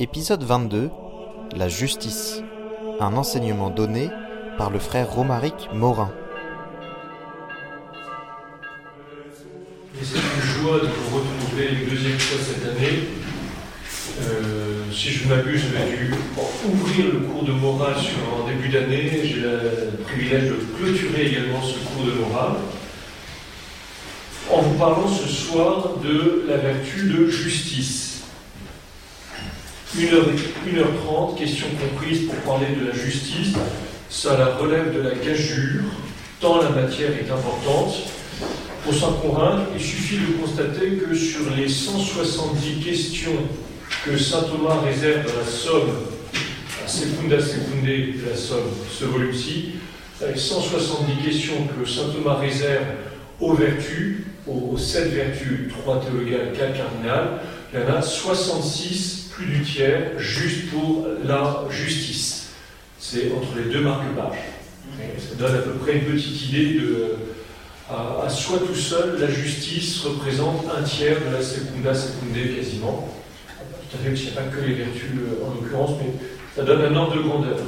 Épisode 0.00 0.42
22 0.42 0.90
La 1.56 1.68
justice. 1.68 2.42
Un 2.98 3.12
enseignement 3.14 3.70
donné 3.70 4.10
par 4.58 4.70
le 4.70 4.80
frère 4.80 5.08
Romaric 5.08 5.68
Morin. 5.72 6.10
C'est 10.02 10.16
une 10.16 10.62
joie 10.62 10.80
de 10.80 10.88
vous 10.88 11.16
retrouver 11.16 11.68
une 11.80 11.88
deuxième 11.88 12.18
fois 12.18 12.38
cette 12.44 12.76
année. 12.76 13.04
Euh, 14.22 14.82
si 14.92 15.10
je 15.10 15.28
m'abuse, 15.28 15.62
j'ai 15.62 15.96
dû 15.96 16.14
ouvrir 16.72 17.12
le 17.12 17.20
cours 17.20 17.44
de 17.44 17.52
morale 17.52 17.94
sur, 17.96 18.16
en 18.34 18.48
début 18.48 18.70
d'année. 18.70 19.20
J'ai 19.22 19.42
le 19.42 19.92
privilège 20.08 20.48
de 20.48 20.58
clôturer 20.76 21.26
également 21.26 21.62
ce 21.62 21.78
cours 21.78 22.04
de 22.04 22.18
morale 22.18 22.56
en 24.52 24.60
vous 24.60 24.76
parlant 24.76 25.06
ce 25.06 25.28
soir 25.28 25.90
de 26.02 26.46
la 26.48 26.56
vertu 26.56 27.10
de 27.10 27.28
justice. 27.28 28.13
1h30, 29.96 31.38
question 31.38 31.66
comprise 31.80 32.26
pour 32.26 32.34
parler 32.36 32.66
de 32.80 32.86
la 32.88 32.94
justice. 32.94 33.54
Ça 34.10 34.36
la 34.36 34.56
relève 34.56 34.94
de 34.94 35.00
la 35.00 35.14
gageure, 35.14 35.84
tant 36.40 36.60
la 36.62 36.70
matière 36.70 37.10
est 37.10 37.30
importante. 37.30 37.94
Pour 38.84 38.94
s'en 38.94 39.12
convaincre, 39.14 39.62
il 39.74 39.82
suffit 39.82 40.18
de 40.18 40.42
constater 40.42 40.96
que 40.96 41.14
sur 41.14 41.50
les 41.56 41.68
170 41.68 42.84
questions 42.84 43.38
que 44.04 44.18
saint 44.18 44.42
Thomas 44.42 44.80
réserve 44.84 45.20
à 45.20 45.40
la 45.40 45.46
somme, 45.46 45.90
à 46.84 46.88
Secunda 46.88 47.40
Secunde 47.40 47.84
de 47.84 48.30
la 48.30 48.36
somme, 48.36 48.70
ce 48.90 49.04
volume-ci, 49.04 49.76
les 50.20 50.38
170 50.38 51.24
questions 51.24 51.68
que 51.68 51.88
saint 51.88 52.08
Thomas 52.14 52.34
réserve 52.34 52.84
aux 53.40 53.54
vertus, 53.54 54.24
aux, 54.46 54.76
sept 54.76 55.12
vertus, 55.12 55.72
trois 55.78 56.00
théologales, 56.00 56.52
quatre 56.52 56.76
cardinales, 56.76 57.40
il 57.72 57.80
y 57.80 57.82
en 57.82 57.96
a 57.96 58.02
66, 58.02 59.23
plus 59.36 59.46
du 59.46 59.62
tiers, 59.62 60.18
juste 60.18 60.70
pour 60.70 61.06
la 61.24 61.64
justice. 61.70 62.50
C'est 62.98 63.32
entre 63.32 63.56
les 63.56 63.72
deux 63.72 63.80
marque-pages. 63.80 64.38
Ça 65.18 65.34
donne 65.36 65.56
à 65.56 65.58
peu 65.58 65.72
près 65.72 65.98
une 65.98 66.04
petite 66.04 66.48
idée 66.48 66.74
de. 66.74 67.16
À, 67.90 68.28
soi 68.30 68.58
tout 68.66 68.74
seul, 68.74 69.20
la 69.20 69.28
justice 69.28 70.00
représente 70.00 70.64
un 70.74 70.82
tiers 70.82 71.18
de 71.20 71.36
la 71.36 71.42
secunda 71.42 71.94
secundae 71.94 72.56
quasiment. 72.56 73.12
Tout 73.90 73.96
à 73.98 74.02
fait, 74.02 74.14
il 74.14 74.24
n'y 74.24 74.30
a 74.30 74.40
pas 74.40 74.48
que 74.48 74.64
les 74.64 74.74
vertus 74.74 75.02
euh, 75.18 75.44
en 75.44 75.54
l'occurrence, 75.54 75.98
mais 76.00 76.12
ça 76.56 76.62
donne 76.62 76.80
un 76.80 76.96
ordre 76.96 77.16
de 77.16 77.22
grandeur. 77.22 77.58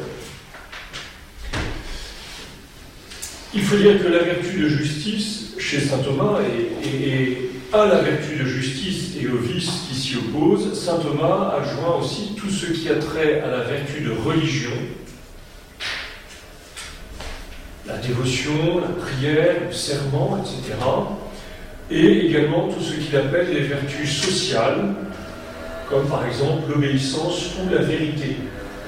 Il 3.54 3.62
faut 3.62 3.76
dire 3.76 4.02
que 4.02 4.08
la 4.08 4.20
vertu 4.20 4.58
de 4.58 4.68
justice, 4.68 5.54
chez 5.58 5.80
saint 5.80 5.98
Thomas, 5.98 6.38
est, 6.82 7.50
à 7.72 7.86
la 7.86 7.96
vertu 7.96 8.36
de 8.36 8.44
justice 8.44 9.16
et 9.20 9.26
au 9.28 9.38
vice 9.38 9.70
qui 9.88 9.94
s'y 9.94 10.16
oppose, 10.16 10.78
saint 10.78 10.98
Thomas 10.98 11.54
a 11.56 11.62
joint 11.64 11.96
aussi 12.00 12.34
tout 12.36 12.50
ce 12.50 12.66
qui 12.66 12.88
a 12.88 12.96
trait 12.96 13.40
à 13.40 13.50
la 13.50 13.64
vertu 13.64 14.02
de 14.02 14.10
religion, 14.10 14.70
la 17.86 17.98
dévotion, 17.98 18.80
la 18.80 18.88
prière, 18.88 19.54
le 19.66 19.72
serment, 19.72 20.38
etc. 20.38 20.78
Et 21.90 22.26
également 22.26 22.68
tout 22.68 22.80
ce 22.80 22.94
qu'il 22.94 23.16
appelle 23.16 23.52
les 23.52 23.60
vertus 23.60 24.10
sociales, 24.10 24.94
comme 25.88 26.06
par 26.08 26.26
exemple 26.26 26.68
l'obéissance 26.68 27.50
ou 27.62 27.72
la 27.72 27.82
vérité. 27.82 28.36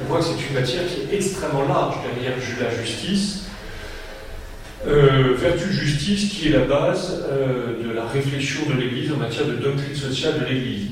On 0.02 0.08
voit 0.08 0.18
que 0.18 0.26
c'est 0.26 0.48
une 0.48 0.54
matière 0.54 0.82
qui 0.86 1.00
est 1.00 1.16
extrêmement 1.16 1.66
large 1.66 1.96
derrière 2.14 2.36
la 2.60 2.84
justice, 2.84 3.47
euh, 4.86 5.34
vertu 5.36 5.66
de 5.66 5.72
justice 5.72 6.30
qui 6.30 6.48
est 6.48 6.52
la 6.52 6.64
base 6.64 7.24
euh, 7.28 7.82
de 7.82 7.92
la 7.92 8.06
réflexion 8.06 8.60
de 8.68 8.80
l'Église 8.80 9.10
en 9.12 9.16
matière 9.16 9.46
de 9.46 9.54
doctrine 9.54 9.94
sociale 9.94 10.40
de 10.40 10.44
l'Église? 10.44 10.90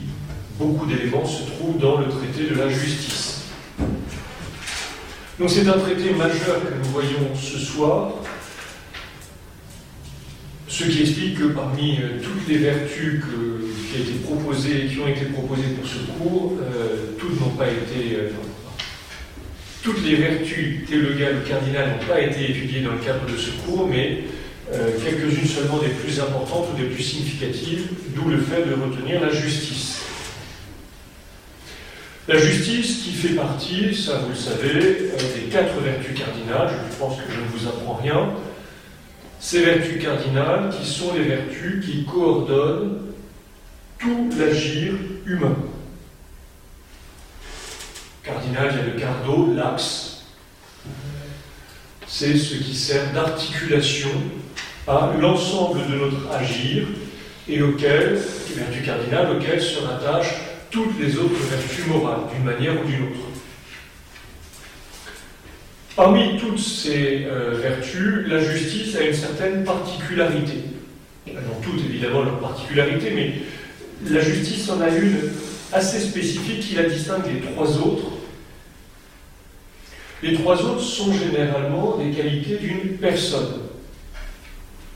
Beaucoup 0.58 0.86
d'éléments 0.86 1.24
se 1.24 1.44
trouvent 1.44 1.78
dans 1.78 2.00
le 2.00 2.08
traité 2.08 2.52
de 2.52 2.58
la 2.58 2.68
justice. 2.68 3.44
Donc 5.38 5.50
c'est 5.50 5.68
un 5.68 5.78
traité 5.78 6.10
majeur 6.14 6.62
que 6.64 6.74
nous 6.82 6.90
voyons 6.90 7.34
ce 7.40 7.58
soir, 7.58 8.14
ce 10.66 10.84
qui 10.84 11.02
explique 11.02 11.38
que 11.38 11.44
parmi 11.48 11.98
euh, 11.98 12.18
toutes 12.20 12.48
les 12.48 12.58
vertus 12.58 13.22
qui, 13.22 15.00
ont 15.00 15.08
été 15.08 15.26
proposées 15.26 15.68
pour 15.78 15.88
ce 15.88 15.98
cours, 16.18 16.54
toutes 17.18 17.40
n'ont 17.40 17.50
pas 17.50 17.66
été, 17.68 18.18
toutes 19.86 20.04
les 20.04 20.16
vertus 20.16 20.84
théologales 20.88 21.36
ou 21.36 21.48
cardinales 21.48 21.90
n'ont 21.90 22.06
pas 22.08 22.20
été 22.20 22.50
étudiées 22.50 22.80
dans 22.80 22.90
le 22.90 22.98
cadre 22.98 23.24
de 23.24 23.36
ce 23.36 23.50
cours, 23.52 23.86
mais 23.86 24.24
euh, 24.72 24.90
quelques-unes 25.04 25.46
seulement 25.46 25.78
des 25.78 25.90
plus 25.90 26.18
importantes 26.18 26.66
ou 26.74 26.76
des 26.76 26.88
plus 26.88 27.04
significatives, 27.04 27.86
d'où 28.08 28.28
le 28.28 28.38
fait 28.38 28.64
de 28.64 28.74
retenir 28.74 29.20
la 29.20 29.30
justice. 29.30 30.00
La 32.26 32.36
justice 32.36 33.04
qui 33.04 33.12
fait 33.12 33.34
partie, 33.36 33.94
ça 33.94 34.18
vous 34.24 34.30
le 34.30 34.34
savez, 34.34 34.72
euh, 34.74 35.36
des 35.36 35.48
quatre 35.52 35.78
vertus 35.78 36.18
cardinales, 36.18 36.74
je 36.90 36.96
pense 36.96 37.18
que 37.18 37.32
je 37.32 37.38
ne 37.38 37.46
vous 37.46 37.68
apprends 37.68 37.94
rien, 37.94 38.30
ces 39.38 39.62
vertus 39.62 40.02
cardinales 40.02 40.74
qui 40.76 40.84
sont 40.84 41.14
les 41.14 41.22
vertus 41.22 41.86
qui 41.86 42.04
coordonnent 42.06 43.02
tout 44.00 44.30
l'agir 44.36 44.94
humain 45.26 45.56
cardinal, 48.26 48.70
il 48.72 48.78
y 48.78 48.80
a 48.80 48.94
le 48.94 49.00
cardo, 49.00 49.54
l'axe. 49.54 50.24
C'est 52.06 52.36
ce 52.36 52.56
qui 52.56 52.74
sert 52.74 53.12
d'articulation 53.12 54.10
à 54.86 55.12
l'ensemble 55.20 55.80
de 55.90 55.96
notre 55.96 56.32
agir 56.32 56.86
et 57.48 57.62
auquel, 57.62 58.18
vertu 58.54 58.82
cardinale, 58.82 59.36
auquel 59.36 59.60
se 59.60 59.80
rattachent 59.80 60.34
toutes 60.70 60.98
les 61.00 61.16
autres 61.16 61.40
vertus 61.48 61.86
morales, 61.86 62.20
d'une 62.34 62.44
manière 62.44 62.72
ou 62.80 62.86
d'une 62.86 63.02
autre. 63.04 63.20
Parmi 65.94 66.38
toutes 66.38 66.58
ces 66.58 67.26
euh, 67.26 67.58
vertus, 67.60 68.26
la 68.26 68.40
justice 68.40 68.96
a 68.96 69.02
une 69.02 69.14
certaine 69.14 69.64
particularité. 69.64 70.64
Dans 71.26 71.60
toutes, 71.62 71.80
évidemment, 71.88 72.22
leur 72.22 72.38
particularité, 72.38 73.10
mais 73.14 73.34
la 74.10 74.20
justice 74.20 74.68
en 74.68 74.80
a 74.80 74.88
une 74.90 75.30
assez 75.72 76.00
spécifique 76.00 76.60
qui 76.60 76.74
la 76.74 76.84
distingue 76.84 77.24
des 77.24 77.40
trois 77.40 77.78
autres 77.78 78.15
les 80.22 80.34
trois 80.34 80.60
autres 80.62 80.80
sont 80.80 81.12
généralement 81.12 81.98
des 81.98 82.10
qualités 82.10 82.56
d'une 82.56 82.96
personne. 82.96 83.60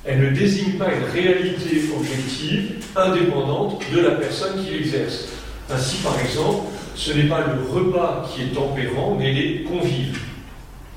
Elles 0.04 0.20
ne 0.20 0.30
désignent 0.30 0.78
pas 0.78 0.88
une 0.92 1.04
réalité 1.04 1.82
objective 1.94 2.76
indépendante 2.96 3.82
de 3.92 4.00
la 4.00 4.12
personne 4.12 4.64
qui 4.64 4.70
l'exerce. 4.70 5.28
Ainsi, 5.70 5.98
par 5.98 6.18
exemple, 6.18 6.68
ce 6.94 7.12
n'est 7.12 7.28
pas 7.28 7.40
le 7.40 7.70
repas 7.70 8.28
qui 8.32 8.42
est 8.42 8.54
tempérant, 8.54 9.16
mais 9.18 9.32
les 9.32 9.62
convives. 9.62 10.20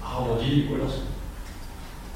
Ah, 0.01 0.19
on 0.22 0.41
dit, 0.41 0.66
voilà, 0.69 0.85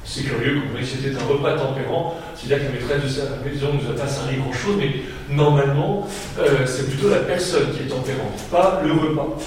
c'est 0.08 0.24
curieux, 0.24 0.62
comme 0.62 0.84
si 0.84 0.96
c'était 0.96 1.16
un 1.16 1.28
repas 1.28 1.58
tempérant, 1.58 2.16
c'est-à-dire 2.34 2.68
que 2.68 2.74
la 2.74 2.80
maîtresse 2.80 3.04
de 3.04 3.10
sa 3.10 3.24
maison 3.46 3.68
nous 3.74 3.92
a 3.92 3.94
pas 3.94 4.08
servi 4.08 4.38
grand-chose, 4.38 4.76
mais 4.78 4.92
normalement, 5.30 6.08
euh, 6.40 6.66
c'est 6.66 6.90
plutôt 6.90 7.10
la 7.10 7.20
personne 7.20 7.74
qui 7.74 7.84
est 7.84 7.88
tempérante, 7.88 8.40
pas 8.50 8.82
le 8.86 8.94
repas. 8.94 9.38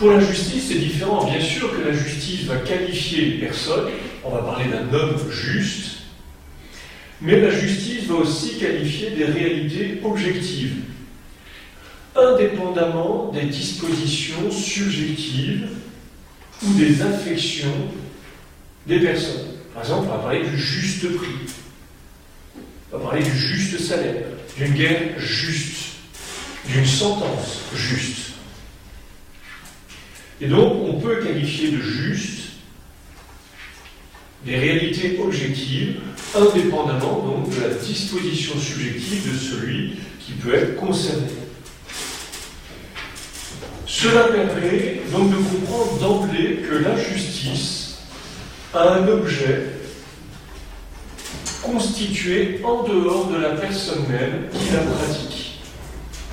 Pour 0.00 0.12
la 0.12 0.20
justice, 0.20 0.68
c'est 0.68 0.78
différent. 0.78 1.30
Bien 1.30 1.42
sûr 1.42 1.70
que 1.76 1.86
la 1.86 1.92
justice 1.92 2.44
va 2.44 2.56
qualifier 2.56 3.26
les 3.26 3.38
personnes, 3.38 3.90
on 4.24 4.30
va 4.30 4.40
parler 4.40 4.64
d'un 4.70 4.90
homme 4.94 5.18
juste, 5.30 5.98
mais 7.20 7.38
la 7.38 7.50
justice 7.50 8.04
va 8.04 8.14
aussi 8.14 8.58
qualifier 8.58 9.10
des 9.10 9.26
réalités 9.26 10.00
objectives, 10.02 10.76
indépendamment 12.16 13.30
des 13.30 13.42
dispositions 13.42 14.50
subjectives 14.50 15.68
ou 16.62 16.72
des 16.78 17.02
affections 17.02 17.90
des 18.86 19.00
personnes. 19.00 19.48
Par 19.74 19.82
exemple, 19.82 20.06
on 20.08 20.16
va 20.16 20.22
parler 20.22 20.48
du 20.48 20.56
juste 20.56 21.14
prix, 21.14 21.52
on 22.90 22.96
va 22.96 23.04
parler 23.04 23.22
du 23.22 23.36
juste 23.36 23.78
salaire, 23.80 24.28
d'une 24.56 24.72
guerre 24.72 25.18
juste, 25.18 25.88
d'une 26.66 26.86
sentence 26.86 27.64
juste. 27.74 28.29
Et 30.40 30.46
donc, 30.46 30.74
on 30.88 30.94
peut 30.94 31.16
qualifier 31.16 31.70
de 31.72 31.80
juste 31.80 32.40
des 34.44 34.56
réalités 34.56 35.20
objectives, 35.22 36.00
indépendamment 36.34 37.26
donc 37.26 37.54
de 37.54 37.60
la 37.60 37.74
disposition 37.74 38.58
subjective 38.58 39.30
de 39.32 39.36
celui 39.36 39.96
qui 40.18 40.32
peut 40.32 40.54
être 40.54 40.76
concerné. 40.76 41.26
Cela 43.86 44.24
permet 44.24 45.02
donc 45.12 45.30
de 45.30 45.36
comprendre 45.36 45.98
d'emblée 45.98 46.60
que 46.66 46.76
la 46.76 46.96
justice 46.96 47.98
a 48.72 48.94
un 48.94 49.08
objet 49.08 49.66
constitué 51.62 52.60
en 52.64 52.84
dehors 52.84 53.26
de 53.26 53.36
la 53.36 53.50
personne 53.50 54.06
même 54.08 54.48
qui 54.52 54.72
la 54.72 54.80
pratique. 54.80 55.60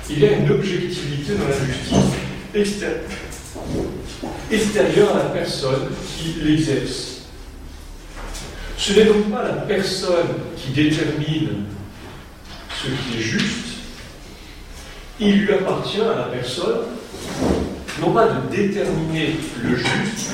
Il 0.08 0.20
y 0.20 0.26
a 0.26 0.32
une 0.32 0.50
objectivité 0.50 1.34
dans 1.34 1.48
la 1.48 1.66
justice 1.66 2.16
externe 2.54 3.00
extérieur 4.50 5.14
à 5.14 5.18
la 5.18 5.30
personne 5.30 5.88
qui 6.16 6.40
l'exerce. 6.42 7.22
Ce 8.76 8.92
n'est 8.92 9.04
donc 9.04 9.30
pas 9.30 9.42
la 9.42 9.54
personne 9.54 10.28
qui 10.56 10.70
détermine 10.70 11.64
ce 12.82 12.86
qui 12.86 13.18
est 13.18 13.22
juste, 13.22 13.68
il 15.20 15.40
lui 15.40 15.52
appartient 15.52 16.00
à 16.00 16.14
la 16.14 16.24
personne, 16.24 16.82
non 18.00 18.12
pas 18.12 18.28
de 18.28 18.56
déterminer 18.56 19.36
le 19.60 19.76
juste, 19.76 20.30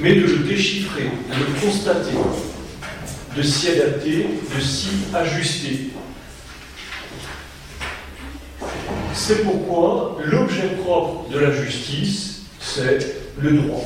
mais 0.00 0.16
de 0.16 0.22
le 0.22 0.38
déchiffrer, 0.38 1.04
de 1.04 1.38
le 1.38 1.60
constater, 1.60 2.16
de 3.36 3.42
s'y 3.42 3.68
adapter, 3.70 4.26
de 4.54 4.60
s'y 4.60 4.88
ajuster. 5.14 5.90
C'est 9.14 9.44
pourquoi 9.44 10.18
l'objet 10.24 10.76
propre 10.82 11.30
de 11.30 11.38
la 11.38 11.52
justice, 11.52 12.33
c'est 12.74 13.06
le 13.40 13.52
droit. 13.52 13.84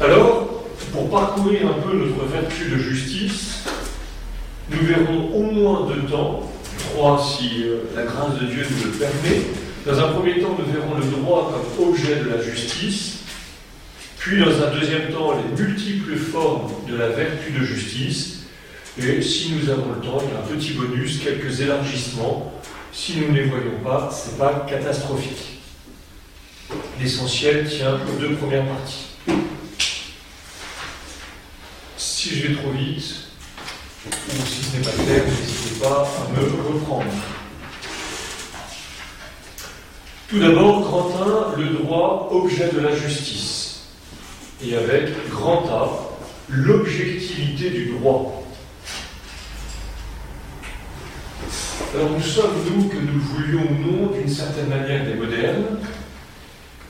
Alors, 0.00 0.64
pour 0.90 1.10
parcourir 1.10 1.68
un 1.68 1.82
peu 1.82 1.94
notre 1.96 2.24
vertu 2.32 2.70
de 2.70 2.78
justice, 2.78 3.64
nous 4.70 4.86
verrons 4.86 5.28
au 5.34 5.42
moins 5.42 5.86
deux 5.86 6.02
temps, 6.10 6.50
trois 6.78 7.22
si 7.22 7.64
euh, 7.64 7.82
la 7.94 8.04
grâce 8.04 8.40
de 8.40 8.46
Dieu 8.46 8.64
nous 8.70 8.84
le 8.84 8.90
permet. 8.92 9.42
Dans 9.84 9.98
un 9.98 10.12
premier 10.12 10.40
temps, 10.40 10.56
nous 10.58 10.72
verrons 10.72 10.94
le 10.98 11.04
droit 11.04 11.52
comme 11.52 11.88
objet 11.88 12.16
de 12.16 12.30
la 12.30 12.40
justice, 12.40 13.18
puis 14.18 14.40
dans 14.40 14.62
un 14.62 14.70
deuxième 14.78 15.10
temps, 15.12 15.32
les 15.36 15.62
multiples 15.62 16.16
formes 16.16 16.70
de 16.88 16.96
la 16.96 17.08
vertu 17.08 17.52
de 17.52 17.64
justice, 17.64 18.44
et 18.98 19.20
si 19.20 19.52
nous 19.52 19.68
avons 19.68 19.92
le 19.94 20.06
temps, 20.06 20.22
il 20.22 20.32
y 20.32 20.36
a 20.36 20.38
un 20.38 20.56
petit 20.56 20.72
bonus, 20.72 21.20
quelques 21.22 21.60
élargissements. 21.60 22.51
Si 22.92 23.16
nous 23.16 23.28
ne 23.32 23.38
les 23.38 23.44
voyons 23.44 23.80
pas, 23.82 24.10
ce 24.10 24.30
n'est 24.30 24.36
pas 24.36 24.66
catastrophique. 24.68 25.60
L'essentiel 27.00 27.66
tient 27.68 27.94
aux 27.94 28.20
deux 28.20 28.36
premières 28.36 28.66
parties. 28.66 29.06
Si 31.96 32.36
je 32.36 32.48
vais 32.48 32.54
trop 32.54 32.70
vite, 32.70 33.28
ou 34.06 34.46
si 34.46 34.62
ce 34.62 34.76
n'est 34.76 34.82
pas 34.82 34.90
clair, 34.90 35.24
n'hésitez 35.24 35.80
pas 35.80 36.06
à 36.06 36.38
me 36.38 36.44
reprendre. 36.74 37.10
Tout 40.28 40.38
d'abord, 40.38 40.82
grand 40.82 41.54
1, 41.56 41.60
le 41.60 41.70
droit 41.78 42.28
objet 42.30 42.70
de 42.72 42.80
la 42.80 42.94
justice. 42.94 43.84
Et 44.62 44.76
avec 44.76 45.28
grand 45.30 45.66
A, 45.70 46.18
l'objectivité 46.48 47.70
du 47.70 47.92
droit. 47.92 48.41
Alors 51.94 52.10
nous 52.10 52.22
sommes, 52.22 52.54
nous, 52.74 52.88
que 52.88 52.96
nous 52.96 53.20
voulions 53.20 53.68
ou 53.70 53.90
non, 53.92 54.12
d'une 54.12 54.28
certaine 54.28 54.68
manière 54.68 55.04
des 55.04 55.12
modernes, 55.12 55.78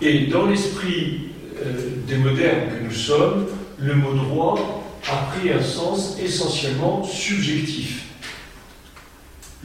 et 0.00 0.26
dans 0.26 0.46
l'esprit 0.46 1.30
euh, 1.60 1.72
des 2.06 2.18
modernes 2.18 2.68
que 2.70 2.84
nous 2.84 2.92
sommes, 2.92 3.48
le 3.80 3.96
mot 3.96 4.12
droit 4.14 4.84
a 5.10 5.32
pris 5.32 5.50
un 5.50 5.60
sens 5.60 6.16
essentiellement 6.20 7.02
subjectif. 7.02 8.04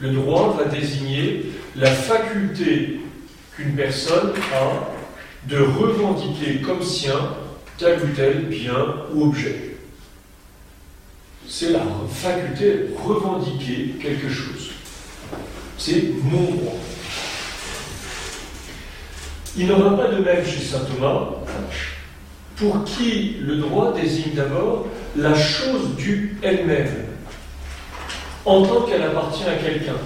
Le 0.00 0.10
droit 0.10 0.56
va 0.58 0.64
désigner 0.64 1.44
la 1.76 1.90
faculté 1.90 2.98
qu'une 3.54 3.76
personne 3.76 4.32
a 4.52 5.48
de 5.48 5.58
revendiquer 5.58 6.62
comme 6.62 6.82
sien 6.82 7.36
tel 7.76 8.00
ou 8.02 8.08
tel 8.08 8.46
bien 8.46 8.96
ou 9.14 9.28
objet. 9.28 9.76
C'est 11.46 11.70
la 11.70 11.82
faculté 12.10 12.64
de 12.64 12.88
revendiquer 13.04 13.94
quelque 14.02 14.28
chose. 14.28 14.77
C'est 15.78 16.04
mon 16.24 16.42
droit. 16.42 16.76
Il 19.56 19.66
n'en 19.68 19.78
va 19.78 20.02
pas 20.02 20.12
de 20.12 20.22
même 20.22 20.44
chez 20.44 20.60
saint 20.60 20.80
Thomas, 20.80 21.30
pour 22.56 22.84
qui 22.84 23.36
le 23.40 23.56
droit 23.56 23.92
désigne 23.92 24.34
d'abord 24.34 24.88
la 25.16 25.34
chose 25.34 25.94
due 25.96 26.36
elle-même, 26.42 27.06
en 28.44 28.62
tant 28.62 28.82
qu'elle 28.82 29.02
appartient 29.02 29.44
à 29.44 29.54
quelqu'un. 29.54 29.96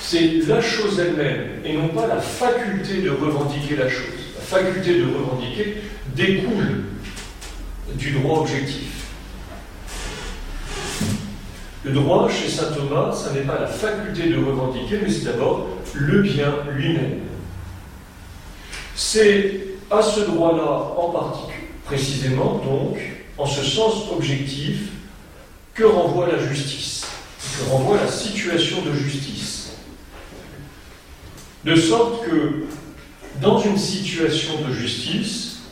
C'est 0.00 0.46
la 0.46 0.60
chose 0.60 1.00
elle-même, 1.00 1.62
et 1.64 1.72
non 1.72 1.88
pas 1.88 2.06
la 2.06 2.20
faculté 2.20 3.00
de 3.00 3.10
revendiquer 3.10 3.76
la 3.76 3.88
chose. 3.88 4.04
La 4.36 4.42
faculté 4.42 4.98
de 4.98 5.04
revendiquer 5.04 5.78
découle 6.14 6.84
du 7.94 8.10
droit 8.12 8.40
objectif. 8.40 8.91
Le 11.84 11.92
droit 11.92 12.28
chez 12.28 12.48
saint 12.48 12.70
Thomas, 12.72 13.12
ce 13.12 13.32
n'est 13.36 13.44
pas 13.44 13.58
la 13.58 13.66
faculté 13.66 14.28
de 14.28 14.36
revendiquer, 14.36 15.00
mais 15.02 15.10
c'est 15.10 15.24
d'abord 15.24 15.66
le 15.94 16.22
bien 16.22 16.54
lui-même. 16.70 17.20
C'est 18.94 19.60
à 19.90 20.00
ce 20.00 20.20
droit-là 20.20 20.94
en 20.96 21.10
particulier, 21.10 21.68
précisément 21.84 22.60
donc, 22.64 22.98
en 23.36 23.46
ce 23.46 23.64
sens 23.64 24.10
objectif, 24.12 24.90
que 25.74 25.84
renvoie 25.84 26.28
la 26.28 26.38
justice, 26.38 27.04
que 27.40 27.70
renvoie 27.70 27.96
la 27.96 28.10
situation 28.10 28.82
de 28.82 28.92
justice. 28.92 29.72
De 31.64 31.74
sorte 31.74 32.24
que, 32.24 32.66
dans 33.40 33.58
une 33.58 33.78
situation 33.78 34.52
de 34.68 34.72
justice, 34.72 35.62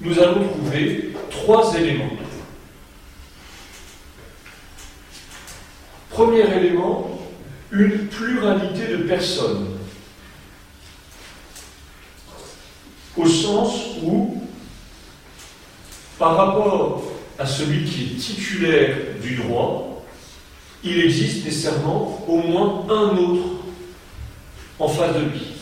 nous 0.00 0.18
allons 0.18 0.48
trouver 0.48 1.12
trois 1.30 1.76
éléments. 1.76 2.10
Premier 6.14 6.42
élément, 6.42 7.10
une 7.72 8.06
pluralité 8.06 8.86
de 8.86 8.98
personnes. 8.98 9.66
Au 13.16 13.26
sens 13.26 13.96
où, 14.00 14.40
par 16.16 16.36
rapport 16.36 17.02
à 17.36 17.44
celui 17.44 17.84
qui 17.84 18.02
est 18.04 18.16
titulaire 18.16 18.96
du 19.20 19.38
droit, 19.38 20.04
il 20.84 21.00
existe 21.00 21.46
nécessairement 21.46 22.24
au 22.28 22.36
moins 22.36 22.86
un 22.90 23.16
autre 23.16 23.46
en 24.78 24.86
face 24.86 25.16
de 25.16 25.20
lui. 25.20 25.54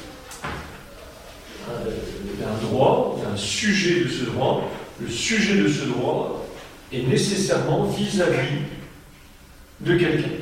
Un 1.66 2.66
droit, 2.66 3.18
un 3.32 3.36
sujet 3.38 4.04
de 4.04 4.08
ce 4.10 4.24
droit. 4.24 4.70
Le 5.00 5.08
sujet 5.08 5.56
de 5.56 5.68
ce 5.68 5.86
droit 5.86 6.46
est 6.92 7.08
nécessairement 7.08 7.84
vis-à-vis 7.84 8.66
de 9.80 9.96
quelqu'un. 9.96 10.41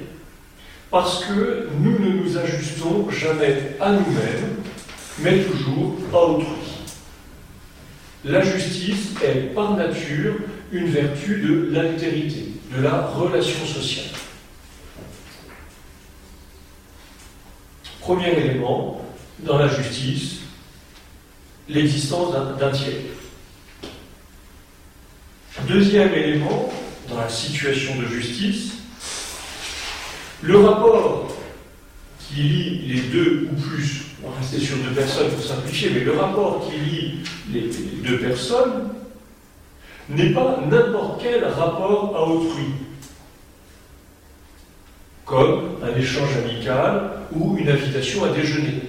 Parce 0.91 1.25
que 1.25 1.69
nous 1.79 1.99
ne 1.99 2.09
nous 2.09 2.37
ajustons 2.37 3.09
jamais 3.11 3.77
à 3.81 3.93
nous-mêmes, 3.93 4.57
mais 5.21 5.45
toujours 5.45 5.97
à 6.13 6.17
autrui. 6.17 6.47
La 8.25 8.43
justice 8.43 9.15
est 9.25 9.55
par 9.55 9.77
nature 9.77 10.35
une 10.73 10.89
vertu 10.89 11.41
de 11.41 11.71
l'altérité, 11.73 12.55
de 12.77 12.83
la 12.83 13.07
relation 13.07 13.65
sociale. 13.65 14.07
Premier 18.01 18.33
élément, 18.33 19.01
dans 19.39 19.59
la 19.59 19.69
justice, 19.69 20.41
l'existence 21.69 22.35
d'un 22.59 22.71
tiers. 22.71 22.95
Deuxième 25.69 26.13
élément, 26.15 26.73
dans 27.09 27.19
la 27.19 27.29
situation 27.29 27.97
de 28.01 28.07
justice, 28.07 28.80
le 30.43 30.59
rapport 30.59 31.29
qui 32.19 32.43
lie 32.43 32.79
les 32.87 33.01
deux 33.03 33.49
ou 33.51 33.61
plus, 33.61 34.03
on 34.25 34.31
va 34.31 34.39
rester 34.39 34.59
sur 34.59 34.77
deux 34.77 34.95
personnes 34.95 35.31
pour 35.31 35.43
simplifier, 35.43 35.91
mais 35.91 36.01
le 36.01 36.13
rapport 36.13 36.69
qui 36.69 36.79
lie 36.79 37.15
les 37.53 37.71
deux 38.03 38.19
personnes 38.19 38.91
n'est 40.09 40.31
pas 40.31 40.61
n'importe 40.69 41.23
quel 41.23 41.45
rapport 41.45 42.15
à 42.17 42.29
autrui, 42.29 42.67
comme 45.25 45.77
un 45.83 45.97
échange 45.99 46.37
amical 46.37 47.11
ou 47.33 47.57
une 47.59 47.69
invitation 47.69 48.25
à 48.25 48.29
déjeuner. 48.29 48.83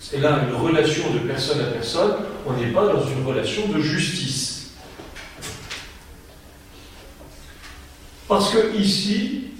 C'est 0.00 0.18
là 0.18 0.40
une 0.48 0.54
relation 0.54 1.12
de 1.12 1.18
personne 1.18 1.60
à 1.60 1.64
personne, 1.64 2.14
on 2.46 2.54
n'est 2.54 2.72
pas 2.72 2.86
dans 2.86 3.06
une 3.06 3.24
relation 3.24 3.68
de 3.68 3.80
justice. 3.80 4.72
Parce 8.26 8.50
que 8.50 8.74
ici, 8.76 9.51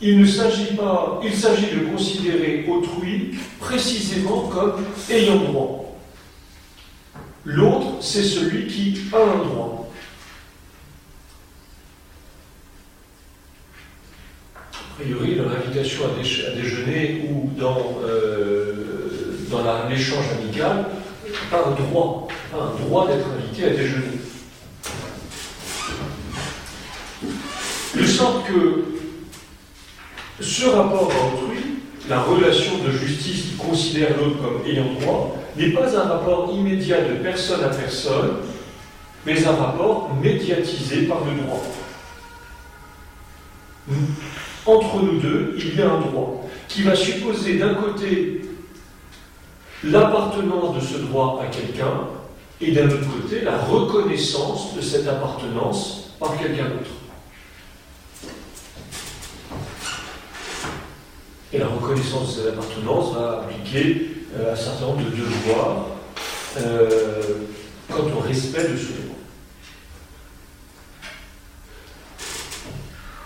il 0.00 0.20
ne 0.20 0.26
s'agit 0.26 0.74
pas, 0.74 1.20
il 1.24 1.34
s'agit 1.34 1.74
de 1.74 1.86
considérer 1.86 2.66
autrui 2.68 3.34
précisément 3.58 4.48
comme 4.48 4.84
ayant 5.10 5.36
droit. 5.36 5.96
L'autre, 7.44 7.98
c'est 8.00 8.24
celui 8.24 8.66
qui 8.66 9.00
a 9.12 9.18
un 9.18 9.44
droit. 9.44 9.90
A 14.54 15.02
priori, 15.02 15.36
dans 15.36 15.48
l'invitation 15.48 16.04
à, 16.06 16.54
déjeuner 16.56 17.28
ou 17.30 17.50
dans, 17.58 18.00
euh, 18.04 18.74
dans 19.50 19.88
l'échange 19.88 20.24
amical, 20.40 20.86
pas 21.50 21.66
un 21.66 21.70
droit, 21.70 22.28
un 22.54 22.82
droit 22.82 23.06
d'être 23.06 23.26
invité 23.38 23.66
à 23.66 23.70
déjeuner. 23.70 24.18
De 27.94 28.04
sorte 28.04 28.46
que 28.46 28.95
ce 30.40 30.66
rapport 30.66 31.10
à 31.10 31.34
autrui, 31.34 31.58
la 32.08 32.20
relation 32.20 32.72
de 32.84 32.90
justice 32.90 33.42
qui 33.42 33.56
considère 33.56 34.16
l'autre 34.18 34.36
comme 34.42 34.66
ayant 34.66 34.92
droit, 35.00 35.36
n'est 35.56 35.70
pas 35.70 35.96
un 35.96 36.08
rapport 36.08 36.52
immédiat 36.54 37.00
de 37.00 37.14
personne 37.22 37.64
à 37.64 37.68
personne, 37.68 38.36
mais 39.24 39.46
un 39.46 39.52
rapport 39.56 40.10
médiatisé 40.22 41.02
par 41.06 41.18
le 41.24 41.42
droit. 41.42 41.62
entre 44.66 45.02
nous 45.02 45.20
deux, 45.20 45.56
il 45.58 45.78
y 45.78 45.82
a 45.82 45.90
un 45.92 46.00
droit 46.00 46.44
qui 46.68 46.82
va 46.82 46.94
supposer 46.94 47.56
d'un 47.56 47.74
côté 47.74 48.42
l'appartenance 49.84 50.74
de 50.74 50.80
ce 50.80 50.98
droit 50.98 51.40
à 51.42 51.46
quelqu'un 51.46 52.08
et 52.60 52.72
d'un 52.72 52.86
autre 52.86 53.06
côté 53.22 53.42
la 53.42 53.58
reconnaissance 53.58 54.74
de 54.74 54.80
cette 54.80 55.06
appartenance 55.06 56.10
par 56.18 56.36
quelqu'un 56.38 56.64
d'autre. 56.64 56.95
La 61.58 61.68
reconnaissance 61.68 62.36
de 62.36 62.42
cette 62.42 62.52
appartenance 62.52 63.14
va 63.14 63.44
impliquer 63.44 64.10
euh, 64.36 64.52
un 64.52 64.56
certain 64.56 64.86
nombre 64.86 65.04
de 65.04 65.10
devoirs 65.10 65.86
euh, 66.58 67.22
quant 67.90 68.04
au 68.14 68.20
respect 68.20 68.64
de 68.64 68.76
ce 68.76 68.92
droit. 68.92 69.16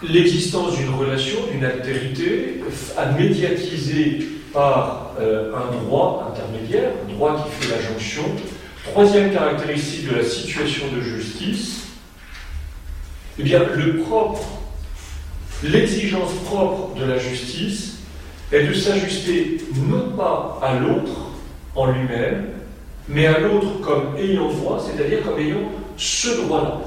L'existence 0.02 0.76
d'une 0.76 0.94
relation, 0.94 1.38
d'une 1.50 1.64
altérité, 1.64 2.62
à 2.96 3.06
médiatiser 3.06 4.28
par 4.52 5.12
euh, 5.20 5.52
un 5.54 5.76
droit 5.84 6.32
intermédiaire, 6.32 6.92
un 7.08 7.12
droit 7.12 7.44
qui 7.44 7.66
fait 7.66 7.74
la 7.74 7.82
jonction. 7.82 8.22
Troisième 8.84 9.32
caractéristique 9.32 10.08
de 10.08 10.16
la 10.16 10.24
situation 10.24 10.86
de 10.94 11.00
justice, 11.00 11.86
eh 13.38 13.42
bien, 13.42 13.64
le 13.74 13.98
propre, 13.98 14.46
l'exigence 15.64 16.32
propre 16.44 16.94
de 16.94 17.04
la 17.04 17.18
justice 17.18 17.99
est 18.52 18.64
de 18.64 18.74
s'ajuster 18.74 19.58
non 19.88 20.16
pas 20.16 20.58
à 20.62 20.78
l'autre 20.78 21.30
en 21.74 21.92
lui-même, 21.92 22.46
mais 23.08 23.26
à 23.26 23.38
l'autre 23.38 23.80
comme 23.80 24.16
ayant 24.16 24.50
droit, 24.52 24.84
c'est-à-dire 24.84 25.22
comme 25.22 25.38
ayant 25.38 25.70
ce 25.96 26.42
droit-là. 26.42 26.80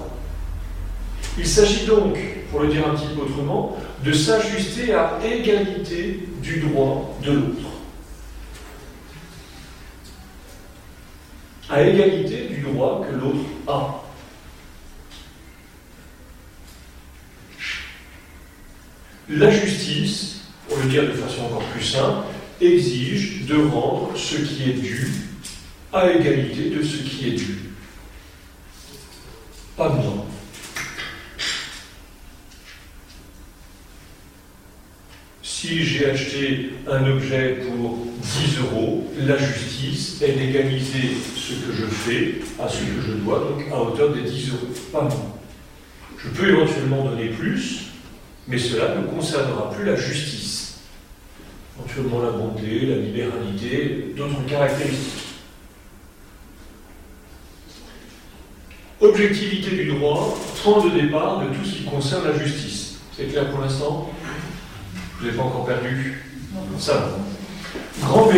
Il 1.37 1.47
s'agit 1.47 1.85
donc, 1.85 2.17
pour 2.51 2.61
le 2.61 2.67
dire 2.67 2.87
un 2.87 2.95
petit 2.95 3.07
peu 3.15 3.21
autrement, 3.21 3.77
de 4.03 4.11
s'ajuster 4.11 4.93
à 4.93 5.19
égalité 5.25 6.27
du 6.41 6.59
droit 6.59 7.17
de 7.23 7.31
l'autre. 7.31 7.69
À 11.69 11.81
égalité 11.81 12.49
du 12.49 12.61
droit 12.61 13.05
que 13.07 13.15
l'autre 13.15 13.45
a. 13.67 14.03
La 19.29 19.49
justice, 19.49 20.42
pour 20.73 20.83
le 20.83 20.89
dire 20.89 21.03
de 21.03 21.11
façon 21.11 21.43
encore 21.43 21.63
plus 21.65 21.83
simple, 21.83 22.25
exige 22.59 23.45
de 23.45 23.55
rendre 23.55 24.11
ce 24.15 24.37
qui 24.37 24.69
est 24.69 24.73
dû 24.73 25.07
à 25.91 26.11
égalité 26.11 26.71
de 26.71 26.81
ce 26.81 26.97
qui 27.03 27.27
est 27.27 27.33
dû. 27.33 27.57
Pas 29.77 29.89
moins. 29.89 30.25
Si 35.43 35.83
j'ai 35.85 36.09
acheté 36.09 36.71
un 36.89 37.05
objet 37.05 37.63
pour 37.67 37.99
10 38.21 38.59
euros, 38.59 39.11
la 39.19 39.37
justice 39.37 40.21
est 40.21 40.33
d'égaliser 40.33 41.17
ce 41.35 41.53
que 41.53 41.73
je 41.73 41.85
fais 41.85 42.35
à 42.59 42.67
ce 42.67 42.79
que 42.79 43.01
je 43.07 43.13
dois, 43.13 43.39
donc 43.39 43.63
à 43.71 43.79
hauteur 43.79 44.13
des 44.13 44.21
10 44.21 44.49
euros, 44.49 44.67
pas 44.91 45.03
moins. 45.03 45.35
Je 46.17 46.29
peux 46.29 46.49
éventuellement 46.49 47.05
donner 47.05 47.27
plus, 47.29 47.83
mais 48.47 48.57
cela 48.57 48.95
ne 48.95 49.07
concernera 49.07 49.71
plus 49.71 49.85
la 49.85 49.95
justice. 49.95 50.62
Éventuellement 51.77 52.21
la 52.21 52.31
bonté, 52.31 52.85
la 52.85 52.97
libéralité, 52.97 54.13
d'autres 54.15 54.45
caractéristiques. 54.47 55.23
Objectivité 59.01 59.71
du 59.71 59.91
droit, 59.93 60.37
point 60.63 60.85
de 60.85 61.01
départ 61.01 61.41
de 61.41 61.47
tout 61.47 61.65
ce 61.65 61.77
qui 61.77 61.83
concerne 61.83 62.27
la 62.27 62.37
justice. 62.37 62.99
C'est 63.17 63.25
clair 63.25 63.49
pour 63.49 63.61
l'instant? 63.61 64.11
Vous 65.17 65.25
n'avez 65.25 65.37
pas 65.37 65.43
encore 65.43 65.65
perdu? 65.65 66.23
Ça 66.77 66.93
va. 66.93 67.19
Grand 68.01 68.27
B, 68.27 68.33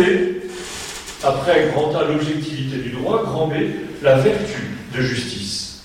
après 1.22 1.70
grand 1.72 1.94
A, 1.94 2.04
l'objectivité 2.04 2.78
du 2.78 2.90
droit, 2.90 3.22
grand 3.22 3.48
B, 3.48 3.54
la 4.02 4.16
vertu 4.16 4.78
de 4.94 5.02
justice. 5.02 5.84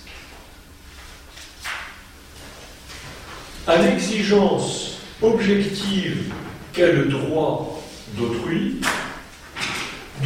À 3.67 3.77
l'exigence 3.77 4.99
objective 5.21 6.33
qu'est 6.73 6.93
le 6.93 7.05
droit 7.05 7.81
d'autrui, 8.17 8.81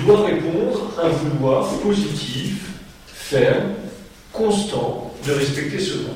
doit 0.06 0.26
répondre 0.26 0.92
un 1.02 1.10
vouloir 1.10 1.68
positif, 1.80 2.70
ferme, 3.08 3.74
constant 4.32 5.14
de 5.26 5.32
respecter 5.32 5.80
ce 5.80 6.00
droit. 6.00 6.16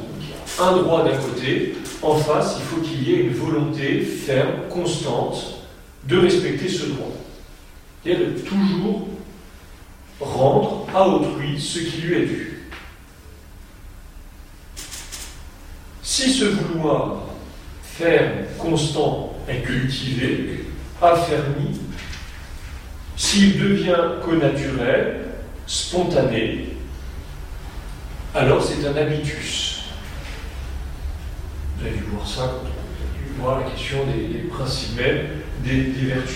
Un 0.60 0.78
droit 0.78 1.04
d'un 1.06 1.18
côté, 1.18 1.76
en 2.02 2.16
face, 2.16 2.58
il 2.60 2.64
faut 2.64 2.82
qu'il 2.82 3.08
y 3.08 3.14
ait 3.14 3.22
une 3.22 3.34
volonté 3.34 4.02
ferme, 4.02 4.68
constante 4.70 5.62
de 6.04 6.18
respecter 6.18 6.68
ce 6.68 6.86
droit. 6.88 7.12
C'est-à-dire 8.04 8.28
de 8.28 8.40
toujours 8.40 9.08
rendre 10.20 10.88
à 10.94 11.08
autrui 11.08 11.60
ce 11.60 11.80
qui 11.80 12.02
lui 12.02 12.16
est 12.16 12.26
dû. 12.26 12.64
Si 16.04 16.34
ce 16.34 16.46
vouloir 16.46 17.24
ferme, 17.84 18.46
constant 18.58 19.29
est 19.50 19.62
cultivé, 19.62 20.66
affermi, 21.02 21.80
s'il 23.16 23.60
devient 23.60 23.98
connaturel, 24.24 25.22
spontané, 25.66 26.70
alors 28.34 28.64
c'est 28.64 28.88
un 28.88 28.96
habitus. 28.96 29.82
Vous 31.78 31.88
avez 31.88 31.98
voir 32.12 32.28
ça 32.28 32.42
quand 32.44 32.68
on 32.68 32.68
a 32.68 33.18
dû 33.18 33.42
voir 33.42 33.60
la 33.60 33.70
question 33.70 34.00
des, 34.06 34.40
principes 34.50 34.98
mêmes 34.98 35.28
des, 35.64 35.84
des 35.92 36.06
vertus. 36.06 36.36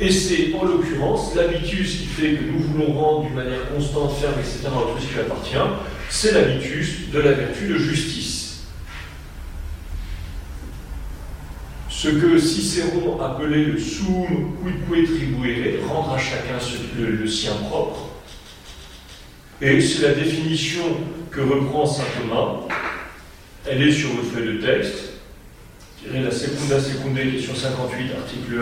Et 0.00 0.10
c'est 0.10 0.52
en 0.54 0.64
l'occurrence 0.64 1.34
l'habitus 1.34 1.98
qui 1.98 2.06
fait 2.06 2.32
que 2.34 2.44
nous 2.44 2.58
voulons 2.58 2.92
rendre 2.92 3.26
d'une 3.26 3.34
manière 3.34 3.68
constante, 3.72 4.16
ferme, 4.18 4.34
etc., 4.40 4.62
tout 4.64 5.00
ce 5.00 5.12
qui 5.12 5.20
appartient, 5.20 5.70
c'est 6.10 6.32
l'habitus 6.32 7.10
de 7.12 7.20
la 7.20 7.32
vertu 7.32 7.68
de 7.68 7.78
justice. 7.78 8.33
Ce 12.04 12.10
que 12.10 12.38
Cicéron 12.38 13.18
appelait 13.18 13.64
le 13.64 13.78
sum 13.78 14.26
quidque 14.62 15.06
tribuere, 15.06 15.88
rendre 15.88 16.12
à 16.12 16.18
chacun 16.18 16.58
le, 16.98 17.26
sien 17.26 17.52
propre, 17.70 18.10
et 19.62 19.80
c'est 19.80 20.02
la 20.02 20.12
définition 20.12 20.82
que 21.30 21.40
reprend 21.40 21.86
saint 21.86 22.04
Thomas. 22.20 22.56
Elle 23.66 23.80
est 23.88 23.92
sur 23.92 24.10
votre 24.10 24.28
feuille 24.34 24.58
de 24.58 24.66
texte. 24.66 25.14
La 26.12 26.30
secunda 26.30 26.78
secunde, 26.78 27.16
question 27.16 27.54
58, 27.54 28.10
article 28.20 28.60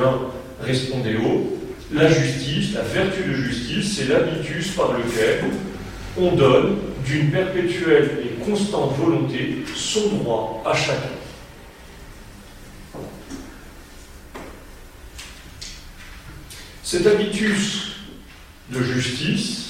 1, 0.60 0.64
respondeo. 0.64 1.58
La 1.92 2.08
justice, 2.08 2.74
la 2.74 2.82
vertu 2.82 3.24
de 3.24 3.34
justice, 3.34 3.96
c'est 3.96 4.06
l'habitus 4.08 4.70
par 4.76 4.92
lequel 4.92 5.46
on 6.16 6.36
donne 6.36 6.76
d'une 7.04 7.32
perpétuelle 7.32 8.20
et 8.22 8.44
constante 8.44 8.96
volonté 8.96 9.64
son 9.74 10.10
droit 10.10 10.62
à 10.64 10.76
chacun. 10.76 11.21
Cet 16.92 17.06
habitus 17.06 17.92
de 18.68 18.82
justice 18.82 19.68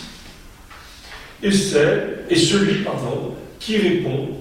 est, 1.41 1.53
celui 1.53 2.83
pardon, 2.83 3.37
qui 3.61 3.77
répond 3.77 4.39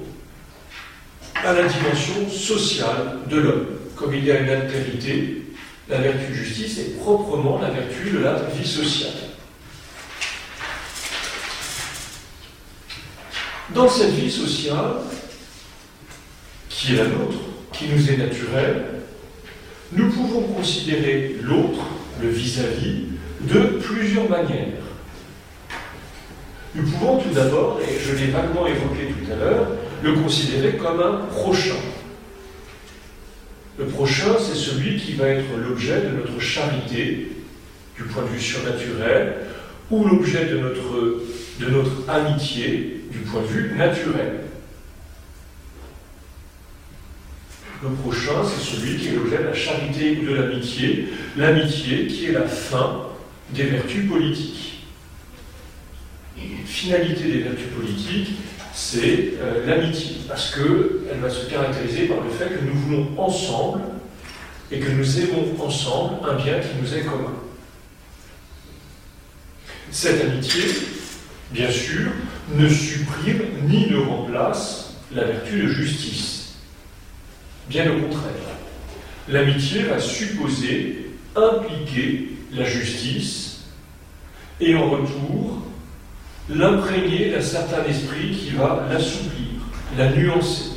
à 1.36 1.54
la 1.54 1.68
dimension 1.68 2.28
sociale 2.28 3.20
de 3.30 3.38
l'homme. 3.38 3.68
Comme 3.96 4.16
il 4.16 4.26
y 4.26 4.32
a 4.32 4.40
une 4.40 4.50
altérité, 4.50 5.44
la 5.90 6.00
vertu 6.00 6.32
de 6.32 6.34
justice 6.34 6.80
est 6.80 6.98
proprement 6.98 7.62
la 7.62 7.70
vertu 7.70 8.10
de 8.10 8.18
la 8.18 8.42
vie 8.46 8.68
sociale. 8.68 9.30
Dans 13.76 13.90
cette 13.90 14.16
vie 14.16 14.32
sociale, 14.32 14.94
qui 16.68 16.94
est 16.94 16.98
la 16.98 17.06
nôtre, 17.06 17.42
qui 17.74 17.90
nous 17.90 18.10
est 18.10 18.18
naturelle, 18.18 18.86
nous 19.92 20.10
pouvons 20.10 20.42
considérer 20.56 21.36
l'autre, 21.44 21.86
le 22.22 22.30
vis-à-vis, 22.30 23.04
de 23.42 23.80
plusieurs 23.80 24.30
manières. 24.30 24.82
Nous 26.76 26.84
pouvons 26.84 27.18
tout 27.18 27.34
d'abord, 27.34 27.80
et 27.82 28.00
je 28.00 28.16
l'ai 28.16 28.32
vaguement 28.32 28.68
évoqué 28.68 29.08
tout 29.08 29.32
à 29.32 29.36
l'heure, 29.36 29.68
le 30.04 30.14
considérer 30.14 30.74
comme 30.74 31.02
un 31.02 31.26
prochain. 31.32 31.76
Le 33.78 33.86
prochain, 33.86 34.36
c'est 34.40 34.56
celui 34.56 34.98
qui 34.98 35.14
va 35.14 35.28
être 35.28 35.46
l'objet 35.58 36.02
de 36.02 36.16
notre 36.16 36.40
charité, 36.40 37.32
du 37.98 38.04
point 38.04 38.24
de 38.24 38.30
vue 38.30 38.40
surnaturel, 38.40 39.36
ou 39.90 40.06
l'objet 40.06 40.46
de 40.46 40.58
notre, 40.58 41.24
de 41.60 41.70
notre 41.70 42.10
amitié, 42.10 43.04
du 43.12 43.20
point 43.20 43.42
de 43.42 43.48
vue 43.48 43.76
naturel. 43.76 44.42
Le 47.84 47.90
prochain, 47.90 48.44
c'est 48.46 48.76
celui 48.76 48.98
qui 49.00 49.08
est 49.08 49.12
l'objet 49.14 49.40
de 49.40 49.44
la 49.44 49.54
charité 49.54 50.20
ou 50.22 50.30
de 50.30 50.36
l'amitié, 50.36 51.08
l'amitié 51.36 52.06
qui 52.06 52.28
est 52.28 52.32
la 52.32 52.48
fin 52.48 53.08
des 53.50 53.64
vertus 53.64 54.08
politiques. 54.08 54.84
Et 56.38 56.64
finalité 56.66 57.24
des 57.24 57.40
vertus 57.40 57.68
politiques, 57.76 58.36
c'est 58.74 59.34
euh, 59.42 59.66
l'amitié, 59.66 60.18
parce 60.28 60.56
qu'elle 60.56 61.20
va 61.20 61.30
se 61.30 61.50
caractériser 61.50 62.06
par 62.06 62.24
le 62.24 62.30
fait 62.30 62.50
que 62.50 62.64
nous 62.64 62.74
voulons 62.74 63.08
ensemble 63.18 63.82
et 64.72 64.80
que 64.80 64.92
nous 64.92 65.20
aimons 65.20 65.56
ensemble 65.60 66.16
un 66.30 66.36
bien 66.36 66.60
qui 66.60 66.70
nous 66.82 66.94
est 66.96 67.02
commun. 67.02 67.34
Cette 69.90 70.22
amitié, 70.22 70.64
bien 71.52 71.70
sûr, 71.70 72.12
ne 72.56 72.70
supprime 72.70 73.42
ni 73.68 73.90
ne 73.90 73.98
remplace 73.98 74.94
la 75.12 75.26
vertu 75.26 75.64
de 75.64 75.68
justice. 75.68 76.41
Bien 77.70 77.92
au 77.92 78.02
contraire. 78.02 78.32
L'amitié 79.30 79.84
va 79.84 80.00
supposer 80.00 81.12
impliquer 81.36 82.32
la 82.54 82.66
justice 82.66 83.62
et 84.60 84.76
en 84.76 84.90
retour 84.90 85.62
l'imprégner 86.50 87.32
d'un 87.32 87.42
certain 87.42 87.84
esprit 87.86 88.32
qui 88.32 88.52
va 88.52 88.88
l'assouplir, 88.92 89.48
la 89.98 90.12
nuancer. 90.12 90.72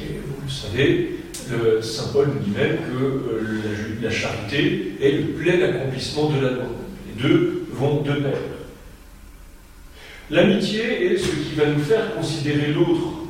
Et 0.00 0.20
vous 0.26 0.42
le 0.44 0.50
savez, 0.50 1.20
le 1.50 1.80
Saint 1.80 2.08
Paul 2.12 2.28
nous 2.34 2.40
dit 2.40 2.50
même 2.50 2.76
que 2.76 3.04
euh, 3.04 3.98
la, 4.02 4.10
charité 4.10 4.94
est 5.00 5.12
le 5.12 5.24
plein 5.28 5.62
accomplissement 5.62 6.30
de 6.30 6.40
la 6.40 6.50
loi. 6.52 6.64
Les 7.06 7.22
deux 7.22 7.66
vont 7.72 8.00
de 8.00 8.12
pair. 8.12 8.38
L'amitié 10.32 11.12
est 11.12 11.18
ce 11.18 11.28
qui 11.28 11.54
va 11.56 11.66
nous 11.66 11.84
faire 11.84 12.14
considérer 12.14 12.68
l'autre 12.68 13.28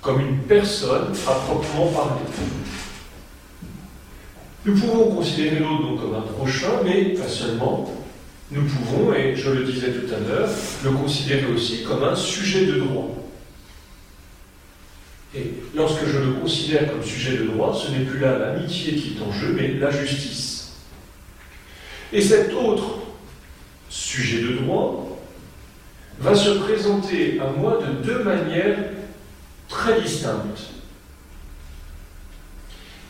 comme 0.00 0.20
une 0.20 0.38
personne 0.38 1.12
à 1.26 1.32
proprement 1.32 1.88
parler. 1.88 2.22
Nous 4.64 4.78
pouvons 4.78 5.16
considérer 5.16 5.58
l'autre 5.58 6.00
comme 6.00 6.14
un 6.14 6.20
prochain, 6.20 6.80
mais 6.84 7.06
pas 7.06 7.26
seulement. 7.26 7.92
Nous 8.52 8.62
pouvons, 8.62 9.12
et 9.12 9.34
je 9.34 9.50
le 9.50 9.64
disais 9.64 9.90
tout 9.90 10.14
à 10.14 10.20
l'heure, 10.20 10.48
le 10.84 10.90
considérer 10.92 11.46
aussi 11.52 11.82
comme 11.82 12.04
un 12.04 12.14
sujet 12.14 12.66
de 12.66 12.78
droit. 12.78 13.10
Et 15.34 15.54
lorsque 15.74 16.06
je 16.06 16.18
le 16.18 16.32
considère 16.34 16.88
comme 16.92 17.02
sujet 17.02 17.36
de 17.36 17.46
droit, 17.46 17.74
ce 17.74 17.90
n'est 17.90 18.04
plus 18.04 18.20
là 18.20 18.38
l'amitié 18.38 18.94
qui 18.94 19.16
est 19.16 19.22
en 19.26 19.32
jeu, 19.32 19.52
mais 19.56 19.72
la 19.72 19.90
justice. 19.90 20.76
Et 22.12 22.20
cet 22.20 22.54
autre 22.54 22.98
sujet 23.88 24.40
de 24.40 24.52
droit 24.58 25.03
va 26.20 26.34
se 26.34 26.50
présenter 26.50 27.40
à 27.40 27.50
moi 27.58 27.78
de 27.80 28.06
deux 28.06 28.22
manières 28.22 28.78
très 29.68 30.00
distinctes. 30.00 30.70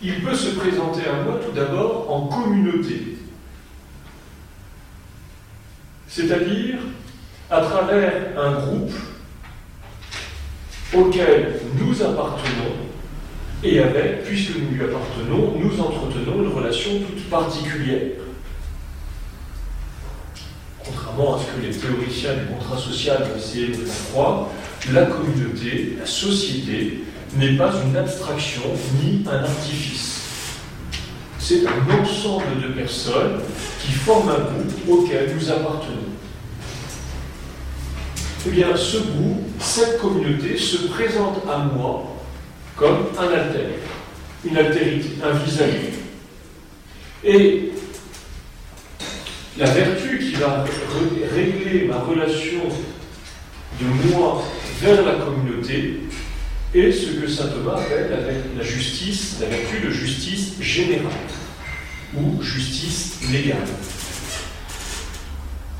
Il 0.02 0.22
peut 0.22 0.34
se 0.34 0.50
présenter 0.50 1.02
à 1.08 1.22
moi 1.22 1.40
tout 1.44 1.52
d'abord 1.52 2.10
en 2.10 2.26
communauté, 2.26 3.16
c'est-à-dire 6.08 6.76
à 7.50 7.60
travers 7.60 8.12
un 8.38 8.52
groupe 8.52 8.92
auquel 10.94 11.60
nous 11.78 12.02
appartenons 12.02 12.84
et 13.62 13.80
avec, 13.80 14.24
puisque 14.24 14.56
nous 14.56 14.70
lui 14.70 14.84
appartenons, 14.84 15.58
nous 15.58 15.80
entretenons 15.80 16.42
une 16.42 16.52
relation 16.52 17.00
toute 17.00 17.30
particulière. 17.30 18.02
Contrairement 20.84 21.36
à 21.36 21.38
ce 21.38 21.44
que 21.44 21.66
les 21.66 21.74
théoriciens 21.74 22.34
du 22.34 22.46
contrat 22.46 22.78
social 22.78 23.26
ont 23.32 23.38
essayé 23.38 23.68
de 23.68 23.74
faire 23.74 24.10
croire, 24.12 24.48
la 24.92 25.06
communauté, 25.06 25.96
la 25.98 26.06
société, 26.06 27.04
n'est 27.36 27.56
pas 27.56 27.72
une 27.84 27.96
abstraction 27.96 28.62
ni 29.02 29.24
un 29.26 29.44
artifice. 29.44 30.20
C'est 31.38 31.62
un 31.66 32.02
ensemble 32.02 32.62
de 32.62 32.68
personnes 32.68 33.40
qui 33.82 33.92
forment 33.92 34.30
un 34.30 34.40
groupe 34.40 34.88
auquel 34.88 35.34
nous 35.34 35.50
appartenons. 35.50 36.14
Eh 38.46 38.50
bien, 38.50 38.76
ce 38.76 38.98
groupe, 38.98 39.42
cette 39.58 39.98
communauté 39.98 40.56
se 40.56 40.86
présente 40.88 41.42
à 41.50 41.58
moi 41.58 42.14
comme 42.76 43.08
un 43.18 43.24
alter, 43.24 43.78
une 44.44 44.56
altérité, 44.56 45.10
un 45.22 45.32
vis-à-vis. 45.32 45.98
Et 47.24 47.73
la 49.58 49.66
vertu 49.66 50.18
qui 50.18 50.34
va 50.34 50.64
régler 51.34 51.86
ma 51.86 51.98
relation 51.98 52.62
de 53.80 54.12
moi 54.12 54.44
vers 54.80 55.04
la 55.04 55.14
communauté 55.24 56.00
est 56.74 56.90
ce 56.90 57.20
que 57.20 57.28
saint 57.28 57.48
Thomas 57.48 57.80
appelle 57.80 58.10
la, 58.56 58.64
justice, 58.64 59.36
la 59.40 59.46
vertu 59.46 59.86
de 59.86 59.90
justice 59.90 60.54
générale 60.60 61.12
ou 62.16 62.42
justice 62.42 63.20
légale. 63.30 63.58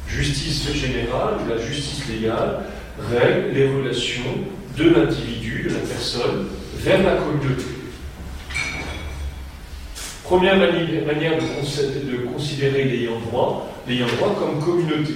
Justice 0.09 0.73
générale 0.73 1.35
ou 1.45 1.49
la 1.49 1.59
justice 1.59 2.07
légale 2.09 2.61
règle 3.11 3.55
les 3.55 3.67
relations 3.67 4.23
de 4.77 4.91
l'individu, 4.91 5.67
de 5.69 5.75
la 5.75 5.81
personne, 5.81 6.47
vers 6.79 7.03
la 7.03 7.17
communauté. 7.17 7.65
Première 10.25 10.57
manière 10.57 11.37
de, 11.37 12.27
considérer 12.33 12.85
l'ayant 12.85 13.21
droit, 13.21 13.69
l'ayant 13.87 14.07
droit 14.17 14.35
comme 14.39 14.65
communauté. 14.65 15.13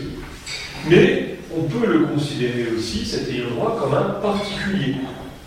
Mais 0.86 1.38
on 1.56 1.62
peut 1.62 1.86
le 1.86 2.00
considérer 2.00 2.66
aussi, 2.76 3.06
cet 3.06 3.30
ayant 3.30 3.48
droit, 3.54 3.78
comme 3.80 3.94
un 3.94 4.20
particulier. 4.20 4.96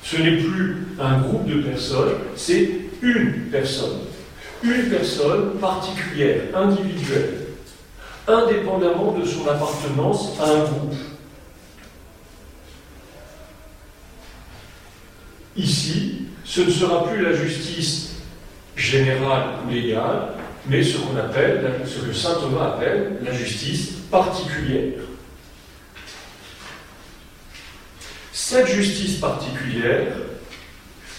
Ce 0.04 0.18
n'est 0.18 0.38
plus 0.38 0.88
un 1.00 1.20
groupe 1.20 1.46
de 1.46 1.62
personnes, 1.62 2.14
c'est 2.36 2.72
une 3.04 3.50
personne. 3.52 4.00
Une 4.64 4.90
personne 4.90 5.60
particulière, 5.60 6.42
individuelle, 6.56 7.48
indépendamment 8.28 9.12
de 9.12 9.24
son 9.24 9.48
appartenance 9.48 10.40
à 10.40 10.50
un 10.50 10.64
groupe. 10.64 10.96
Ici, 15.56 16.24
ce 16.44 16.62
ne 16.62 16.72
sera 16.72 17.08
plus 17.08 17.22
la 17.22 17.34
justice 17.34 18.11
générale 18.76 19.48
ou 19.66 19.72
légale, 19.72 20.34
mais 20.68 20.84
ce 20.84 20.98
qu'on 20.98 21.18
appelle, 21.18 21.82
ce 21.86 22.06
que 22.06 22.14
saint 22.14 22.36
Thomas 22.36 22.76
appelle 22.76 23.18
la 23.24 23.34
justice 23.34 23.94
particulière. 24.10 25.00
Cette 28.32 28.68
justice 28.68 29.18
particulière 29.18 30.14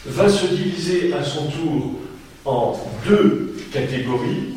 va 0.07 0.29
se 0.29 0.47
diviser 0.47 1.13
à 1.13 1.23
son 1.23 1.51
tour 1.51 2.01
en 2.45 2.79
deux 3.07 3.57
catégories. 3.73 4.55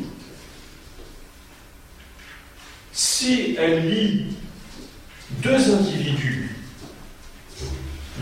Si 2.92 3.56
elle 3.58 3.88
lie 3.88 4.36
deux 5.42 5.74
individus, 5.74 6.56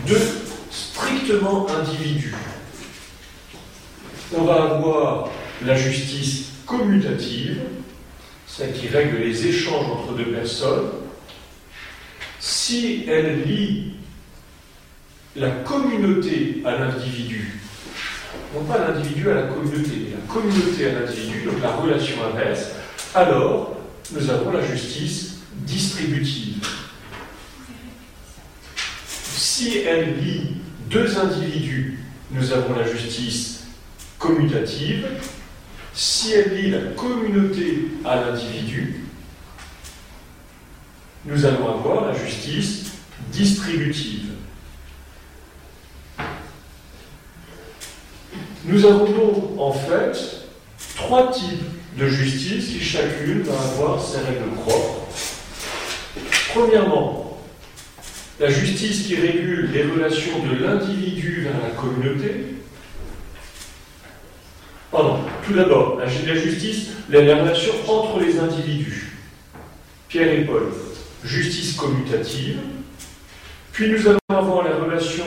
deux 0.07 0.21
strictement 0.69 1.67
individus, 1.69 2.35
on 4.33 4.43
va 4.43 4.75
avoir 4.75 5.29
la 5.65 5.75
justice 5.75 6.47
commutative, 6.65 7.59
celle 8.47 8.73
qui 8.73 8.87
règle 8.87 9.17
les 9.17 9.47
échanges 9.47 9.85
entre 9.85 10.13
deux 10.13 10.31
personnes. 10.31 10.89
Si 12.39 13.05
elle 13.07 13.43
lie 13.45 13.93
la 15.35 15.49
communauté 15.49 16.61
à 16.65 16.77
l'individu, 16.77 17.59
non 18.53 18.63
pas 18.63 18.79
l'individu 18.79 19.29
à 19.29 19.35
la 19.35 19.43
communauté, 19.43 19.91
mais 20.05 20.11
la 20.11 20.33
communauté 20.33 20.87
à 20.87 20.99
l'individu, 20.99 21.43
donc 21.45 21.61
la 21.61 21.71
relation 21.71 22.15
inverse, 22.23 22.71
alors 23.13 23.77
nous 24.11 24.29
avons 24.29 24.51
la 24.51 24.65
justice 24.65 25.37
distributive. 25.53 26.65
Si 29.07 29.79
elle 29.79 30.17
lie 30.19 30.57
deux 30.89 31.17
individus, 31.17 31.99
nous 32.31 32.51
avons 32.53 32.75
la 32.75 32.87
justice 32.87 33.54
commutative. 34.25 35.07
Si 35.93 36.33
elle 36.33 36.55
lie 36.55 36.71
la 36.71 36.91
communauté 36.95 37.87
à 38.03 38.15
l'individu, 38.17 39.05
nous 41.25 41.45
allons 41.45 41.69
avoir 41.69 42.07
la 42.07 42.13
justice 42.13 42.91
distributive. 43.31 44.31
Nous 48.65 48.85
avons 48.85 49.05
donc 49.05 49.59
en 49.59 49.71
fait 49.71 50.17
trois 50.95 51.31
types 51.31 51.63
de 51.97 52.07
justice 52.07 52.67
qui 52.67 52.79
chacune 52.81 53.43
va 53.43 53.53
avoir 53.53 54.03
ses 54.03 54.17
règles 54.17 54.51
propres. 54.55 55.07
Premièrement, 56.53 57.39
la 58.39 58.49
justice 58.49 59.07
qui 59.07 59.15
régule 59.15 59.71
les 59.71 59.83
relations 59.83 60.39
de 60.39 60.63
l'individu 60.63 61.43
vers 61.43 61.61
la 61.61 61.69
communauté. 61.69 62.55
Pardon, 64.91 65.19
tout 65.45 65.53
d'abord, 65.53 65.99
la 65.99 66.07
justice, 66.07 66.91
les 67.09 67.33
relations 67.33 67.73
entre 67.87 68.19
les 68.19 68.39
individus. 68.39 69.13
Pierre 70.07 70.31
et 70.31 70.45
Paul, 70.45 70.71
justice 71.23 71.73
commutative. 71.73 72.57
Puis 73.71 73.91
nous 73.91 74.07
allons 74.07 74.19
avoir 74.29 74.63
la 74.63 74.77
relation 74.77 75.25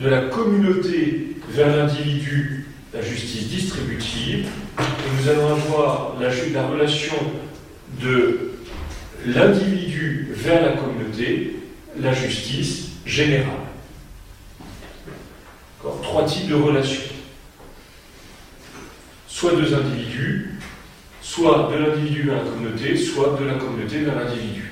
de 0.00 0.08
la 0.08 0.22
communauté 0.22 1.36
vers 1.50 1.76
l'individu, 1.76 2.66
la 2.92 3.02
justice 3.02 3.48
distributive, 3.48 4.46
et 4.78 5.22
nous 5.22 5.28
allons 5.28 5.54
avoir 5.54 6.16
la, 6.20 6.28
la 6.28 6.66
relation 6.66 7.16
de 8.00 8.52
l'individu 9.26 10.28
vers 10.34 10.62
la 10.62 10.72
communauté 10.72 11.56
la 12.00 12.12
justice 12.12 12.88
générale. 13.06 13.52
Trois 16.02 16.24
types 16.24 16.48
de 16.48 16.54
relations. 16.54 17.13
Soit 19.34 19.56
deux 19.56 19.74
individus, 19.74 20.60
soit 21.20 21.68
de 21.72 21.76
l'individu 21.76 22.22
vers 22.22 22.36
la 22.36 22.42
communauté, 22.48 22.96
soit 22.96 23.36
de 23.40 23.44
la 23.44 23.54
communauté 23.54 23.98
vers 23.98 24.14
l'individu. 24.14 24.70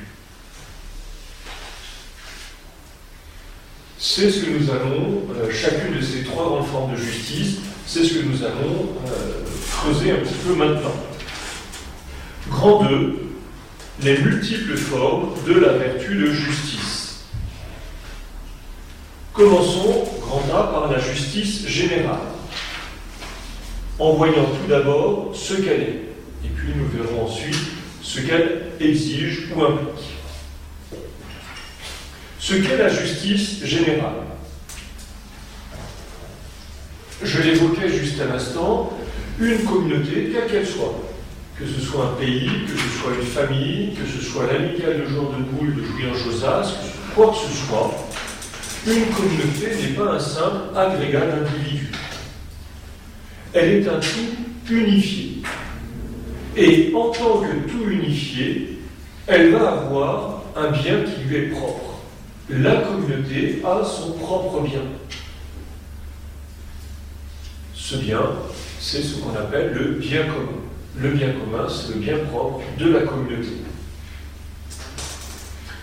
C'est 3.98 4.30
ce 4.30 4.44
que 4.44 4.50
nous 4.50 4.70
allons, 4.70 5.22
euh, 5.34 5.50
chacune 5.50 5.96
de 5.96 6.00
ces 6.00 6.22
trois 6.22 6.44
grandes 6.44 6.66
formes 6.68 6.92
de 6.92 6.96
justice, 6.96 7.56
c'est 7.88 8.04
ce 8.04 8.14
que 8.14 8.24
nous 8.24 8.44
allons 8.44 8.94
euh, 9.08 9.42
creuser 9.68 10.12
un 10.12 10.18
petit 10.18 10.38
peu 10.46 10.54
maintenant. 10.54 10.94
Grand 12.48 12.84
2, 12.84 13.18
les 14.04 14.18
multiples 14.18 14.76
formes 14.76 15.30
de 15.44 15.54
la 15.54 15.72
vertu 15.72 16.14
de 16.14 16.26
justice. 16.26 17.24
Commençons, 19.32 20.04
grand 20.20 20.44
A, 20.56 20.62
par 20.68 20.88
la 20.88 21.00
justice 21.00 21.66
générale, 21.66 22.31
en 23.98 24.12
voyant 24.14 24.44
tout 24.44 24.68
d'abord 24.68 25.32
ce 25.34 25.54
qu'elle 25.54 25.80
est, 25.80 26.02
et 26.44 26.48
puis 26.48 26.68
nous 26.76 26.86
verrons 26.88 27.26
ensuite 27.26 27.56
ce 28.02 28.20
qu'elle 28.20 28.62
exige 28.80 29.48
ou 29.54 29.62
implique. 29.62 29.88
Ce 32.38 32.54
qu'est 32.54 32.76
la 32.76 32.88
justice 32.88 33.64
générale. 33.64 34.26
Je 37.22 37.40
l'évoquais 37.40 37.88
juste 37.88 38.20
à 38.20 38.24
l'instant, 38.24 38.98
une 39.38 39.62
communauté, 39.64 40.32
quelle 40.32 40.50
qu'elle 40.50 40.66
soit, 40.66 41.00
que 41.58 41.64
ce 41.64 41.80
soit 41.80 42.06
un 42.06 42.20
pays, 42.20 42.50
que 42.66 42.76
ce 42.76 42.98
soit 42.98 43.12
une 43.20 43.26
famille, 43.26 43.94
que 43.94 44.06
ce 44.06 44.24
soit 44.24 44.52
l'amicale 44.52 45.02
de 45.02 45.06
Jean 45.06 45.30
de 45.30 45.44
Boule 45.44 45.76
de 45.76 45.82
Julien 45.84 46.14
Josas, 46.14 46.74
quoi 47.14 47.28
que 47.28 47.48
ce 47.48 47.66
soit, 47.66 47.94
une 48.86 49.06
communauté 49.14 49.76
n'est 49.80 49.94
pas 49.94 50.14
un 50.14 50.18
simple 50.18 50.76
agrégat 50.76 51.26
d'individus. 51.26 51.92
Elle 53.54 53.82
est 53.82 53.88
un 53.88 54.00
tout 54.00 54.72
unifié. 54.72 55.42
Et 56.56 56.92
en 56.94 57.10
tant 57.10 57.40
que 57.40 57.70
tout 57.70 57.90
unifié, 57.90 58.78
elle 59.26 59.52
va 59.52 59.72
avoir 59.72 60.42
un 60.56 60.70
bien 60.70 61.02
qui 61.02 61.22
lui 61.28 61.36
est 61.36 61.48
propre. 61.48 62.00
La 62.48 62.76
communauté 62.76 63.62
a 63.64 63.82
son 63.84 64.12
propre 64.12 64.60
bien. 64.60 64.82
Ce 67.74 67.96
bien, 67.96 68.22
c'est 68.80 69.02
ce 69.02 69.16
qu'on 69.16 69.34
appelle 69.36 69.72
le 69.72 69.84
bien 69.92 70.24
commun. 70.24 70.58
Le 70.96 71.10
bien 71.10 71.28
commun, 71.32 71.66
c'est 71.68 71.94
le 71.94 72.00
bien 72.00 72.18
propre 72.30 72.60
de 72.78 72.90
la 72.90 73.00
communauté. 73.00 73.52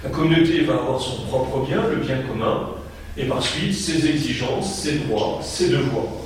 La 0.04 0.10
communauté 0.10 0.62
va 0.62 0.76
avoir 0.76 1.02
son 1.02 1.24
propre 1.24 1.66
bien, 1.66 1.82
le 1.90 1.98
bien 1.98 2.20
commun, 2.22 2.70
et 3.18 3.26
par 3.26 3.42
suite 3.42 3.74
ses 3.74 4.08
exigences, 4.08 4.82
ses 4.82 5.00
droits, 5.00 5.40
ses 5.44 5.70
devoirs. 5.70 6.19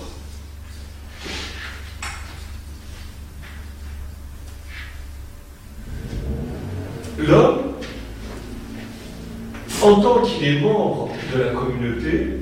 L'homme, 7.28 7.74
en 9.82 10.02
tant 10.02 10.22
qu'il 10.22 10.46
est 10.46 10.60
membre 10.60 11.10
de 11.34 11.42
la 11.42 11.50
communauté, 11.52 12.40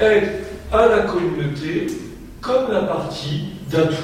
est 0.00 0.22
à 0.72 0.86
la 0.86 0.98
communauté 1.00 1.86
comme 2.40 2.72
la 2.72 2.82
partie 2.82 3.50
d'un 3.70 3.86
tout. 3.86 3.94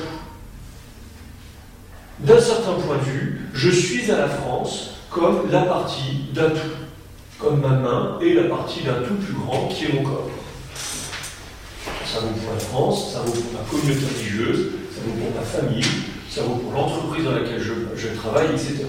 D'un 2.21 2.41
certain 2.41 2.75
point 2.75 2.99
de 2.99 3.03
vue, 3.03 3.41
je 3.53 3.71
suis 3.71 4.11
à 4.11 4.19
la 4.19 4.29
France 4.29 4.93
comme 5.11 5.51
la 5.51 5.63
partie 5.63 6.27
d'un 6.33 6.51
tout, 6.51 6.77
comme 7.39 7.61
ma 7.61 7.69
main 7.69 8.19
est 8.23 8.35
la 8.35 8.45
partie 8.45 8.83
d'un 8.83 9.03
tout 9.03 9.15
plus 9.15 9.35
grand 9.35 9.69
qui 9.69 9.87
est 9.87 9.93
mon 9.93 10.03
corps. 10.03 10.31
Ça 12.05 12.21
vaut 12.21 12.29
pour 12.29 12.53
la 12.53 12.61
France, 12.61 13.13
ça 13.13 13.21
vaut 13.21 13.33
pour 13.33 13.53
ma 13.53 13.69
communauté 13.69 14.07
religieuse, 14.07 14.67
ça 14.95 15.01
vaut 15.05 15.13
pour 15.13 15.35
ma 15.35 15.43
famille, 15.43 15.85
ça 16.31 16.43
vaut 16.43 16.57
pour 16.57 16.73
l'entreprise 16.73 17.25
dans 17.25 17.33
laquelle 17.33 17.61
je, 17.61 17.73
je 17.97 18.09
travaille, 18.17 18.51
etc. 18.55 18.87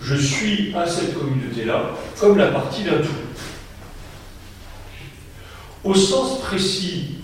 Je 0.00 0.14
suis 0.14 0.74
à 0.74 0.86
cette 0.86 1.18
communauté-là 1.18 1.90
comme 2.20 2.36
la 2.38 2.48
partie 2.48 2.84
d'un 2.84 2.98
tout. 2.98 3.08
Au 5.84 5.94
sens 5.94 6.40
précis 6.40 7.18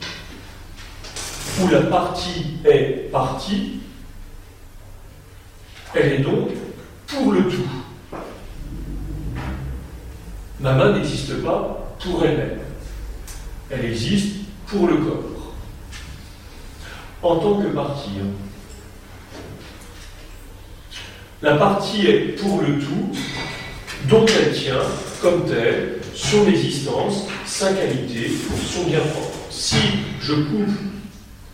où 1.61 1.68
la 1.68 1.82
partie 1.82 2.58
est 2.64 3.11
partie, 3.11 3.80
elle 5.94 6.12
est 6.12 6.18
donc 6.18 6.50
pour 7.06 7.32
le 7.32 7.48
tout. 7.48 8.18
Ma 10.61 10.72
main 10.74 10.92
n'existe 10.92 11.42
pas 11.42 11.96
pour 12.00 12.24
elle-même. 12.24 12.61
Elle 13.70 13.85
existe 13.87 14.37
pour 14.66 14.87
le 14.87 14.96
corps. 14.96 15.54
En 17.22 17.37
tant 17.37 17.61
que 17.61 17.68
partie, 17.68 18.11
la 21.42 21.57
partie 21.57 22.07
est 22.07 22.40
pour 22.40 22.61
le 22.62 22.78
tout, 22.78 23.11
dont 24.09 24.24
elle 24.26 24.52
tient, 24.52 24.83
comme 25.20 25.44
telle, 25.44 25.98
son 26.14 26.46
existence, 26.46 27.24
sa 27.44 27.72
qualité, 27.72 28.31
son 28.64 28.85
bien 28.85 29.00
propre. 29.00 29.38
Si 29.50 29.76
je 30.20 30.35
coupe 30.35 30.68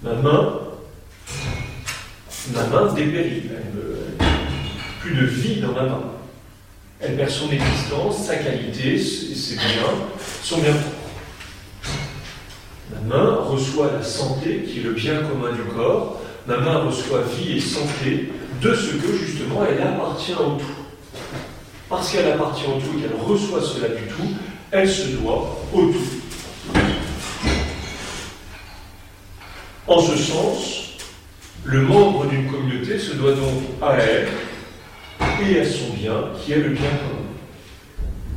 ma 0.03 0.15
main, 0.15 0.59
ma 2.55 2.67
main 2.67 2.93
dépérit, 2.93 3.45
plus 5.01 5.15
de 5.15 5.27
vie 5.27 5.61
dans 5.61 5.73
ma 5.73 5.83
main. 5.83 6.03
Elle 7.01 7.17
perd 7.17 7.31
son 7.31 7.51
existence, 7.51 8.27
sa 8.27 8.37
qualité, 8.37 8.99
ses 8.99 9.55
biens, 9.55 9.95
son 10.43 10.59
bien 10.59 10.73
propre. 10.73 10.97
Ma 12.93 13.17
main 13.17 13.35
reçoit 13.47 13.93
la 13.97 14.03
santé, 14.03 14.65
qui 14.67 14.81
est 14.81 14.83
le 14.83 14.93
bien 14.93 15.23
commun 15.23 15.53
du 15.53 15.63
corps. 15.75 16.21
Ma 16.47 16.59
main 16.59 16.79
reçoit 16.79 17.23
vie 17.23 17.59
et 17.59 17.61
santé 17.61 18.31
de 18.61 18.75
ce 18.75 18.91
que 18.93 19.17
justement 19.17 19.63
elle 19.69 19.83
appartient 19.83 20.33
au 20.33 20.57
tout. 20.57 20.67
Parce 21.89 22.13
qu'elle 22.13 22.33
appartient 22.33 22.67
au 22.67 22.81
tout 22.81 22.99
et 22.99 23.03
qu'elle 23.03 23.21
reçoit 23.21 23.63
cela 23.63 23.89
du 23.89 24.05
tout, 24.09 24.35
elle 24.71 24.89
se 24.89 25.09
doit 25.17 25.59
au 25.73 25.87
tout. 25.87 26.79
En 29.87 30.01
ce 30.01 30.17
sens, 30.17 30.97
le 31.65 31.81
membre 31.83 32.27
d'une 32.27 32.51
communauté 32.51 32.99
se 32.99 33.15
doit 33.15 33.33
donc 33.33 33.63
à 33.81 33.97
elle 33.97 34.29
et 35.47 35.61
à 35.61 35.65
son 35.65 35.95
bien, 35.95 36.25
qui 36.39 36.53
est 36.53 36.59
le 36.59 36.71
bien 36.71 36.91
commun. 36.91 37.29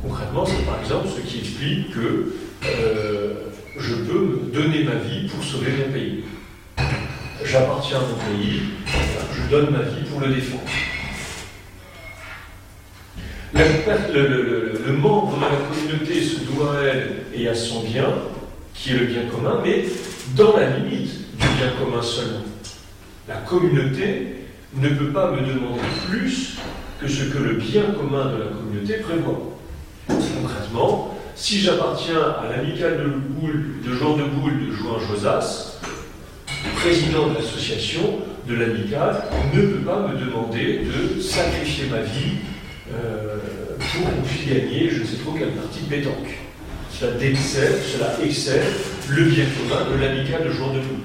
Concrètement, 0.02 0.46
c'est 0.46 0.64
par 0.64 0.80
exemple 0.80 1.08
ce 1.14 1.20
qui 1.20 1.40
explique 1.40 1.92
que 1.92 2.34
euh, 2.64 3.34
je 3.78 3.94
peux 3.94 4.40
donner 4.52 4.84
ma 4.84 4.94
vie 4.94 5.28
pour 5.28 5.44
sauver 5.44 5.72
mon 5.72 5.92
pays. 5.92 6.24
J'appartiens 7.44 7.98
à 7.98 8.00
mon 8.00 8.38
pays, 8.38 8.62
je 9.34 9.50
donne 9.50 9.70
ma 9.70 9.82
vie 9.82 10.04
pour 10.10 10.20
le 10.20 10.34
défendre. 10.34 10.62
le, 13.54 14.92
membre 14.92 15.36
de 15.36 15.42
la 15.42 15.48
communauté 15.68 16.22
se 16.22 16.40
doit 16.44 16.78
à 16.78 16.82
elle 16.82 17.24
et 17.34 17.48
à 17.48 17.54
son 17.54 17.82
bien, 17.82 18.06
qui 18.74 18.90
est 18.90 18.98
le 18.98 19.06
bien 19.06 19.22
commun, 19.26 19.60
mais 19.64 19.84
dans 20.36 20.56
la 20.56 20.70
limite 20.70 21.36
du 21.38 21.46
bien 21.58 21.72
commun 21.78 22.02
seulement. 22.02 22.44
La 23.28 23.36
communauté 23.36 24.46
ne 24.74 24.88
peut 24.88 25.12
pas 25.12 25.30
me 25.32 25.38
demander 25.38 25.80
plus 26.08 26.56
que 27.00 27.08
ce 27.08 27.24
que 27.24 27.38
le 27.38 27.54
bien 27.54 27.82
commun 27.98 28.32
de 28.32 28.38
la 28.38 28.46
communauté 28.46 28.94
prévoit. 28.98 29.58
Concrètement, 30.08 31.18
si 31.34 31.60
j'appartiens 31.60 32.20
à 32.20 32.56
l'amicale 32.56 32.98
de, 32.98 33.88
de 33.88 33.96
Jean 33.96 34.16
de 34.16 34.24
Boule 34.24 34.66
de 34.66 34.72
Jouin 34.72 34.98
Josas, 35.08 35.71
président 36.76 37.28
de 37.28 37.34
l'association 37.34 38.20
de 38.48 38.54
l'amicale 38.54 39.24
ne 39.54 39.62
peut 39.62 39.84
pas 39.84 40.08
me 40.08 40.18
demander 40.18 40.80
de 40.80 41.20
sacrifier 41.20 41.86
ma 41.90 42.00
vie 42.00 42.38
euh, 42.92 43.36
pour 43.78 44.10
qu'on 44.10 44.22
puisse 44.22 44.46
gagner 44.46 44.90
je 44.90 45.00
ne 45.00 45.04
sais 45.04 45.16
trop 45.16 45.32
quelle 45.32 45.52
partie 45.52 45.80
de 45.80 45.88
pétanque. 45.88 46.38
Cela 46.90 47.12
décède, 47.12 47.80
cela 47.92 48.16
excède 48.24 48.62
le 49.08 49.24
bien 49.24 49.44
commun 49.44 49.90
de 49.90 50.00
l'amicale 50.00 50.44
de 50.44 50.52
Jouan 50.52 50.68
de 50.74 50.80
Boule. 50.80 51.00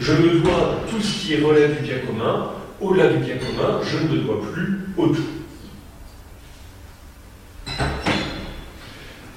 Je 0.00 0.12
me 0.12 0.40
dois 0.40 0.80
tout 0.90 1.00
ce 1.00 1.26
qui 1.26 1.36
relève 1.40 1.80
du 1.80 1.88
bien 1.88 1.98
commun 2.06 2.50
au-delà 2.80 3.08
du 3.08 3.18
bien 3.18 3.36
commun, 3.36 3.80
je 3.84 3.98
ne 3.98 4.08
me 4.08 4.22
dois 4.22 4.40
plus 4.52 4.78
au 4.96 5.08
tout. 5.08 5.22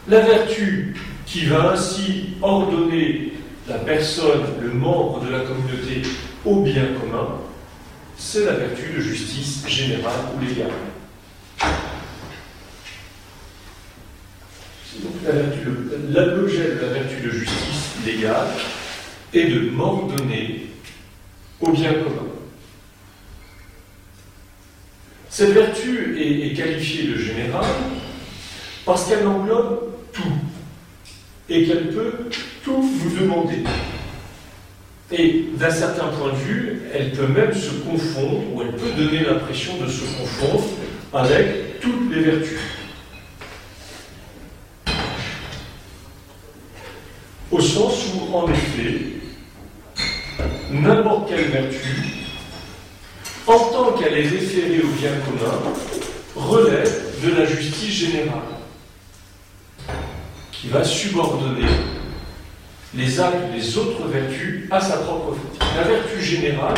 La 0.08 0.20
vertu 0.20 0.96
qui 1.26 1.46
va 1.46 1.74
ainsi 1.74 2.36
ordonner 2.42 3.34
la 3.68 3.78
personne, 3.80 4.44
le 4.62 4.72
membre 4.72 5.22
de 5.26 5.32
la 5.32 5.40
communauté 5.40 6.02
au 6.46 6.62
bien 6.62 6.88
commun, 7.00 7.40
c'est 8.18 8.46
la 8.46 8.54
vertu 8.54 8.94
de 8.96 9.02
justice 9.02 9.66
générale 9.68 10.14
ou 10.36 10.46
légale. 10.46 10.72
L'objet 16.14 16.76
de 16.76 16.82
la 16.82 16.94
vertu 16.94 17.22
de 17.22 17.30
justice 17.30 17.96
légale 18.06 18.48
est 19.34 19.46
de 19.46 19.70
m'ordonner 19.72 20.68
au 21.62 21.72
bien 21.72 21.94
commun. 21.94 22.28
Cette 25.30 25.52
vertu 25.52 26.16
est, 26.20 26.54
qualifiée 26.54 27.08
de 27.08 27.18
générale 27.18 27.66
parce 28.86 29.08
qu'elle 29.08 29.26
englobe 29.26 29.94
tout 30.12 30.22
et 31.50 31.66
qu'elle 31.66 31.90
peut 31.90 32.14
tout 32.64 32.90
nous 33.04 33.20
demander. 33.20 33.64
Et 35.12 35.46
d'un 35.58 35.70
certain 35.70 36.08
point 36.08 36.32
de 36.32 36.38
vue, 36.38 36.82
elle 36.94 37.12
peut 37.12 37.28
même 37.28 37.54
se 37.54 37.72
confondre, 37.88 38.42
ou 38.54 38.62
elle 38.62 38.72
peut 38.72 38.92
donner 38.98 39.20
l'impression 39.20 39.78
de 39.78 39.88
se 39.88 40.02
confondre 40.18 40.64
avec 41.14 41.80
toutes 41.82 42.12
les 42.14 42.22
vertus. 42.22 42.60
Au 47.52 47.62
sens 47.62 48.06
où, 48.16 48.36
en 48.36 48.50
effet, 48.50 49.02
n'importe 50.72 51.30
quelle 51.30 51.50
vertu, 51.50 51.90
en 53.46 53.60
tant 53.60 53.92
qu'elle 53.92 54.14
est 54.14 54.30
référée 54.30 54.82
au 54.82 54.88
bien 55.00 55.12
commun, 55.26 55.60
relève 56.36 57.04
de 57.24 57.36
la 57.36 57.46
justice 57.46 57.94
générale, 57.94 58.42
qui 60.64 60.70
va 60.70 60.82
subordonner 60.82 61.68
les 62.96 63.20
actes 63.20 63.52
des 63.54 63.78
autres 63.78 64.08
vertus 64.08 64.66
à 64.72 64.80
sa 64.80 64.96
propre 64.98 65.36
faute. 65.36 65.60
La 65.76 65.84
vertu 65.84 66.24
générale 66.24 66.76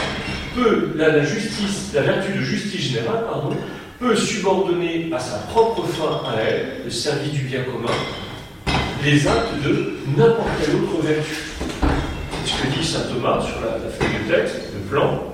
peut, 0.56 0.94
la, 0.96 1.24
justice, 1.24 1.92
la 1.94 2.02
vertu 2.02 2.32
de 2.32 2.42
justice 2.42 2.82
générale, 2.82 3.26
pardon, 3.30 3.56
peut 4.00 4.16
subordonner 4.16 5.12
à 5.14 5.20
sa 5.20 5.38
propre 5.38 5.86
fin 5.86 6.28
à 6.28 6.42
elle, 6.42 6.82
le 6.86 6.90
service 6.90 7.32
du 7.32 7.44
bien 7.44 7.62
commun, 7.62 7.94
les 9.04 9.28
actes 9.28 9.62
de 9.64 10.00
n'importe 10.18 10.50
quelle 10.60 10.76
autre 10.78 11.04
vertu. 11.04 11.36
Ce 12.44 12.64
que 12.64 12.76
dit 12.76 12.84
saint 12.84 13.02
Thomas 13.02 13.40
sur 13.42 13.62
la, 13.62 13.78
feuille 13.92 14.26
de 14.28 14.34
texte, 14.34 14.62
le 14.74 14.80
plan, 14.90 15.32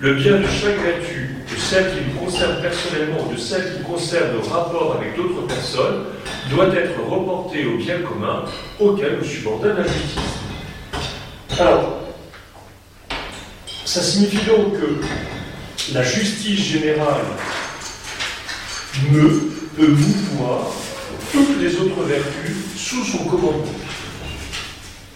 le 0.00 0.14
bien 0.14 0.38
de 0.38 0.46
chaque 0.46 0.80
vertu, 0.82 1.36
de 1.50 1.56
celle 1.56 1.90
qui 1.90 2.00
nous 2.06 2.24
concerne 2.24 2.60
personnellement 2.60 3.28
ou 3.28 3.32
de 3.32 3.38
celle 3.38 3.76
qui 3.76 3.82
concerne 3.84 4.36
nos 4.36 4.42
rapports 4.42 4.96
avec 4.98 5.16
d'autres 5.16 5.46
personnes, 5.46 6.04
doit 6.50 6.68
être 6.68 7.00
reporté 7.08 7.64
au 7.66 7.76
bien 7.76 7.98
commun 8.00 8.44
auquel 8.80 9.18
nous 9.18 9.24
subordonne 9.24 9.76
la 9.76 9.84
justice. 9.84 10.18
Alors, 11.58 12.00
ça 13.84 14.02
signifie 14.02 14.44
donc 14.46 14.72
que 14.72 15.94
la 15.94 16.02
justice 16.02 16.60
générale 16.60 17.22
me 19.12 19.54
peut 19.76 19.88
mouvoir 19.88 20.70
toutes 21.32 21.60
les 21.60 21.76
autres 21.76 22.02
vertus 22.02 22.56
sous 22.76 23.04
son 23.04 23.24
commandement. 23.24 23.64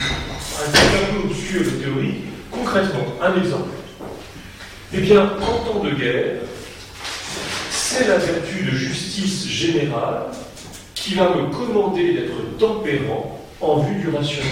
Un 0.00 1.12
peu 1.12 1.28
obscur 1.28 1.62
de 1.62 1.70
théorie, 1.82 2.14
concrètement, 2.50 3.06
un 3.22 3.40
exemple. 3.40 3.77
Eh 4.90 5.00
bien, 5.00 5.32
en 5.42 5.64
temps 5.70 5.84
de 5.84 5.90
guerre, 5.90 6.36
c'est 7.70 8.08
la 8.08 8.16
vertu 8.16 8.64
de 8.64 8.70
justice 8.70 9.46
générale 9.46 10.28
qui 10.94 11.14
va 11.14 11.34
me 11.34 11.50
commander 11.50 12.14
d'être 12.14 12.56
tempérant 12.58 13.38
en 13.60 13.80
vue 13.80 13.96
du 13.96 14.08
rationnel. 14.08 14.50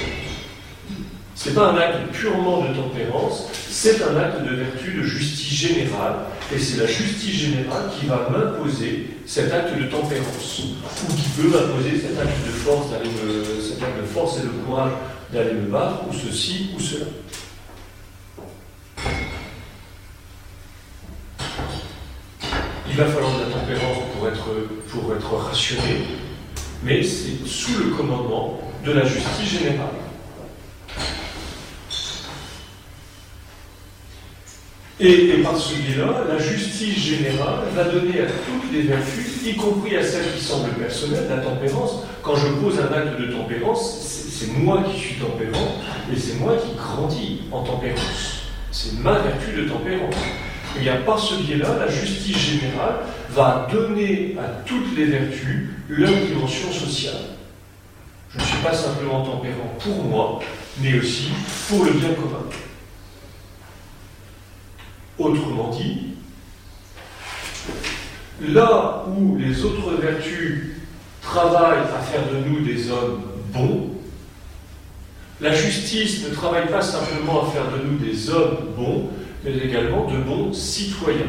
Ce 1.34 1.48
n'est 1.48 1.54
pas 1.54 1.70
un 1.70 1.78
acte 1.78 2.12
purement 2.12 2.62
de 2.62 2.74
tempérance, 2.74 3.48
c'est 3.70 4.02
un 4.02 4.14
acte 4.18 4.42
de 4.42 4.56
vertu 4.56 4.92
de 4.98 5.02
justice 5.02 5.54
générale, 5.54 6.16
et 6.54 6.58
c'est 6.58 6.80
la 6.80 6.86
justice 6.86 7.34
générale 7.34 7.90
qui 7.98 8.06
va 8.06 8.28
m'imposer 8.30 9.06
cet 9.24 9.50
acte 9.52 9.74
de 9.78 9.84
tempérance, 9.84 10.60
ou 11.08 11.14
qui 11.14 11.28
peut 11.30 11.48
m'imposer 11.48 11.98
cet 11.98 12.18
acte 12.18 12.44
de 12.46 12.52
force, 12.52 12.90
d'aller 12.90 13.10
cet 13.62 13.82
acte 13.82 13.98
et 13.98 14.42
de 14.42 14.64
courage 14.64 14.92
d'aller 15.32 15.54
me 15.54 15.70
battre, 15.70 16.02
ou 16.10 16.12
ceci 16.12 16.70
ou 16.76 16.80
cela. 16.80 17.06
Il 22.96 23.02
va 23.02 23.08
falloir 23.08 23.32
de 23.34 23.40
la 23.40 23.50
tempérance 23.50 23.98
pour 24.16 24.26
être, 24.26 24.46
pour 24.88 25.14
être 25.14 25.34
rationné, 25.48 26.06
mais 26.82 27.02
c'est 27.02 27.46
sous 27.46 27.76
le 27.76 27.90
commandement 27.90 28.58
de 28.86 28.92
la 28.92 29.04
justice 29.04 29.60
générale. 29.60 29.90
Et, 34.98 35.42
par 35.42 35.58
ce 35.58 35.74
biais-là, 35.74 36.24
la 36.26 36.38
justice 36.38 36.96
générale 36.96 37.64
va 37.74 37.84
donner 37.84 38.20
à 38.20 38.28
toutes 38.28 38.72
les 38.72 38.80
vertus, 38.84 39.42
y 39.44 39.54
compris 39.56 39.94
à 39.98 40.02
celles 40.02 40.32
qui 40.34 40.42
semblent 40.42 40.70
personnelles, 40.70 41.26
la 41.28 41.42
tempérance. 41.42 41.96
Quand 42.22 42.36
je 42.36 42.46
pose 42.46 42.78
un 42.80 42.94
acte 42.94 43.20
de 43.20 43.26
tempérance, 43.30 44.30
c'est 44.30 44.54
moi 44.54 44.82
qui 44.90 44.98
suis 44.98 45.14
tempérant, 45.16 45.82
et 46.10 46.18
c'est 46.18 46.40
moi 46.40 46.56
qui 46.56 46.74
grandis 46.74 47.40
en 47.52 47.62
tempérance. 47.62 48.44
C'est 48.72 48.98
ma 49.00 49.18
vertu 49.18 49.52
de 49.52 49.68
tempérance. 49.68 50.14
Et 50.76 50.80
bien 50.80 50.96
par 51.04 51.18
ce 51.18 51.34
biais-là, 51.36 51.68
la 51.78 51.88
justice 51.88 52.36
générale 52.36 52.96
va 53.30 53.66
donner 53.72 54.36
à 54.38 54.48
toutes 54.64 54.96
les 54.96 55.06
vertus 55.06 55.70
leur 55.88 56.10
dimension 56.10 56.72
sociale. 56.72 57.22
Je 58.30 58.38
ne 58.38 58.44
suis 58.44 58.58
pas 58.58 58.74
simplement 58.74 59.24
tempérant 59.24 59.76
pour 59.78 60.04
moi, 60.04 60.40
mais 60.80 60.98
aussi 60.98 61.30
pour 61.68 61.84
le 61.84 61.92
bien 61.92 62.10
commun. 62.14 62.44
Autrement 65.18 65.70
dit, 65.70 66.08
là 68.42 69.04
où 69.08 69.38
les 69.38 69.64
autres 69.64 69.92
vertus 70.00 70.72
travaillent 71.22 71.78
à 71.78 72.02
faire 72.02 72.28
de 72.30 72.48
nous 72.48 72.60
des 72.60 72.90
hommes 72.90 73.22
bons, 73.52 73.90
la 75.40 75.54
justice 75.54 76.26
ne 76.28 76.34
travaille 76.34 76.68
pas 76.68 76.82
simplement 76.82 77.46
à 77.46 77.50
faire 77.50 77.70
de 77.70 77.84
nous 77.84 77.98
des 77.98 78.30
hommes 78.30 78.58
bons, 78.76 79.10
mais 79.44 79.56
également 79.56 80.10
de 80.10 80.18
bons 80.18 80.52
citoyens. 80.52 81.26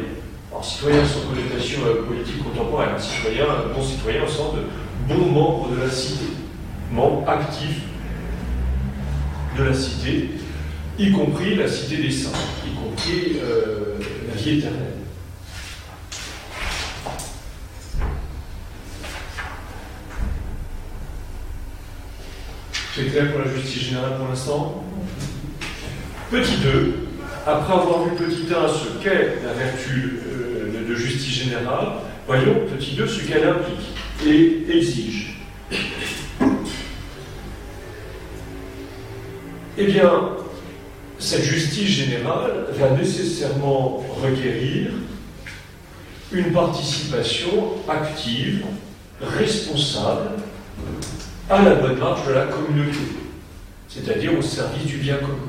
Alors, 0.50 0.64
citoyen 0.64 1.04
sans 1.04 1.20
connotation 1.28 1.80
euh, 1.86 2.02
politique 2.06 2.42
contemporaine, 2.42 2.90
un 2.96 2.98
citoyen, 2.98 3.44
un 3.44 3.74
bon 3.74 3.82
citoyen 3.82 4.24
au 4.24 4.28
sens 4.28 4.54
de 4.54 5.14
bons 5.14 5.26
membres 5.26 5.70
de 5.70 5.80
la 5.80 5.90
cité, 5.90 6.24
membres 6.92 7.28
actifs 7.28 7.82
de 9.58 9.64
la 9.64 9.74
cité, 9.74 10.30
y 10.98 11.12
compris 11.12 11.54
la 11.54 11.68
cité 11.68 11.98
des 11.98 12.10
saints, 12.10 12.30
y 12.66 12.74
compris 12.74 13.38
euh, 13.42 13.98
la 14.28 14.40
vie 14.40 14.58
éternelle. 14.58 14.94
C'est 22.94 23.04
clair 23.04 23.30
pour 23.30 23.40
la 23.40 23.54
justice 23.54 23.90
générale 23.90 24.16
pour 24.18 24.26
l'instant? 24.26 24.82
Petit 26.32 26.56
2, 26.56 27.07
après 27.48 27.72
avoir 27.72 28.04
vu 28.04 28.10
petit 28.10 28.46
1 28.52 28.68
ce 28.68 29.02
qu'est 29.02 29.42
la 29.42 29.54
vertu 29.54 30.20
euh, 30.26 30.86
de 30.86 30.94
justice 30.94 31.44
générale, 31.44 31.92
voyons 32.26 32.66
petit 32.70 32.94
2 32.94 33.06
ce 33.06 33.20
qu'elle 33.22 33.48
implique 33.48 33.94
et 34.26 34.66
exige. 34.76 35.40
Eh 39.78 39.86
bien, 39.86 40.10
cette 41.18 41.44
justice 41.44 41.88
générale 41.88 42.66
va 42.72 42.90
nécessairement 42.90 44.04
requérir 44.22 44.90
une 46.32 46.52
participation 46.52 47.76
active, 47.88 48.64
responsable, 49.22 50.32
à 51.48 51.62
la 51.62 51.76
bonne 51.76 51.98
marche 51.98 52.26
de 52.26 52.32
la 52.32 52.44
communauté, 52.46 52.98
c'est-à-dire 53.88 54.38
au 54.38 54.42
service 54.42 54.84
du 54.84 54.98
bien 54.98 55.16
commun. 55.16 55.48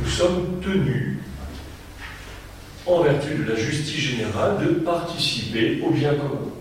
Nous 0.00 0.08
sommes 0.08 0.60
tenus, 0.62 1.17
en 2.88 3.02
vertu 3.02 3.34
de 3.34 3.52
la 3.52 3.56
justice 3.56 4.00
générale, 4.00 4.58
de 4.64 4.72
participer 4.80 5.80
au 5.84 5.90
bien 5.90 6.14
commun. 6.14 6.52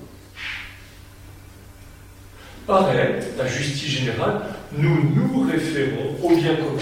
Pareil, 2.65 3.15
la 3.37 3.47
justice 3.47 3.89
générale, 3.89 4.41
nous 4.77 5.13
nous 5.15 5.49
référons 5.49 6.17
au 6.21 6.35
bien 6.35 6.55
commun. 6.55 6.81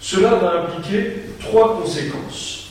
Cela 0.00 0.34
va 0.34 0.62
impliquer 0.62 1.22
trois 1.38 1.80
conséquences. 1.80 2.70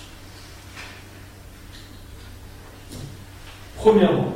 Premièrement, 3.77 4.33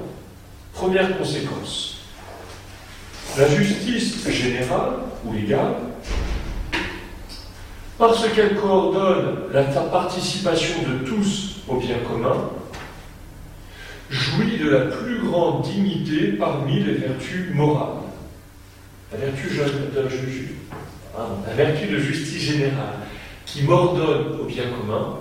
première 0.73 1.17
conséquence, 1.17 1.97
la 3.37 3.49
justice 3.49 4.25
générale 4.29 4.99
ou 5.25 5.33
légale, 5.33 5.75
parce 8.05 8.27
qu'elle 8.33 8.55
coordonne 8.55 9.43
la 9.53 9.63
participation 9.63 10.75
de 10.81 11.07
tous 11.07 11.61
au 11.69 11.77
bien 11.77 11.95
commun, 12.05 12.35
jouit 14.09 14.57
de 14.57 14.69
la 14.69 14.81
plus 14.87 15.19
grande 15.19 15.61
dignité 15.61 16.33
parmi 16.33 16.83
les 16.83 16.95
vertus 16.95 17.55
morales. 17.55 18.03
La 19.09 19.19
vertu 19.19 19.47
de 19.47 20.09
juge 20.09 20.49
la 21.47 21.53
vertu 21.53 21.87
de 21.87 21.97
justice 21.97 22.41
générale, 22.41 22.99
qui 23.45 23.63
m'ordonne 23.63 24.37
au 24.41 24.43
bien 24.43 24.65
commun, 24.65 25.19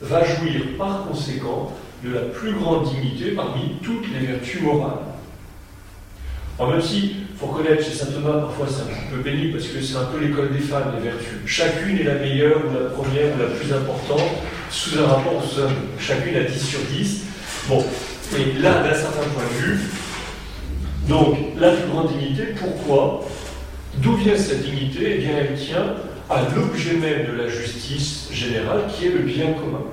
va 0.00 0.24
jouir 0.24 0.62
par 0.78 1.04
conséquent 1.06 1.74
de 2.02 2.14
la 2.14 2.20
plus 2.22 2.54
grande 2.54 2.88
dignité 2.88 3.32
parmi 3.32 3.72
toutes 3.82 4.06
les 4.10 4.26
vertus 4.26 4.62
morales. 4.62 5.04
En 6.58 6.68
même 6.68 6.80
si, 6.80 7.25
il 7.36 7.40
faut 7.40 7.52
reconnaître, 7.52 7.84
chez 7.84 7.92
saint 7.92 8.06
Thomas, 8.06 8.40
parfois 8.40 8.66
c'est 8.66 8.80
un 8.80 9.14
peu 9.14 9.22
pénible 9.22 9.58
parce 9.58 9.68
que 9.68 9.82
c'est 9.82 9.96
un 9.96 10.04
peu 10.04 10.24
l'école 10.24 10.54
des 10.54 10.60
femmes, 10.60 10.94
les 10.96 11.02
vertus. 11.02 11.36
Chacune 11.44 11.98
est 11.98 12.04
la 12.04 12.14
meilleure 12.14 12.62
ou 12.64 12.72
la 12.72 12.88
première 12.88 13.34
ou 13.34 13.38
la 13.38 13.48
plus 13.48 13.70
importante 13.74 14.22
sous 14.70 14.98
un 14.98 15.06
rapport, 15.06 15.44
sous 15.44 15.60
un, 15.60 15.68
chacune 15.98 16.34
à 16.34 16.44
10 16.44 16.66
sur 16.66 16.80
10. 16.80 17.24
Bon, 17.68 17.84
et 18.38 18.58
là, 18.58 18.82
d'un 18.82 18.94
certain 18.94 19.28
point 19.34 19.42
de 19.42 19.66
vue, 19.66 19.80
donc 21.08 21.36
la 21.58 21.72
plus 21.72 21.90
grande 21.90 22.08
dignité, 22.16 22.54
pourquoi? 22.58 23.28
D'où 23.98 24.16
vient 24.16 24.36
cette 24.38 24.62
dignité? 24.62 25.16
Eh 25.16 25.18
bien, 25.18 25.36
elle 25.36 25.58
tient 25.58 25.94
à 26.30 26.42
l'objet 26.54 26.94
même 26.94 27.26
de 27.26 27.42
la 27.42 27.48
justice 27.48 28.28
générale, 28.32 28.84
qui 28.96 29.08
est 29.08 29.10
le 29.10 29.18
bien 29.18 29.52
commun. 29.52 29.84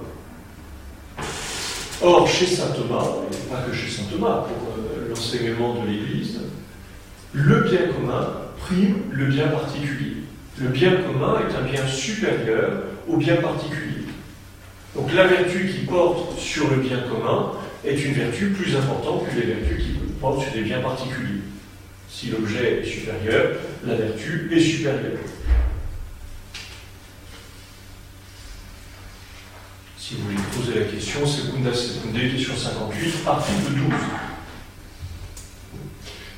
Or, 2.01 2.25
chez 2.25 2.45
saint 2.45 2.71
Thomas, 2.71 3.06
et 3.32 3.49
pas 3.51 3.63
que 3.69 3.75
chez 3.75 3.89
saint 3.89 4.03
Thomas, 4.10 4.45
pour 4.47 4.77
euh, 4.77 5.10
l'enseignement 5.10 5.75
de 5.75 5.89
l'Église, 5.89 6.39
le 7.34 7.62
bien 7.62 7.88
commun 7.88 8.30
prime 8.58 9.02
le 9.12 9.26
bien 9.26 9.48
particulier. 9.48 10.17
Le 10.60 10.69
bien 10.69 10.91
commun 10.98 11.39
est 11.39 11.56
un 11.56 11.63
bien 11.63 11.86
supérieur 11.88 12.84
au 13.08 13.17
bien 13.17 13.38
particulier. 13.38 14.06
Donc 14.96 15.12
la 15.13 15.26
vertu 15.26 15.67
qui 15.67 15.86
porte 15.86 16.39
sur 16.39 16.69
le 16.69 16.78
bien 16.78 17.00
commun 17.00 17.54
est 17.84 18.00
une 18.06 18.13
vertu 18.13 18.50
plus 18.50 18.76
importante 18.76 19.24
que 19.28 19.36
les 19.39 19.54
vertus 19.54 19.84
qui 19.84 19.93
portent 20.22 20.43
sur 20.43 20.54
des 20.54 20.62
biens 20.62 20.82
particuliers. 20.82 21.41
Si 22.08 22.28
l'objet 22.28 22.82
est 22.82 22.86
supérieur, 22.86 23.54
la 23.86 23.96
vertu 23.96 24.50
est 24.54 24.60
supérieure. 24.60 25.19
Si 29.98 30.15
vous 30.15 30.26
voulez 30.26 30.38
poser 30.56 30.80
la 30.80 30.86
question, 30.86 31.26
c'est 31.26 31.52
Kunda 31.52 31.72
question 31.72 32.54
58, 32.56 33.13
article 33.26 33.72
12. 33.72 33.93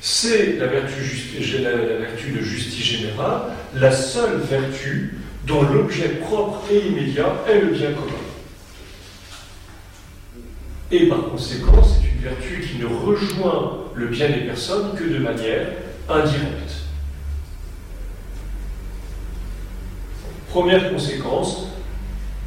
C'est 0.08 0.58
la 0.58 0.68
vertu, 0.68 1.00
de 1.00 2.40
justice 2.40 2.84
générale, 2.84 3.40
la 3.74 3.90
seule 3.90 4.38
vertu 4.38 5.18
dont 5.44 5.62
l'objet 5.62 6.10
propre 6.20 6.62
et 6.70 6.86
immédiat 6.86 7.42
est 7.48 7.58
le 7.58 7.72
bien 7.72 7.90
commun. 7.90 8.12
Et 10.92 11.08
par 11.08 11.24
conséquent, 11.24 11.82
c'est 11.82 12.06
une 12.08 12.22
vertu 12.22 12.60
qui 12.60 12.78
ne 12.78 12.86
rejoint 12.86 13.78
le 13.96 14.06
bien 14.06 14.28
des 14.28 14.42
personnes 14.42 14.94
que 14.96 15.02
de 15.02 15.18
manière 15.18 15.66
indirecte. 16.08 16.84
Première 20.50 20.92
conséquence, 20.92 21.66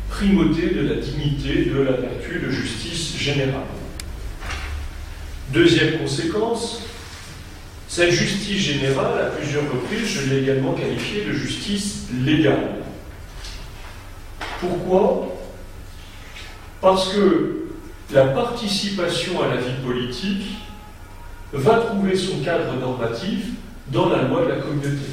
primauté 0.07 0.69
de 0.69 0.87
la 0.87 0.95
dignité 0.95 1.65
de 1.65 1.81
la 1.81 1.91
vertu 1.91 2.39
de 2.39 2.49
justice 2.49 3.17
générale. 3.17 3.67
Deuxième 5.51 5.97
conséquence, 5.97 6.83
cette 7.89 8.11
justice 8.11 8.61
générale, 8.61 9.19
à 9.19 9.29
plusieurs 9.31 9.63
reprises, 9.63 10.05
je 10.05 10.29
l'ai 10.29 10.43
également 10.43 10.73
qualifiée 10.73 11.25
de 11.25 11.33
justice 11.33 12.05
légale. 12.23 12.75
Pourquoi? 14.61 15.35
Parce 16.81 17.11
que 17.11 17.65
la 18.13 18.25
participation 18.25 19.41
à 19.41 19.55
la 19.55 19.61
vie 19.61 19.83
politique 19.83 20.51
va 21.51 21.79
trouver 21.79 22.15
son 22.15 22.43
cadre 22.43 22.75
normatif 22.79 23.47
dans 23.87 24.09
la 24.09 24.21
loi 24.21 24.43
de 24.43 24.49
la 24.49 24.57
communauté. 24.57 25.07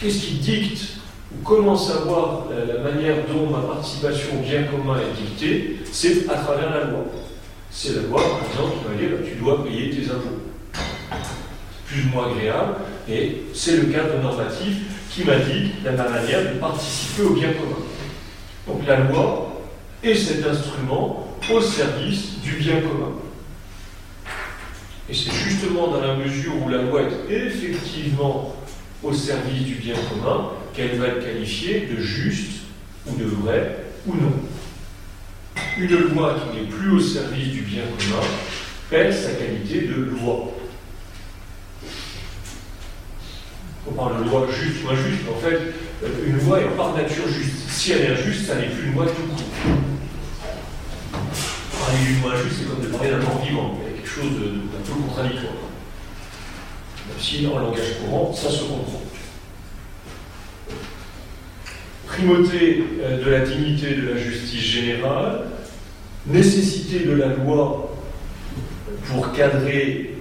Qu'est-ce 0.00 0.18
qui 0.18 0.34
dicte 0.34 0.96
ou 1.32 1.44
comment 1.44 1.76
savoir 1.76 2.46
la, 2.50 2.90
manière 2.90 3.18
dont 3.32 3.50
ma 3.50 3.60
participation 3.60 4.40
au 4.40 4.42
bien 4.42 4.64
commun 4.64 4.98
est 4.98 5.22
dictée? 5.22 5.78
C'est 5.92 6.28
à 6.28 6.34
travers 6.34 6.70
la 6.70 6.84
loi. 6.86 7.04
C'est 7.70 7.94
la 7.94 8.02
loi, 8.02 8.20
par 8.20 8.50
exemple, 8.50 8.78
qui 8.78 8.92
va 8.92 9.00
dire 9.00 9.16
bah, 9.16 9.24
tu 9.24 9.36
dois 9.40 9.64
payer 9.64 9.90
tes 9.90 10.10
impôts. 10.10 10.40
Plus 11.90 12.04
ou 12.04 12.08
moins 12.10 12.30
agréable, 12.30 12.74
et 13.08 13.42
c'est 13.52 13.78
le 13.78 13.86
cadre 13.86 14.22
normatif 14.22 14.76
qui 15.10 15.24
m'indique 15.24 15.74
la 15.84 15.90
manière 15.90 16.52
de 16.52 16.58
participer 16.60 17.22
au 17.24 17.30
bien 17.30 17.52
commun. 17.52 17.84
Donc 18.68 18.86
la 18.86 19.00
loi 19.00 19.60
est 20.00 20.14
cet 20.14 20.46
instrument 20.46 21.36
au 21.52 21.60
service 21.60 22.38
du 22.44 22.52
bien 22.52 22.80
commun. 22.80 23.12
Et 25.08 25.14
c'est 25.14 25.32
justement 25.32 25.88
dans 25.88 26.00
la 26.00 26.14
mesure 26.14 26.52
où 26.64 26.68
la 26.68 26.82
loi 26.82 27.02
est 27.28 27.34
effectivement 27.34 28.54
au 29.02 29.12
service 29.12 29.64
du 29.64 29.74
bien 29.74 29.96
commun 29.96 30.50
qu'elle 30.72 30.96
va 30.96 31.08
être 31.08 31.24
qualifiée 31.24 31.88
de 31.92 32.00
juste 32.00 32.62
ou 33.08 33.16
de 33.16 33.24
vrai 33.24 33.78
ou 34.06 34.14
non. 34.14 34.32
Une 35.76 36.14
loi 36.14 36.36
qui 36.38 36.60
n'est 36.60 36.68
plus 36.68 36.92
au 36.92 37.00
service 37.00 37.48
du 37.48 37.62
bien 37.62 37.82
commun 37.82 38.22
perd 38.88 39.12
sa 39.12 39.32
qualité 39.32 39.88
de 39.88 39.94
loi. 39.94 40.52
On 43.88 43.92
parle 43.92 44.24
de 44.24 44.30
loi 44.30 44.46
juste 44.50 44.84
ou 44.84 44.90
injuste, 44.90 45.22
mais 45.24 45.32
en 45.32 45.38
fait, 45.38 45.72
une 46.26 46.38
loi 46.44 46.60
est 46.60 46.76
par 46.76 46.94
nature 46.94 47.26
juste. 47.28 47.68
Si 47.68 47.92
elle 47.92 48.02
est 48.02 48.08
injuste, 48.08 48.46
ça 48.46 48.56
n'est 48.56 48.68
plus 48.68 48.88
une 48.88 48.94
loi 48.94 49.06
tout 49.06 49.22
court. 49.22 49.44
Parler 51.80 51.98
d'une 52.06 52.22
loi 52.22 52.34
injuste, 52.34 52.56
c'est 52.58 52.68
comme 52.68 52.84
de 52.84 52.88
parler 52.88 53.10
d'un 53.10 53.18
mort 53.18 53.42
vivant. 53.42 53.78
Il 53.80 53.90
y 53.90 53.94
a 53.94 53.96
quelque 53.96 54.08
chose 54.08 54.30
d'un 54.32 54.84
peu 54.84 55.00
contradictoire. 55.00 55.54
Même 57.08 57.18
si, 57.18 57.46
en 57.46 57.58
langage 57.58 57.98
courant, 58.00 58.32
ça 58.34 58.50
se 58.50 58.64
comprend. 58.64 59.02
Primauté 62.06 62.84
euh, 63.02 63.24
de 63.24 63.30
la 63.30 63.40
dignité 63.40 63.94
de 63.94 64.10
la 64.10 64.16
justice 64.16 64.60
générale, 64.60 65.46
nécessité 66.26 67.00
de 67.00 67.12
la 67.12 67.28
loi 67.28 67.96
pour 69.06 69.32
cadrer, 69.32 70.19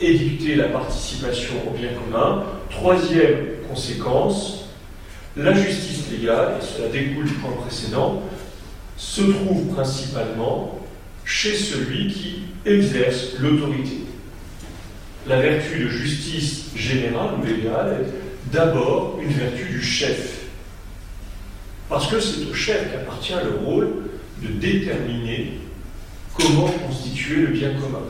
édicter 0.00 0.54
la 0.54 0.68
participation 0.68 1.54
au 1.66 1.76
bien 1.76 1.90
commun. 1.90 2.44
Troisième 2.70 3.46
conséquence, 3.68 4.68
la 5.36 5.52
justice 5.52 6.10
légale, 6.10 6.58
et 6.60 6.64
cela 6.64 6.88
découle 6.88 7.26
du 7.26 7.34
point 7.34 7.52
précédent, 7.52 8.22
se 8.96 9.22
trouve 9.22 9.66
principalement 9.74 10.80
chez 11.24 11.54
celui 11.54 12.12
qui 12.12 12.42
exerce 12.64 13.38
l'autorité. 13.38 13.98
La 15.26 15.40
vertu 15.40 15.84
de 15.84 15.88
justice 15.88 16.70
générale 16.74 17.34
ou 17.40 17.46
légale 17.46 17.98
est 18.00 18.52
d'abord 18.52 19.18
une 19.22 19.32
vertu 19.32 19.64
du 19.64 19.82
chef. 19.82 20.46
Parce 21.88 22.06
que 22.08 22.20
c'est 22.20 22.46
au 22.50 22.54
chef 22.54 22.90
qu'appartient 22.90 23.34
le 23.44 23.66
rôle 23.66 23.88
de 24.42 24.48
déterminer 24.48 25.58
comment 26.34 26.68
constituer 26.86 27.42
le 27.42 27.46
bien 27.48 27.70
commun. 27.74 28.02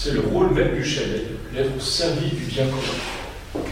C'est 0.00 0.12
le 0.12 0.20
rôle 0.20 0.54
même 0.54 0.76
du 0.76 0.84
chef, 0.84 1.08
d'être 1.52 1.76
au 1.76 1.80
service 1.80 2.32
du 2.32 2.44
bien 2.44 2.66
commun. 2.66 3.66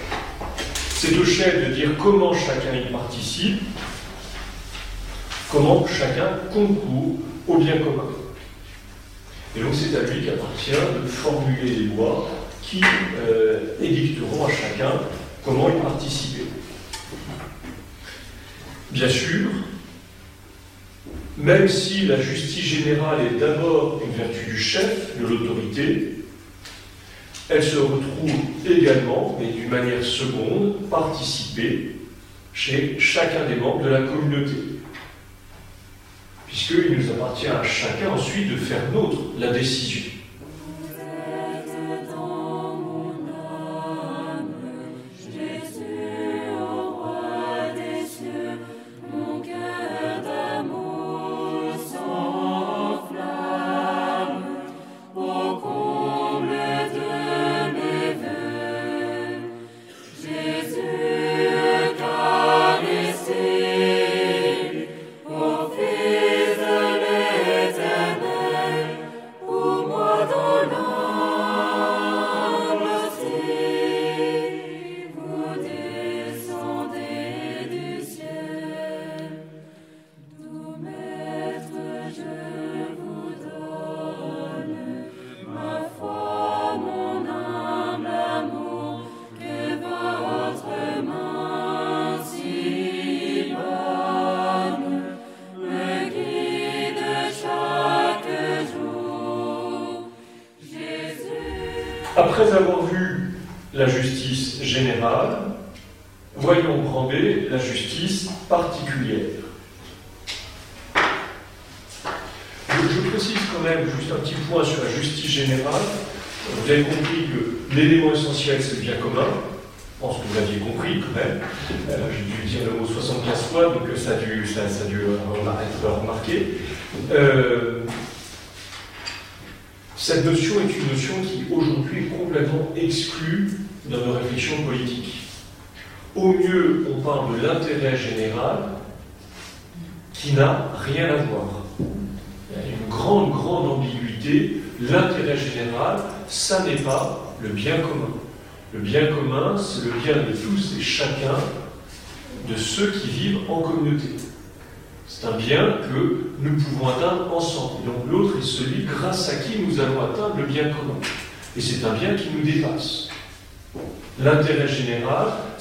C'est 0.97 1.17
au 1.19 1.25
chef 1.25 1.69
de 1.69 1.73
dire 1.73 1.91
comment 2.03 2.35
chacun 2.35 2.75
y 2.75 2.91
participe, 2.91 3.63
comment 5.53 5.87
chacun 5.87 6.41
concourt 6.53 7.21
au 7.47 7.59
bien 7.59 7.79
commun. 7.79 8.11
Et 9.57 9.61
donc 9.61 9.73
c'est 9.73 9.97
à 9.97 10.03
lui 10.03 10.27
qu'appartient 10.27 10.73
de 10.73 11.07
formuler 11.07 11.71
les 11.71 11.85
lois 11.95 12.29
qui 12.61 12.81
euh, 13.21 13.77
édicteront 13.81 14.47
à 14.47 14.51
chacun 14.51 14.95
comment 15.45 15.69
y 15.69 15.81
participer. 15.81 16.47
Bien 18.91 19.09
sûr, 19.09 19.49
même 21.39 21.69
si 21.69 22.07
la 22.07 22.21
justice 22.21 22.65
générale 22.65 23.19
est 23.27 23.39
d'abord 23.39 24.03
une 24.05 24.13
vertu 24.13 24.51
du 24.51 24.59
chef, 24.59 25.17
de 25.21 25.25
l'autorité, 25.25 26.16
elle 27.49 27.63
se 27.63 27.77
retrouve 27.77 28.31
également, 28.69 29.39
mais 29.41 29.53
d'une 29.53 29.69
manière 29.69 30.05
seconde, 30.05 30.89
participée 30.91 31.97
chez 32.53 32.97
chacun 32.99 33.47
des 33.49 33.57
membres 33.57 33.85
de 33.85 33.91
la 33.91 34.03
communauté. 34.03 34.55
Puisqu'il 36.47 36.97
nous 36.97 37.11
appartient 37.11 37.47
à 37.47 37.63
chacun 37.63 38.11
ensuite 38.11 38.51
de 38.51 38.57
faire 38.57 38.91
nôtre 38.93 39.19
la 39.39 39.53
décision. 39.53 40.03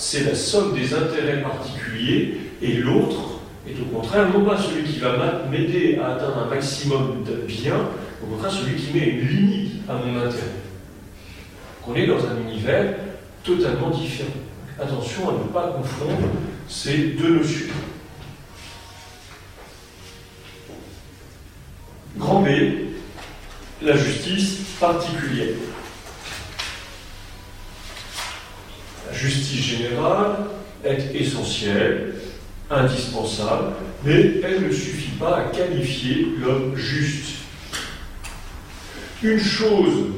C'est 0.05 0.23
la 0.23 0.35
somme 0.35 0.75
des 0.75 0.93
intérêts 0.93 1.41
particuliers, 1.41 2.37
et 2.61 2.73
l'autre 2.73 3.39
est 3.67 3.73
au 3.81 3.85
contraire 3.85 4.31
non 4.31 4.45
pas 4.45 4.55
celui 4.55 4.83
qui 4.83 4.99
va 4.99 5.17
m'aider 5.49 5.97
à 5.97 6.13
atteindre 6.13 6.43
un 6.45 6.45
maximum 6.45 7.23
de 7.23 7.37
biens, 7.47 7.89
au 8.23 8.27
contraire 8.27 8.51
celui 8.51 8.75
qui 8.75 8.93
met 8.93 9.07
une 9.07 9.27
limite 9.27 9.81
à 9.89 9.93
mon 9.93 10.19
intérêt. 10.19 10.43
On 11.87 11.95
est 11.95 12.05
dans 12.05 12.19
un 12.19 12.39
univers 12.47 12.93
totalement 13.43 13.89
différent. 13.89 14.29
Attention 14.79 15.29
à 15.29 15.33
ne 15.33 15.47
pas 15.51 15.73
confondre 15.75 16.29
ces 16.67 17.15
deux 17.19 17.39
notions. 17.39 17.73
Grand 22.15 22.41
B, 22.41 22.47
la 23.81 23.97
justice 23.97 24.59
particulière. 24.79 25.47
La 25.47 25.75
justice 29.13 29.63
générale 29.63 30.45
est 30.83 31.15
essentielle, 31.15 32.15
indispensable, 32.69 33.73
mais 34.03 34.41
elle 34.43 34.67
ne 34.67 34.71
suffit 34.71 35.17
pas 35.17 35.37
à 35.37 35.43
qualifier 35.45 36.27
l'homme 36.39 36.75
juste. 36.75 37.35
Une 39.23 39.39
chose 39.39 40.11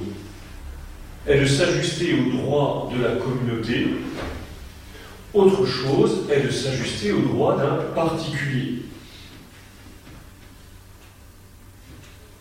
est 1.25 1.39
de 1.39 1.45
s'ajuster 1.45 2.13
aux 2.13 2.38
droits 2.38 2.89
de 2.95 3.01
la 3.01 3.15
communauté, 3.15 3.88
autre 5.33 5.65
chose 5.65 6.25
est 6.31 6.41
de 6.41 6.49
s'ajuster 6.49 7.11
aux 7.11 7.21
droits 7.21 7.57
d'un 7.57 7.93
particulier. 7.93 8.83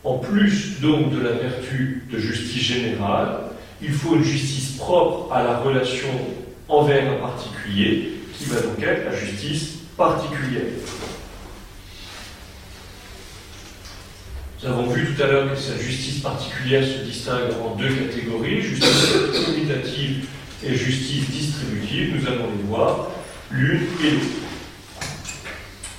En 0.04 0.18
plus 0.18 0.80
donc 0.80 1.10
de 1.10 1.20
la 1.20 1.32
vertu 1.32 2.04
de 2.10 2.18
justice 2.18 2.62
générale, 2.62 3.45
il 3.82 3.92
faut 3.92 4.16
une 4.16 4.24
justice 4.24 4.76
propre 4.78 5.32
à 5.32 5.42
la 5.42 5.58
relation 5.58 6.08
envers 6.68 7.12
un 7.12 7.16
particulier, 7.16 8.12
qui 8.36 8.44
va 8.46 8.60
donc 8.60 8.82
être 8.82 9.10
la 9.10 9.16
justice 9.16 9.74
particulière. 9.96 10.72
Nous 14.62 14.68
avons 14.68 14.88
vu 14.88 15.14
tout 15.14 15.22
à 15.22 15.26
l'heure 15.26 15.50
que 15.52 15.56
cette 15.60 15.80
justice 15.80 16.20
particulière 16.20 16.82
se 16.82 17.04
distingue 17.04 17.52
en 17.62 17.76
deux 17.76 17.88
catégories, 17.88 18.62
justice 18.62 19.12
commutative 19.44 20.26
et 20.64 20.74
justice 20.74 21.30
distributive. 21.30 22.16
Nous 22.16 22.26
allons 22.26 22.48
les 22.56 22.62
voir 22.66 23.08
l'une 23.50 23.82
et 24.02 24.10
l'autre. 24.12 24.26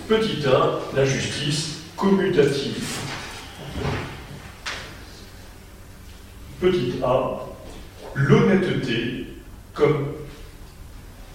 Petit 0.07 0.43
1, 0.45 0.95
la 0.97 1.05
justice 1.05 1.78
commutative. 1.95 2.84
Petit 6.59 6.93
a, 7.03 7.39
l'honnêteté 8.18 9.28
comme 9.74 10.07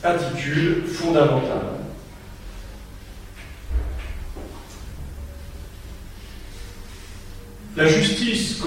attitude 0.02 0.86
fondamentale. 0.86 1.78
La 7.76 7.86
justice 7.86 8.60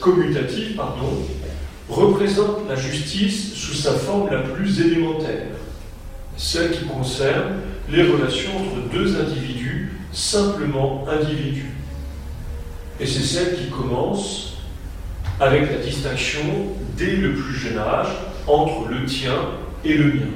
commutative, 0.00 0.76
pardon, 0.76 1.26
représente 1.88 2.68
la 2.68 2.76
justice 2.76 3.52
sous 3.52 3.74
sa 3.74 3.92
forme 3.94 4.30
la 4.30 4.42
plus 4.42 4.80
élémentaire, 4.80 5.48
celle 6.36 6.70
qui 6.70 6.84
concerne 6.86 7.56
les 7.90 8.04
relations 8.04 8.56
entre 8.56 8.88
deux 8.92 9.20
individus, 9.20 9.92
simplement 10.12 11.04
individus. 11.08 11.70
Et 12.98 13.06
c'est 13.06 13.22
celle 13.22 13.56
qui 13.56 13.70
commence 13.70 14.49
avec 15.40 15.70
la 15.70 15.78
distinction 15.78 16.42
dès 16.96 17.16
le 17.16 17.34
plus 17.34 17.54
jeune 17.54 17.78
âge 17.78 18.08
entre 18.46 18.88
le 18.88 19.06
tien 19.06 19.34
et 19.84 19.94
le 19.94 20.12
mien. 20.12 20.26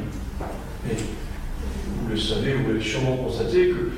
Vous 0.86 2.09
le 2.11 2.18
savez, 2.18 2.55
vous 2.55 2.68
l'avez 2.68 2.84
sûrement 2.84 3.16
constaté 3.16 3.68
que 3.68 3.90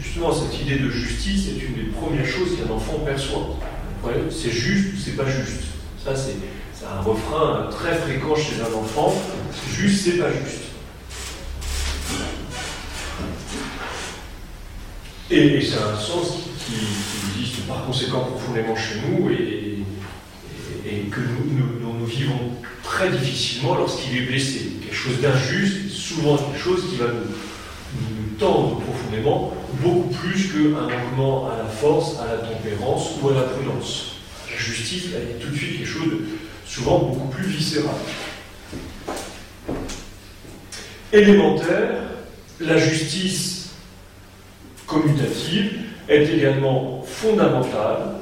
justement 0.00 0.32
cette 0.32 0.58
idée 0.60 0.78
de 0.78 0.88
justice 0.88 1.48
est 1.48 1.62
une 1.62 1.74
des 1.74 1.90
premières 1.90 2.26
choses 2.26 2.56
qu'un 2.56 2.72
enfant 2.72 2.98
perçoit. 3.04 3.58
C'est 4.30 4.50
juste 4.50 4.94
ou 4.94 4.96
c'est 4.96 5.16
pas 5.16 5.28
juste? 5.28 5.64
Ça, 6.02 6.14
c'est 6.16 6.36
un 6.86 7.02
refrain 7.02 7.68
très 7.70 7.94
fréquent 7.94 8.34
chez 8.34 8.60
un 8.62 8.74
enfant. 8.74 9.14
Juste, 9.70 10.04
c'est 10.04 10.18
pas 10.18 10.30
juste. 10.30 10.62
Et, 15.30 15.60
c'est 15.60 15.76
un 15.76 15.98
sens 15.98 16.38
qui, 16.64 16.72
qui, 16.72 17.40
existe 17.40 17.66
par 17.66 17.84
conséquent 17.84 18.20
profondément 18.20 18.74
chez 18.74 18.94
nous 19.06 19.28
et, 19.30 19.67
et 20.90 21.08
que 21.10 21.20
nous, 21.20 22.06
vivons 22.06 22.52
très 22.82 23.10
difficilement 23.10 23.74
lorsqu'il 23.74 24.16
est 24.16 24.26
blessé. 24.26 24.72
Quelque 24.80 24.96
chose 24.96 25.20
d'injuste, 25.20 25.90
souvent 25.90 26.38
quelque 26.38 26.58
chose 26.58 26.88
qui 26.88 26.96
va 26.96 27.06
nous, 27.06 28.38
tendre 28.38 28.80
profondément, 28.80 29.52
beaucoup 29.82 30.08
plus 30.08 30.48
qu'un 30.48 30.68
manquement 30.68 31.50
à 31.50 31.58
la 31.58 31.68
force, 31.68 32.18
à 32.20 32.26
la 32.26 32.38
tempérance 32.38 33.10
ou 33.20 33.28
à 33.30 33.34
la 33.34 33.42
prudence. 33.42 34.14
La 34.50 34.56
justice, 34.56 35.06
elle 35.14 35.30
est 35.30 35.38
tout 35.40 35.50
de 35.50 35.56
suite 35.56 35.78
quelque 35.78 35.88
chose 35.88 36.06
de 36.06 36.18
souvent 36.64 37.00
beaucoup 37.00 37.28
plus 37.28 37.48
viscéral. 37.48 37.94
Élémentaire, 41.12 42.02
la 42.60 42.78
justice 42.78 43.70
commutative 44.86 45.80
est 46.08 46.24
également 46.32 47.02
fondamentale 47.02 48.17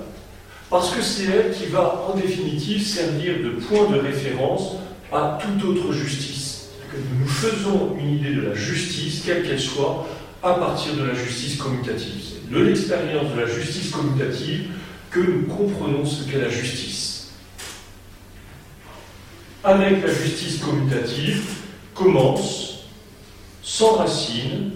parce 0.70 0.90
que 0.90 1.02
c'est 1.02 1.24
elle 1.24 1.52
qui 1.52 1.66
va 1.66 2.06
en 2.08 2.16
définitive 2.16 2.84
servir 2.84 3.36
de 3.42 3.50
point 3.50 3.88
de 3.90 3.98
référence 3.98 4.76
à 5.12 5.38
toute 5.40 5.64
autre 5.64 5.92
justice. 5.92 6.68
Que 6.90 6.96
nous 6.96 7.26
faisons 7.26 7.96
une 7.98 8.14
idée 8.14 8.34
de 8.34 8.42
la 8.42 8.54
justice, 8.54 9.22
quelle 9.24 9.46
qu'elle 9.46 9.60
soit, 9.60 10.06
à 10.42 10.54
partir 10.54 10.94
de 10.94 11.04
la 11.04 11.14
justice 11.14 11.56
commutative. 11.56 12.22
C'est 12.22 12.50
de 12.50 12.58
l'expérience 12.58 13.32
de 13.34 13.40
la 13.40 13.46
justice 13.46 13.90
commutative 13.90 14.70
que 15.10 15.20
nous 15.20 15.42
comprenons 15.42 16.04
ce 16.04 16.24
qu'est 16.24 16.40
la 16.40 16.48
justice. 16.48 17.32
Avec 19.62 20.02
la 20.04 20.12
justice 20.12 20.58
commutative 20.58 21.42
commence, 21.94 22.86
sans 23.62 23.96
racine, 23.96 24.70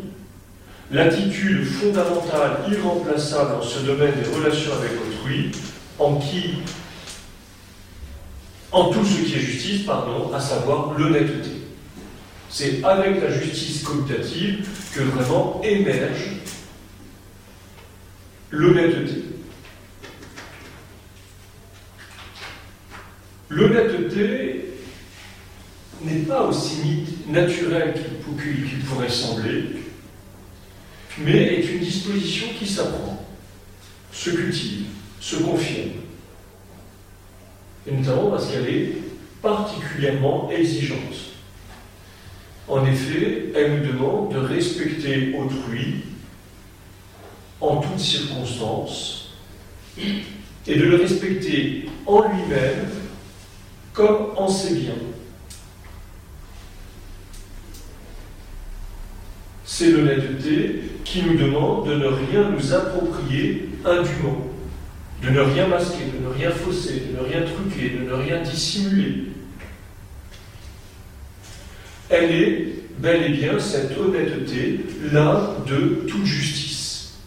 l'attitude 0.91 1.65
fondamentale, 1.65 2.65
irremplaçable 2.71 3.53
dans 3.53 3.63
ce 3.63 3.81
domaine 3.81 4.15
des 4.21 4.37
relations 4.37 4.73
avec 4.73 4.93
autrui, 4.93 5.53
en 6.01 6.17
qui, 6.17 6.55
en 8.73 8.91
tout 8.91 9.05
ce 9.05 9.23
qui 9.23 9.35
est 9.35 9.41
justice, 9.41 9.83
pardon, 9.83 10.33
à 10.33 10.41
savoir 10.41 10.99
l'honnêteté. 10.99 11.51
C'est 12.49 12.83
avec 12.83 13.23
la 13.23 13.31
justice 13.31 13.83
commutative 13.83 14.67
que 14.95 15.03
vraiment 15.03 15.61
émerge 15.63 16.31
l'honnêteté. 18.51 19.25
L'honnêteté 23.51 24.65
n'est 26.03 26.21
pas 26.21 26.45
aussi 26.45 27.05
naturelle 27.29 27.95
qu'il 27.95 28.81
pourrait 28.85 29.09
sembler, 29.09 29.65
mais 31.19 31.59
est 31.59 31.73
une 31.73 31.81
disposition 31.81 32.47
qui 32.59 32.67
s'apprend, 32.67 33.27
se 34.13 34.31
cultive 34.31 34.87
se 35.21 35.37
confirme. 35.37 35.91
Et 37.87 37.93
notamment 37.93 38.31
parce 38.31 38.51
qu'elle 38.51 38.69
est 38.69 38.93
particulièrement 39.43 40.51
exigeante. 40.51 40.99
En 42.69 42.85
effet, 42.87 43.53
elle 43.55 43.79
nous 43.81 43.93
demande 43.93 44.33
de 44.33 44.39
respecter 44.39 45.35
autrui 45.35 46.05
en 47.61 47.77
toutes 47.79 47.99
circonstances 47.99 49.33
et 49.99 50.77
de 50.77 50.85
le 50.85 50.97
respecter 50.97 51.87
en 52.07 52.23
lui-même 52.23 52.89
comme 53.93 54.33
en 54.37 54.49
ses 54.49 54.75
biens. 54.75 54.95
C'est 59.65 59.91
l'honnêteté 59.91 60.83
qui 61.05 61.23
nous 61.23 61.39
demande 61.39 61.89
de 61.89 61.95
ne 61.95 62.07
rien 62.07 62.51
nous 62.51 62.73
approprier 62.73 63.71
indûment, 63.85 64.50
de 65.23 65.31
ne 65.31 65.41
rien 65.41 65.67
masquer, 65.67 66.05
de 66.07 66.25
ne 66.25 66.33
rien 66.33 66.51
fausser, 66.51 67.03
de 67.11 67.17
ne 67.17 67.23
rien 67.23 67.43
truquer, 67.43 67.91
de 67.91 68.05
ne 68.05 68.13
rien 68.13 68.41
dissimuler. 68.43 69.25
Elle 72.09 72.31
est 72.31 72.75
bel 72.99 73.23
et 73.23 73.29
bien 73.37 73.59
cette 73.59 73.97
honnêteté 73.97 74.81
là 75.13 75.57
de 75.67 76.07
toute 76.09 76.25
justice. 76.25 77.19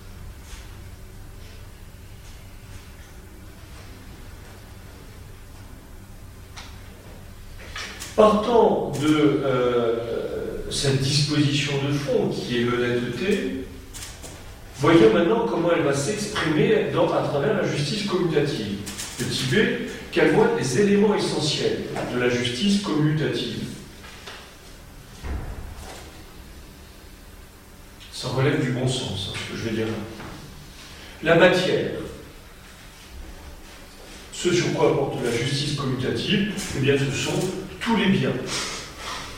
Partant 8.16 8.92
de 9.02 9.42
euh, 9.44 10.70
cette 10.70 11.02
disposition 11.02 11.74
de 11.88 11.94
fond 11.94 12.30
qui 12.30 12.58
est 12.58 12.64
l'honnêteté, 12.64 13.66
voyons 14.84 15.14
maintenant 15.14 15.46
comment 15.50 15.70
elle 15.74 15.84
va 15.84 15.94
s'exprimer 15.94 16.76
à 16.76 17.28
travers 17.30 17.54
la 17.56 17.66
justice 17.66 18.06
commutative. 18.06 18.80
Petit 19.18 19.46
b, 19.50 19.56
quels 20.12 20.34
vont 20.34 20.44
être 20.44 20.58
les 20.58 20.82
éléments 20.82 21.16
essentiels 21.16 21.84
de 22.14 22.20
la 22.20 22.28
justice 22.28 22.82
commutative 22.82 23.64
Ça 28.12 28.28
relève 28.28 28.62
du 28.62 28.72
bon 28.72 28.86
sens, 28.86 29.32
hein, 29.32 29.38
ce 29.48 29.54
que 29.54 29.58
je 29.58 29.70
vais 29.70 29.76
dire 29.76 29.88
La 31.24 31.36
matière. 31.36 31.92
Ce 34.34 34.54
sur 34.54 34.74
quoi 34.74 34.94
porte 34.94 35.24
la 35.24 35.32
justice 35.32 35.78
commutative, 35.78 36.52
eh 36.76 36.80
bien, 36.82 36.96
ce 36.98 37.10
sont 37.10 37.40
tous 37.80 37.96
les 37.96 38.08
biens, 38.08 38.34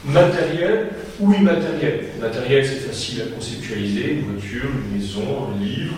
matériels 0.05 0.89
ou 1.19 1.33
immatériels. 1.33 2.05
Matériel, 2.19 2.65
c'est 2.65 2.87
facile 2.87 3.21
à 3.23 3.35
conceptualiser, 3.35 4.13
une 4.13 4.33
voiture, 4.33 4.69
une 4.69 4.97
maison, 4.97 5.49
un 5.53 5.63
livre, 5.63 5.95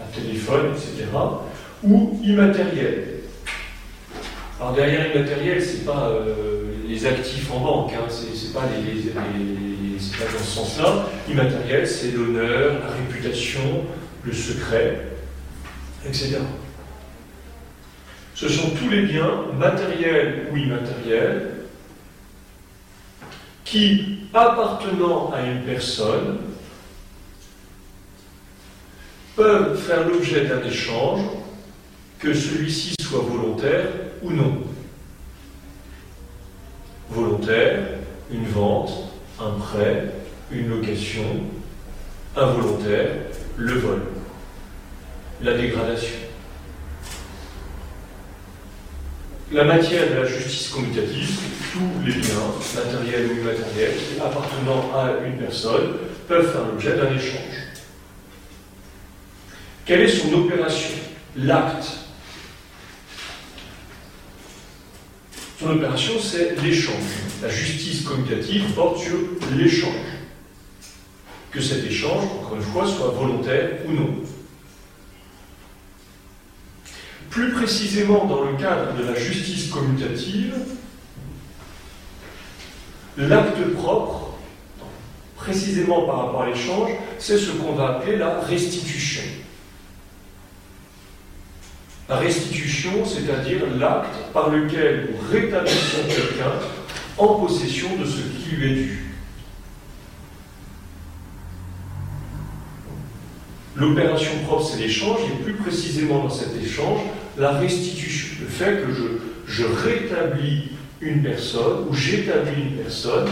un 0.00 0.20
téléphone, 0.20 0.72
etc. 0.72 1.08
Ou 1.82 2.20
immatériel. 2.22 3.04
Alors 4.60 4.74
derrière 4.74 5.14
immatériel, 5.14 5.62
ce 5.62 5.78
n'est 5.78 5.84
pas 5.84 6.10
euh, 6.10 6.64
les 6.86 7.06
actifs 7.06 7.50
en 7.50 7.60
banque, 7.60 7.92
hein, 7.94 8.04
ce 8.08 8.24
n'est 8.24 8.52
pas 8.52 8.68
les 8.86 9.10
c'est 10.00 10.16
pas 10.16 10.32
dans 10.32 10.38
ce 10.38 10.50
sens-là. 10.50 11.06
Immatériel, 11.28 11.86
c'est 11.86 12.12
l'honneur, 12.12 12.80
la 12.80 12.90
réputation, 12.90 13.84
le 14.24 14.32
secret, 14.32 15.08
etc. 16.06 16.38
Ce 18.34 18.48
sont 18.48 18.70
tous 18.70 18.88
les 18.88 19.02
biens, 19.02 19.44
matériels 19.58 20.46
ou 20.50 20.56
immatériels, 20.56 21.50
qui, 23.64 24.19
appartenant 24.32 25.32
à 25.32 25.42
une 25.42 25.62
personne, 25.62 26.38
peuvent 29.36 29.76
faire 29.76 30.06
l'objet 30.08 30.46
d'un 30.46 30.62
échange, 30.62 31.20
que 32.18 32.34
celui-ci 32.34 32.94
soit 33.00 33.20
volontaire 33.20 33.86
ou 34.22 34.30
non. 34.30 34.58
Volontaire, 37.08 37.78
une 38.30 38.46
vente, 38.46 38.92
un 39.40 39.52
prêt, 39.58 40.12
une 40.52 40.68
location, 40.68 41.44
involontaire, 42.36 43.10
le 43.56 43.72
vol, 43.74 44.02
la 45.42 45.54
dégradation. 45.54 46.29
La 49.52 49.64
matière 49.64 50.08
de 50.08 50.14
la 50.14 50.26
justice 50.26 50.68
commutative, 50.68 51.28
tous 51.72 52.06
les 52.06 52.12
biens, 52.12 52.54
matériels 52.76 53.26
ou 53.26 53.40
immatériels, 53.40 53.98
appartenant 54.20 54.92
à 54.94 55.26
une 55.26 55.38
personne, 55.38 55.96
peuvent 56.28 56.52
faire 56.52 56.66
l'objet 56.66 56.96
d'un 56.96 57.12
échange. 57.16 57.56
Quelle 59.84 60.02
est 60.02 60.08
son 60.08 60.32
opération? 60.34 60.90
L'acte. 61.36 61.84
Son 65.58 65.70
opération, 65.70 66.12
c'est 66.22 66.54
l'échange. 66.62 66.94
La 67.42 67.48
justice 67.48 68.02
commutative 68.02 68.70
porte 68.74 68.98
sur 68.98 69.18
l'échange. 69.56 69.90
Que 71.50 71.60
cet 71.60 71.84
échange, 71.84 72.22
encore 72.22 72.54
une 72.54 72.62
fois, 72.62 72.86
soit 72.86 73.08
volontaire 73.08 73.78
ou 73.88 73.92
non. 73.94 74.14
Plus 77.30 77.52
précisément, 77.52 78.24
dans 78.26 78.42
le 78.42 78.56
cadre 78.56 78.92
de 78.98 79.04
la 79.04 79.14
justice 79.14 79.68
commutative, 79.70 80.52
l'acte 83.16 83.72
propre, 83.76 84.34
précisément 85.36 86.06
par 86.06 86.26
rapport 86.26 86.42
à 86.42 86.48
l'échange, 86.48 86.90
c'est 87.18 87.38
ce 87.38 87.52
qu'on 87.52 87.72
va 87.72 87.96
appeler 87.96 88.16
la 88.16 88.40
restitution. 88.40 89.22
La 92.08 92.16
restitution, 92.16 93.04
c'est-à-dire 93.04 93.60
l'acte 93.78 94.32
par 94.32 94.50
lequel 94.50 95.10
nous 95.12 95.30
rétablissons 95.30 96.02
quelqu'un 96.08 96.52
en 97.16 97.34
possession 97.34 97.96
de 97.96 98.04
ce 98.04 98.22
qui 98.22 98.56
lui 98.56 98.72
est 98.72 98.74
dû. 98.74 99.06
L'opération 103.76 104.32
propre, 104.46 104.64
c'est 104.64 104.78
l'échange, 104.80 105.20
et 105.26 105.42
plus 105.44 105.54
précisément 105.54 106.24
dans 106.24 106.30
cet 106.30 106.56
échange, 106.60 107.00
la 107.40 107.52
restitution, 107.52 108.36
le 108.42 108.46
fait 108.46 108.82
que 108.82 108.92
je, 109.46 109.64
rétablis 109.64 110.72
une 111.00 111.22
personne 111.22 111.88
ou 111.88 111.94
j'établis 111.94 112.62
une 112.62 112.76
personne 112.76 113.28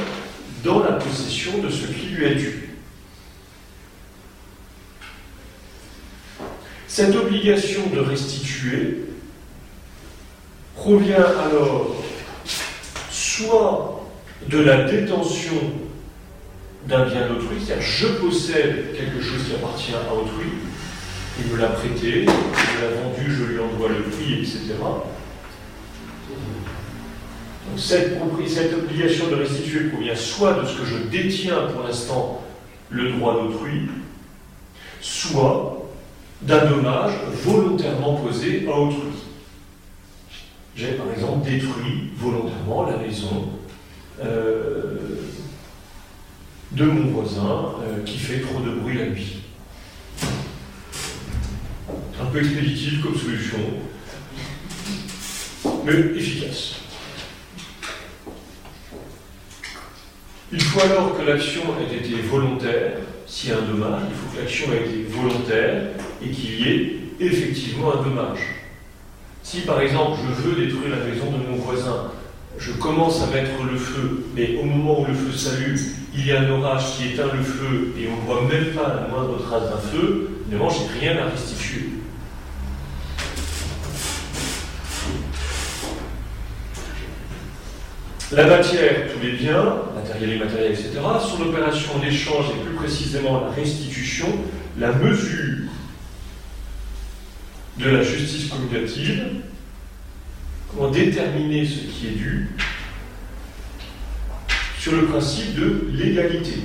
dans 0.64 0.80
la 0.80 0.92
possession 0.92 1.58
de 1.58 1.68
ce 1.68 1.86
qui 1.86 2.06
lui 2.06 2.24
est 2.24 2.34
dû. 2.34 2.70
Cette 6.88 7.14
obligation 7.14 7.82
de 7.94 8.00
restituer 8.00 9.04
provient 10.74 11.26
alors 11.44 12.02
soit 13.10 14.08
de 14.48 14.58
la 14.58 14.84
détention 14.84 15.54
d'un 16.86 17.04
bien 17.04 17.28
d'autrui, 17.28 17.58
c'est-à-dire 17.64 17.84
je 17.84 18.06
possède 18.06 18.96
quelque 18.96 19.20
chose 19.20 19.44
qui 19.46 19.54
appartient 19.54 19.92
à 19.94 20.14
autrui, 20.14 20.48
il 21.38 21.52
me 21.52 21.58
l'a 21.58 21.68
prêté, 21.68 22.20
il 22.20 22.26
me 22.26 22.26
l'a 22.26 23.02
vendu, 23.02 23.32
je 23.32 23.44
lui 23.44 23.58
envoie 23.58 23.88
le 23.88 24.02
prix, 24.02 24.34
etc. 24.40 24.74
Donc 27.68 27.78
cette, 27.78 28.18
cette 28.48 28.74
obligation 28.74 29.28
de 29.28 29.34
restituer 29.36 29.88
provient 29.88 30.16
soit 30.16 30.54
de 30.54 30.66
ce 30.66 30.78
que 30.78 30.84
je 30.84 30.96
détiens 31.08 31.66
pour 31.72 31.82
l'instant 31.82 32.42
le 32.90 33.12
droit 33.12 33.34
d'autrui, 33.34 33.88
soit 35.00 35.86
d'un 36.42 36.66
dommage 36.66 37.12
volontairement 37.44 38.16
posé 38.16 38.66
à 38.68 38.78
autrui. 38.78 39.12
J'ai 40.74 40.92
par 40.92 41.10
exemple 41.12 41.48
détruit 41.48 42.10
volontairement 42.16 42.86
la 42.86 42.96
maison 42.96 43.48
euh, 44.22 44.96
de 46.72 46.84
mon 46.84 47.10
voisin 47.10 47.74
euh, 47.82 48.04
qui 48.04 48.18
fait 48.18 48.40
trop 48.40 48.60
de 48.60 48.70
bruit 48.70 48.96
la 48.96 49.06
nuit. 49.06 49.47
Un 52.28 52.30
peu 52.30 52.40
expéditif 52.40 53.00
comme 53.00 53.16
solution, 53.16 53.56
mais 55.82 55.94
efficace. 56.14 56.74
Il 60.52 60.60
faut 60.60 60.80
alors 60.80 61.16
que 61.16 61.22
l'action 61.22 61.62
ait 61.80 61.96
été 61.96 62.20
volontaire. 62.20 62.98
S'il 63.26 63.48
y 63.48 63.52
a 63.54 63.56
un 63.56 63.62
dommage, 63.62 64.02
il 64.10 64.14
faut 64.14 64.36
que 64.36 64.42
l'action 64.42 64.66
ait 64.74 64.90
été 64.90 65.06
volontaire 65.08 65.84
et 66.22 66.28
qu'il 66.28 66.60
y 66.60 66.68
ait 66.68 66.96
effectivement 67.18 67.94
un 67.94 68.02
dommage. 68.02 68.40
Si 69.42 69.62
par 69.62 69.80
exemple 69.80 70.18
je 70.26 70.42
veux 70.42 70.66
détruire 70.66 70.98
la 70.98 71.06
maison 71.06 71.32
de 71.32 71.50
mon 71.50 71.56
voisin, 71.56 72.12
je 72.58 72.72
commence 72.72 73.22
à 73.22 73.28
mettre 73.28 73.64
le 73.64 73.78
feu, 73.78 74.26
mais 74.36 74.58
au 74.60 74.64
moment 74.64 75.00
où 75.00 75.06
le 75.06 75.14
feu 75.14 75.32
s'allume, 75.32 75.78
il 76.14 76.26
y 76.26 76.32
a 76.32 76.42
un 76.42 76.50
orage 76.50 76.94
qui 76.94 77.14
éteint 77.14 77.32
le 77.34 77.42
feu 77.42 77.94
et 77.98 78.06
on 78.06 78.16
ne 78.16 78.26
voit 78.26 78.42
même 78.42 78.74
pas 78.74 79.00
la 79.00 79.08
moindre 79.08 79.42
trace 79.42 79.70
d'un 79.70 79.78
feu, 79.78 80.42
évidemment, 80.42 80.68
je 80.68 80.80
n'ai 80.80 81.00
rien 81.00 81.22
à 81.22 81.30
restituer. 81.30 81.97
La 88.30 88.44
matière, 88.44 89.10
tous 89.10 89.24
les 89.24 89.32
biens, 89.32 89.76
matériel 89.94 90.32
et 90.32 90.38
matériel, 90.38 90.72
etc., 90.72 90.90
son 91.18 91.48
opération 91.48 91.98
d'échange 91.98 92.46
et 92.50 92.62
plus 92.62 92.74
précisément 92.74 93.40
la 93.40 93.50
restitution, 93.50 94.26
la 94.78 94.92
mesure 94.92 95.70
de 97.78 97.88
la 97.88 98.02
justice 98.02 98.50
commutative, 98.50 99.24
comment 100.70 100.90
déterminer 100.90 101.64
ce 101.64 101.78
qui 101.78 102.08
est 102.08 102.16
dû, 102.18 102.50
sur 104.78 104.92
le 104.92 105.06
principe 105.06 105.54
de 105.54 105.88
l'égalité. 105.94 106.60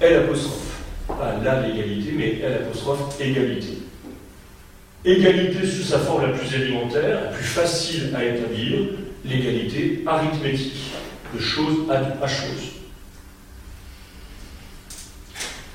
L 0.00 0.24
apostrophe. 0.24 0.58
Pas 1.08 1.36
la 1.42 1.66
légalité, 1.66 2.14
mais 2.16 2.38
L 2.40 2.60
apostrophe 2.62 3.20
égalité. 3.20 3.78
Égalité 5.04 5.66
sous 5.66 5.82
sa 5.82 5.98
forme 5.98 6.30
la 6.30 6.38
plus 6.38 6.54
élémentaire, 6.54 7.22
la 7.24 7.30
plus 7.32 7.44
facile 7.44 8.14
à 8.14 8.24
établir, 8.24 8.78
l'égalité 9.24 10.02
arithmétique, 10.06 10.91
de 11.34 11.40
chose 11.40 11.90
à, 11.90 12.26
chose. 12.26 12.72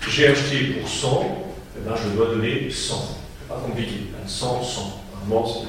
J'ai 0.09 0.27
acheté 0.27 0.65
pour 0.79 0.89
100, 0.89 1.45
eh 1.77 1.87
ben 1.87 1.95
je 1.95 2.15
dois 2.15 2.27
donner 2.27 2.69
100. 2.69 3.17
C'est 3.39 3.47
pas 3.47 3.59
compliqué. 3.59 4.07
100, 4.25 4.63
100. 4.63 5.03
Normalement, 5.29 5.65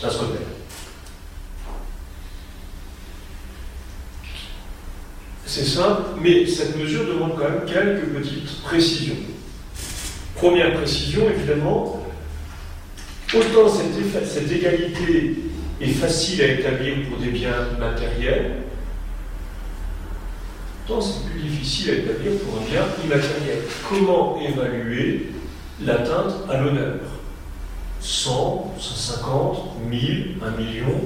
ça 0.00 0.10
se 0.10 0.18
repère. 0.18 0.40
C'est 5.44 5.64
simple, 5.64 6.02
mais 6.20 6.44
cette 6.46 6.76
mesure 6.76 7.06
demande 7.06 7.32
quand 7.38 7.48
même 7.48 7.64
quelques 7.64 8.08
petites 8.08 8.62
précisions. 8.62 9.16
Première 10.34 10.74
précision, 10.74 11.30
évidemment, 11.30 12.04
autant 13.32 13.68
cette 13.68 14.52
égalité 14.52 15.36
est 15.80 15.92
facile 15.92 16.42
à 16.42 16.46
établir 16.48 17.08
pour 17.08 17.18
des 17.18 17.30
biens 17.30 17.68
matériels, 17.78 18.65
c'est 20.88 21.30
plus 21.30 21.40
difficile 21.40 21.90
à 21.90 21.94
établir 21.94 22.32
pour 22.40 22.60
un 22.60 22.64
bien 22.64 22.82
immatériel. 23.04 23.58
Comment 23.88 24.38
évaluer 24.40 25.32
l'atteinte 25.84 26.34
à 26.48 26.60
l'honneur 26.60 27.00
100, 28.00 28.74
150, 28.78 29.80
1000, 29.88 30.36
1 30.42 30.50
million, 30.62 31.00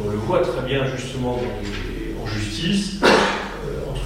on 0.00 0.08
le 0.08 0.16
voit 0.16 0.40
très 0.40 0.62
bien 0.62 0.84
justement 0.96 1.40
en 2.22 2.26
justice, 2.26 3.00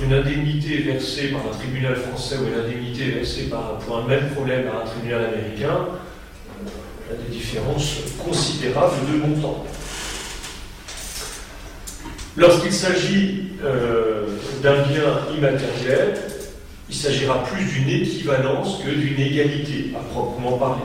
une 0.02 0.14
indemnité 0.14 0.78
versée 0.78 1.28
par 1.28 1.42
un 1.42 1.56
tribunal 1.56 1.94
français 1.94 2.36
ou 2.38 2.48
une 2.48 2.58
indemnité 2.58 3.10
versée 3.10 3.50
pour 3.86 3.98
un 3.98 4.06
même 4.06 4.30
problème 4.30 4.64
par 4.64 4.82
un 4.82 4.84
tribunal 4.84 5.26
américain, 5.26 5.86
il 6.64 7.14
y 7.16 7.18
a 7.18 7.22
des 7.22 7.36
différences 7.36 7.98
considérables 8.18 8.96
de 9.12 9.18
montant. 9.18 9.64
Lorsqu'il 12.36 12.72
s'agit 12.72 13.50
euh, 13.62 13.91
d'un 14.62 14.82
bien 14.82 15.34
immatériel, 15.36 16.14
il 16.88 16.94
s'agira 16.94 17.42
plus 17.44 17.64
d'une 17.64 17.88
équivalence 17.88 18.78
que 18.82 18.90
d'une 18.90 19.18
égalité, 19.20 19.92
à 19.96 20.02
proprement 20.04 20.56
parler. 20.58 20.82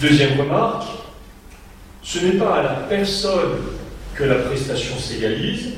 Deuxième 0.00 0.38
remarque, 0.38 0.88
ce 2.02 2.18
n'est 2.20 2.38
pas 2.38 2.56
à 2.56 2.62
la 2.62 2.74
personne 2.88 3.58
que 4.14 4.24
la 4.24 4.36
prestation 4.36 4.98
s'égalise, 4.98 5.74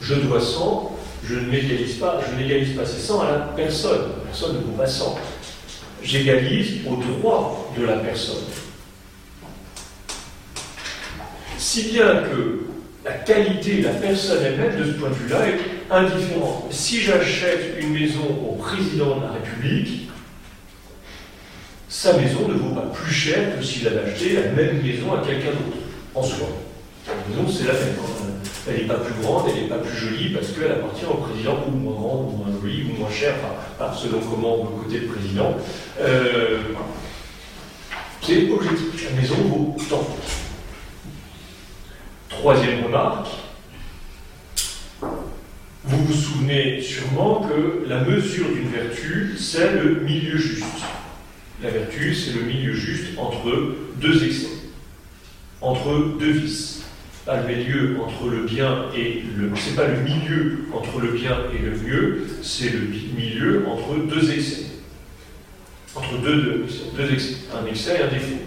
je 0.00 0.14
dois 0.14 0.40
100, 0.40 0.96
je 1.24 1.34
ne 1.34 1.50
m'égalise 1.50 1.96
pas, 1.96 2.20
je 2.28 2.40
n'égalise 2.40 2.76
pas 2.76 2.86
ces 2.86 3.00
100 3.00 3.20
à 3.20 3.30
la 3.30 3.38
personne. 3.38 4.00
La 4.18 4.30
personne 4.30 4.56
ne 4.56 4.62
vaut 4.62 4.76
pas 4.76 4.86
100. 4.86 5.18
J'égalise 6.02 6.86
au 6.86 6.96
droit 6.96 7.72
de 7.78 7.84
la 7.84 7.98
personne. 7.98 8.44
Si 11.58 11.90
bien 11.90 12.22
que 12.22 12.69
la 13.10 13.16
qualité 13.24 13.82
la 13.82 13.90
personne 13.90 14.44
elle-même, 14.44 14.78
de 14.78 14.84
ce 14.84 14.92
point 14.92 15.08
de 15.08 15.14
vue-là, 15.14 15.48
est 15.48 15.92
indifférente. 15.92 16.66
Si 16.70 17.00
j'achète 17.00 17.76
une 17.80 17.92
maison 17.92 18.22
au 18.48 18.54
président 18.54 19.16
de 19.16 19.22
la 19.22 19.32
République, 19.32 20.08
sa 21.88 22.16
maison 22.16 22.46
ne 22.46 22.54
vaut 22.54 22.74
pas 22.74 22.86
plus 22.94 23.12
cher 23.12 23.58
que 23.58 23.64
s'il 23.64 23.88
avait 23.88 24.10
acheté 24.10 24.34
la 24.34 24.52
même 24.52 24.80
maison 24.80 25.12
à 25.12 25.26
quelqu'un 25.26 25.50
d'autre, 25.50 25.78
en 26.14 26.22
soi. 26.22 26.46
Non, 27.36 27.48
c'est 27.48 27.66
la 27.66 27.72
même. 27.72 27.96
Elle 28.68 28.82
n'est 28.82 28.86
pas 28.86 28.98
plus 28.98 29.14
grande, 29.22 29.46
elle 29.48 29.62
n'est 29.62 29.68
pas 29.68 29.78
plus 29.78 29.96
jolie 29.96 30.28
parce 30.28 30.48
qu'elle 30.48 30.70
appartient 30.70 31.06
au 31.06 31.14
président, 31.14 31.58
ou 31.66 31.70
moins 31.72 31.94
grande, 31.94 32.28
ou 32.28 32.36
moins 32.36 32.60
jolie, 32.60 32.84
ou 32.84 33.00
moins 33.00 33.10
chère, 33.10 33.34
selon 33.96 34.20
comment 34.20 34.62
on 34.62 34.66
côté 34.82 35.00
président. 35.00 35.56
Euh, 36.00 36.58
c'est 38.22 38.48
objectif. 38.50 39.10
La 39.10 39.20
maison 39.20 39.34
vaut 39.34 39.76
tant. 39.88 40.06
Troisième 42.40 42.84
remarque. 42.84 43.28
Vous 45.84 46.04
vous 46.06 46.14
souvenez 46.14 46.80
sûrement 46.80 47.46
que 47.46 47.86
la 47.86 48.02
mesure 48.02 48.46
d'une 48.48 48.70
vertu, 48.70 49.34
c'est 49.38 49.74
le 49.74 49.96
milieu 49.96 50.38
juste. 50.38 50.64
La 51.62 51.68
vertu, 51.68 52.14
c'est 52.14 52.32
le 52.32 52.44
milieu 52.44 52.72
juste 52.72 53.18
entre 53.18 53.74
deux 53.96 54.24
excès, 54.24 54.48
entre 55.60 56.16
deux 56.18 56.30
vices 56.30 56.82
pas 57.26 57.42
le 57.42 57.54
milieu 57.54 57.98
entre 58.02 58.28
le 58.30 58.44
bien 58.44 58.86
et 58.96 59.22
le. 59.36 59.50
C'est 59.54 59.76
pas 59.76 59.86
le 59.86 60.00
milieu 60.00 60.60
entre 60.72 60.98
le 60.98 61.12
bien 61.12 61.36
et 61.54 61.58
le 61.58 61.76
mieux, 61.76 62.26
c'est 62.42 62.70
le 62.70 62.86
milieu 63.14 63.66
entre 63.68 63.96
deux 63.96 64.32
excès. 64.32 64.64
Entre 65.94 66.16
deux, 66.22 66.64
deux, 66.96 67.12
excès, 67.12 67.34
un 67.54 67.66
excès 67.66 67.98
et 67.98 68.02
un 68.02 68.08
défaut. 68.08 68.40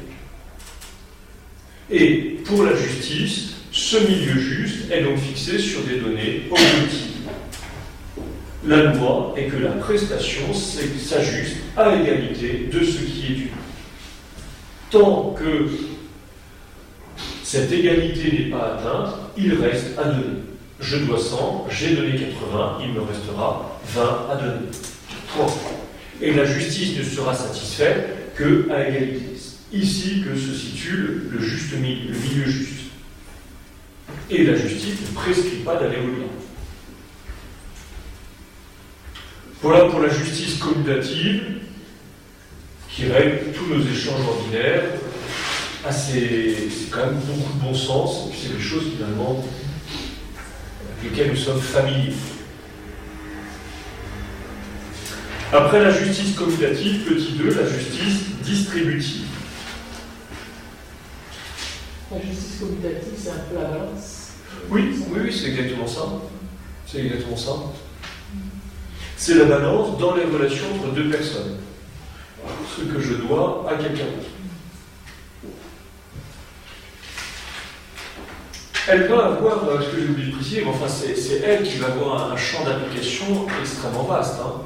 Et 1.92 2.40
pour 2.44 2.64
la 2.64 2.76
justice, 2.76 3.53
ce 3.74 3.98
milieu 3.98 4.40
juste 4.40 4.92
est 4.92 5.02
donc 5.02 5.18
fixé 5.18 5.58
sur 5.58 5.82
des 5.82 6.00
données 6.00 6.44
objectives. 6.52 7.10
La 8.66 8.94
loi 8.94 9.34
est 9.36 9.46
que 9.46 9.58
la 9.58 9.72
prestation 9.72 10.54
s'ajuste 10.54 11.58
à 11.76 11.96
l'égalité 11.96 12.70
de 12.72 12.86
ce 12.86 13.00
qui 13.00 13.26
est 13.26 13.36
dû. 13.36 13.52
Tant 14.92 15.36
que 15.38 15.70
cette 17.44 17.72
égalité 17.72 18.32
n'est 18.32 18.52
pas 18.52 18.76
atteinte, 18.78 19.16
il 19.38 19.56
reste 19.56 19.98
à 19.98 20.04
donner. 20.04 20.44
Je 20.80 20.98
dois 20.98 21.20
100, 21.20 21.68
j'ai 21.72 21.96
donné 21.96 22.12
80, 22.12 22.78
il 22.84 22.94
me 22.94 23.02
restera 23.02 23.80
20 23.88 24.02
à 24.32 24.36
donner. 24.36 24.68
Et 26.22 26.32
la 26.32 26.46
justice 26.46 26.96
ne 26.96 27.04
sera 27.04 27.34
satisfaite 27.34 28.36
que 28.36 28.70
à 28.72 28.88
égalité. 28.88 29.32
Ici 29.72 30.24
que 30.24 30.36
se 30.40 30.54
situe 30.54 31.24
le 31.32 31.40
milieu 31.40 32.46
juste. 32.46 32.73
Et 34.36 34.46
la 34.46 34.56
justice 34.56 35.00
ne 35.00 35.14
prescrit 35.14 35.58
pas 35.64 35.76
d'aller 35.76 35.98
au-delà. 35.98 36.26
Voilà 39.62 39.86
pour 39.86 40.00
la 40.00 40.10
justice 40.10 40.58
commutative 40.58 41.60
qui 42.90 43.06
règle 43.12 43.52
tous 43.54 43.68
nos 43.68 43.80
échanges 43.80 44.28
ordinaires, 44.28 44.86
c'est 45.92 46.56
quand 46.90 47.06
même 47.06 47.20
beaucoup 47.28 47.54
de 47.54 47.60
bon 47.60 47.76
sens, 47.76 48.26
et 48.26 48.32
puis 48.32 48.40
c'est 48.42 48.58
des 48.58 48.64
choses 48.64 48.86
finalement 48.96 49.46
avec 51.00 51.12
lesquelles 51.12 51.32
nous 51.32 51.38
sommes 51.38 51.62
familiers. 51.62 52.16
Après 55.52 55.80
la 55.80 55.92
justice 55.92 56.36
commutative, 56.36 57.04
petit 57.04 57.34
2, 57.34 57.54
la 57.54 57.70
justice 57.70 58.30
distributive. 58.44 59.28
La 62.12 62.20
justice 62.20 62.60
commutative, 62.60 63.14
c'est 63.16 63.30
un 63.30 63.44
peu 63.50 63.56
la 63.56 63.66
balance 63.66 64.23
Oui, 64.70 64.96
oui, 65.10 65.20
oui, 65.26 65.34
c'est 65.34 65.50
exactement 65.50 65.88
ça. 65.88 66.02
C'est 66.86 67.00
exactement 67.00 67.38
ça. 67.38 67.52
C'est 69.18 69.36
la 69.36 69.46
balance 69.46 69.98
dans 69.98 70.16
les 70.16 70.24
relations 70.24 70.66
entre 70.76 70.94
deux 70.94 71.10
personnes. 71.10 71.58
Ce 72.76 72.82
que 72.82 73.00
je 73.00 73.14
dois 73.16 73.66
à 73.70 73.76
quelqu'un 73.76 74.06
d'autre. 74.06 74.30
Elle 78.86 79.08
va 79.08 79.28
avoir, 79.28 79.64
euh, 79.70 79.82
ce 79.82 79.96
que 79.96 80.02
j'ai 80.02 80.10
oublié 80.10 80.32
de 80.32 80.36
préciser, 80.36 80.62
mais 80.62 80.72
enfin 80.72 80.88
c'est 80.90 81.42
elle 81.46 81.64
qui 81.64 81.78
va 81.78 81.88
avoir 81.88 82.34
un, 82.34 82.36
champ 82.36 82.66
d'application 82.66 83.48
extrêmement 83.62 84.04
vaste. 84.04 84.42
Hein. 84.42 84.62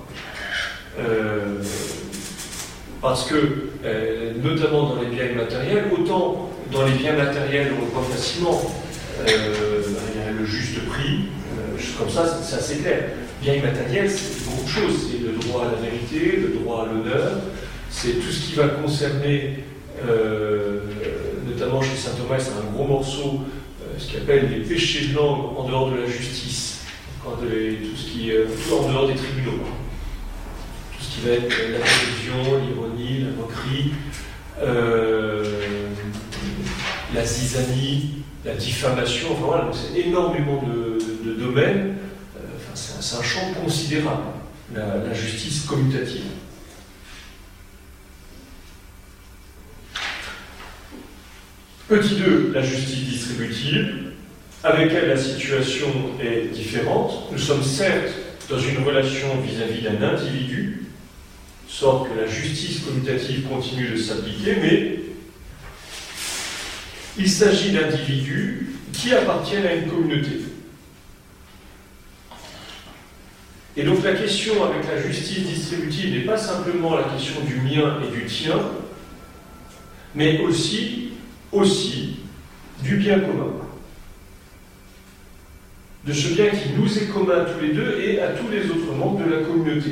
Euh, 1.00 1.62
parce 3.00 3.26
que, 3.26 3.70
euh, 3.86 4.34
notamment 4.42 4.96
dans 4.96 5.02
les 5.02 5.08
biens 5.08 5.26
immatériels, 5.26 5.86
autant 5.96 6.50
dans 6.72 6.86
les 6.86 6.94
biens 6.94 7.14
matériels, 7.14 7.74
on 7.78 7.86
le 7.86 7.92
voit 7.92 8.04
facilement, 8.12 8.60
le 9.26 10.46
juste 10.46 10.86
prix, 10.86 11.30
comme 11.98 12.10
ça, 12.10 12.40
c'est 12.44 12.56
assez 12.56 12.78
clair. 12.78 13.10
Bien 13.42 13.54
immatériel, 13.54 14.10
c'est 14.10 14.46
beaucoup 14.46 14.64
de 14.64 14.70
choses. 14.70 15.10
C'est 15.12 15.20
le 15.20 15.38
droit 15.40 15.66
à 15.66 15.72
la 15.72 15.90
vérité, 15.90 16.38
le 16.38 16.60
droit 16.60 16.84
à 16.84 16.94
l'honneur, 16.94 17.34
c'est 17.90 18.14
tout 18.14 18.32
ce 18.32 18.48
qui 18.48 18.54
va 18.56 18.68
concerner, 18.70 19.60
notamment 21.48 21.82
chez 21.82 21.96
saint 21.96 22.12
Thomas, 22.12 22.40
c'est 22.40 22.52
un 22.52 22.72
gros 22.74 22.88
morceau 22.88 23.42
ce 23.98 24.08
qu'il 24.08 24.20
appelle 24.20 24.50
les 24.50 24.64
péchés 24.64 25.08
de 25.08 25.16
langue 25.16 25.58
en 25.58 25.68
dehors 25.68 25.92
de 25.92 25.98
la 25.98 26.08
justice, 26.08 26.82
tout 27.24 27.96
ce 27.96 28.12
qui 28.12 28.32
en 28.32 28.92
dehors 28.92 29.08
des 29.08 29.16
tribunaux. 29.16 29.60
Tout 30.98 31.04
ce 31.04 31.16
qui 31.16 31.28
va 31.28 31.34
être 31.34 31.50
la 31.50 31.80
télévision, 31.80 32.60
l'ironie, 32.66 33.26
la 33.26 33.32
moquerie, 33.32 33.92
euh, 34.62 35.62
la 37.14 37.26
zizanie, 37.26 38.24
la 38.48 38.54
diffamation, 38.54 39.28
enfin 39.34 39.46
voilà, 39.46 39.70
c'est 39.74 40.00
énormément 40.00 40.64
de, 40.64 41.34
domaines. 41.34 41.96
Euh, 42.38 42.40
c'est 42.74 43.18
un, 43.18 43.22
champ 43.22 43.54
considérable, 43.62 44.24
la 44.74 45.14
justice 45.14 45.66
commutative. 45.66 46.24
Petit 51.90 52.16
2, 52.16 52.52
la 52.54 52.62
justice 52.62 53.06
distributive. 53.06 54.12
avec 54.64 54.92
elle 54.92 55.10
la 55.10 55.18
situation 55.18 55.88
est 56.22 56.54
différente. 56.54 57.30
Nous 57.32 57.38
sommes 57.38 57.64
certes 57.64 58.14
dans 58.50 58.60
une 58.60 58.84
relation 58.84 59.28
vis-à-vis 59.42 59.84
d'un 59.84 60.02
individu, 60.02 60.88
sorte 61.68 62.10
que 62.10 62.20
la 62.20 62.28
justice 62.28 62.80
commutative 62.80 63.44
continue 63.48 63.90
de 63.90 63.98
s'appliquer, 63.98 64.56
mais 64.62 65.07
il 67.18 67.30
s'agit 67.30 67.72
d'individus 67.72 68.68
qui 68.94 69.14
appartiennent 69.14 69.66
à 69.66 69.74
une 69.74 69.90
communauté. 69.90 70.42
Et 73.76 73.84
donc 73.84 74.04
la 74.04 74.14
question 74.14 74.54
avec 74.64 74.88
la 74.88 75.02
justice 75.02 75.46
distributive 75.46 76.14
n'est 76.14 76.26
pas 76.26 76.38
simplement 76.38 76.96
la 76.96 77.04
question 77.04 77.42
du 77.42 77.56
mien 77.62 77.98
et 78.04 78.12
du 78.12 78.26
tien, 78.26 78.60
mais 80.16 80.42
aussi, 80.42 81.12
du 82.84 82.98
bien 82.98 83.20
commun. 83.20 83.54
De 86.06 86.14
ce 86.14 86.34
bien 86.34 86.48
qui 86.48 86.70
nous 86.76 86.98
est 86.98 87.08
commun 87.08 87.42
à 87.42 87.46
tous 87.46 87.60
les 87.60 87.74
deux 87.74 88.00
et 88.00 88.20
à 88.20 88.30
tous 88.30 88.50
les 88.50 88.70
autres 88.70 88.94
membres 88.96 89.24
de 89.24 89.30
la 89.30 89.44
communauté. 89.44 89.92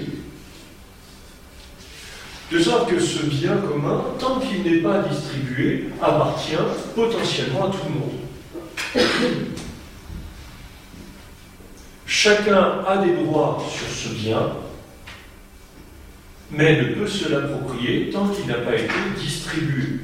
De 2.52 2.60
sorte 2.60 2.89
que 2.89 3.00
ce 3.00 3.26
bien 3.26 3.58
commun, 3.58 4.04
tant 4.20 4.39
qu'il 4.39 4.64
n'est 4.64 4.82
pas 4.82 5.00
distribué, 5.00 5.89
appartient 6.02 6.54
potentiellement 6.93 7.66
à 7.66 7.72
tout 7.72 7.80
le 7.88 8.00
monde. 8.00 8.20
Chacun 12.06 12.84
a 12.88 12.98
des 13.04 13.16
droits 13.16 13.64
sur 13.68 13.88
ce 13.88 14.14
bien, 14.14 14.52
mais 16.52 16.82
ne 16.82 16.93
peut 16.93 17.08
se 17.08 17.30
l'approprier 17.30 18.12
tant 18.12 18.28
qu'il 18.28 18.46
n'a 18.46 18.56
pas 18.56 18.76
été 18.76 18.93
distribué. 19.20 20.02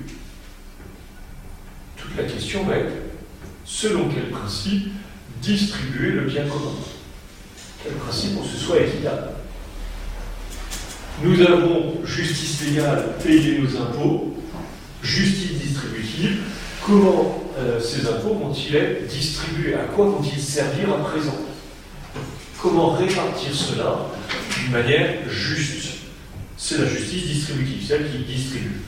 Toute 1.95 2.17
la 2.17 2.23
question 2.23 2.71
est, 2.71 2.89
selon 3.65 4.09
quel 4.09 4.29
principe 4.29 4.91
distribuer 5.41 6.11
le 6.11 6.21
bien 6.21 6.47
commun? 6.47 6.73
Quel 7.83 7.93
principe 7.93 8.33
pour 8.33 8.43
que 8.43 8.49
ce 8.49 8.57
soit 8.57 8.81
équitable? 8.81 9.30
Nous 11.23 11.41
avons 11.41 12.03
justice 12.03 12.61
légale, 12.65 13.15
payer 13.23 13.59
nos 13.59 13.77
impôts, 13.79 14.37
justice 15.03 15.59
distributive. 15.59 16.39
Comment 16.85 17.43
euh, 17.59 17.79
ces 17.79 18.07
impôts 18.07 18.33
vont-ils 18.33 18.75
être 18.75 19.07
distribués? 19.07 19.75
À 19.75 19.83
quoi 19.83 20.05
vont-ils 20.05 20.41
servir 20.41 20.91
à 20.93 20.97
présent? 20.97 21.37
Comment 22.59 22.91
répartir 22.91 23.53
cela 23.53 24.07
d'une 24.57 24.71
manière 24.71 25.29
juste? 25.29 25.89
C'est 26.57 26.79
la 26.79 26.87
justice 26.87 27.25
distributive, 27.25 27.87
celle 27.87 28.11
qui 28.11 28.19
distribue. 28.19 28.81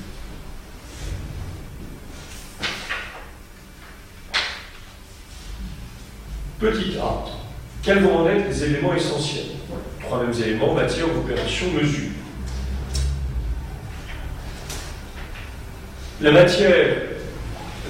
Petit 6.59 6.97
a. 6.97 7.42
Quels 7.83 7.99
vont 7.99 8.19
en 8.19 8.27
être 8.27 8.47
les 8.47 8.63
éléments 8.63 8.95
essentiels 8.95 9.45
Trois 9.99 10.23
mêmes 10.23 10.41
éléments, 10.41 10.73
matière, 10.73 11.05
opération, 11.05 11.67
mesure. 11.71 12.11
La 16.21 16.31
matière 16.31 16.95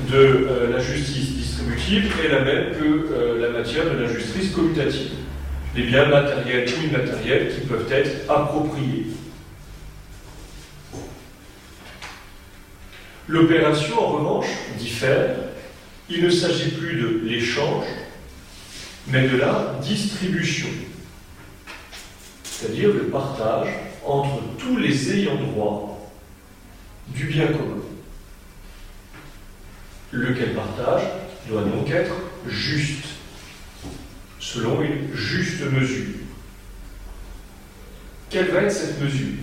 de 0.10 0.18
euh, 0.18 0.72
la 0.72 0.80
justice 0.80 1.34
distributive 1.34 2.12
est 2.26 2.30
la 2.30 2.42
même 2.42 2.72
que 2.72 2.84
euh, 2.84 3.40
la 3.40 3.50
matière 3.50 3.86
de 3.86 4.02
la 4.02 4.08
justice 4.08 4.52
commutative 4.52 5.12
les 5.76 5.84
biens 5.84 6.06
matériels 6.06 6.70
ou 6.70 6.84
immatériels 6.88 7.54
qui 7.54 7.62
peuvent 7.62 7.92
être 7.92 8.30
appropriés. 8.30 9.08
L'opération, 13.28 14.00
en 14.00 14.08
revanche, 14.08 14.48
diffère. 14.78 15.36
Il 16.10 16.24
ne 16.24 16.30
s'agit 16.30 16.72
plus 16.72 17.02
de 17.02 17.22
l'échange, 17.24 17.86
mais 19.08 19.28
de 19.28 19.38
la 19.38 19.76
distribution, 19.82 20.70
c'est-à-dire 22.44 22.94
le 22.94 23.08
partage 23.08 23.68
entre 24.06 24.42
tous 24.58 24.78
les 24.78 25.12
ayants 25.12 25.36
droit 25.36 26.12
du 27.08 27.26
bien 27.26 27.48
commun. 27.48 27.82
Lequel 30.12 30.54
partage 30.54 31.04
doit 31.50 31.64
donc 31.64 31.90
être 31.90 32.14
juste 32.48 33.06
selon 34.40 34.82
une 34.82 35.14
juste 35.14 35.62
mesure. 35.72 36.16
Quelle 38.30 38.52
va 38.52 38.62
être 38.62 38.72
cette 38.72 39.02
mesure? 39.02 39.38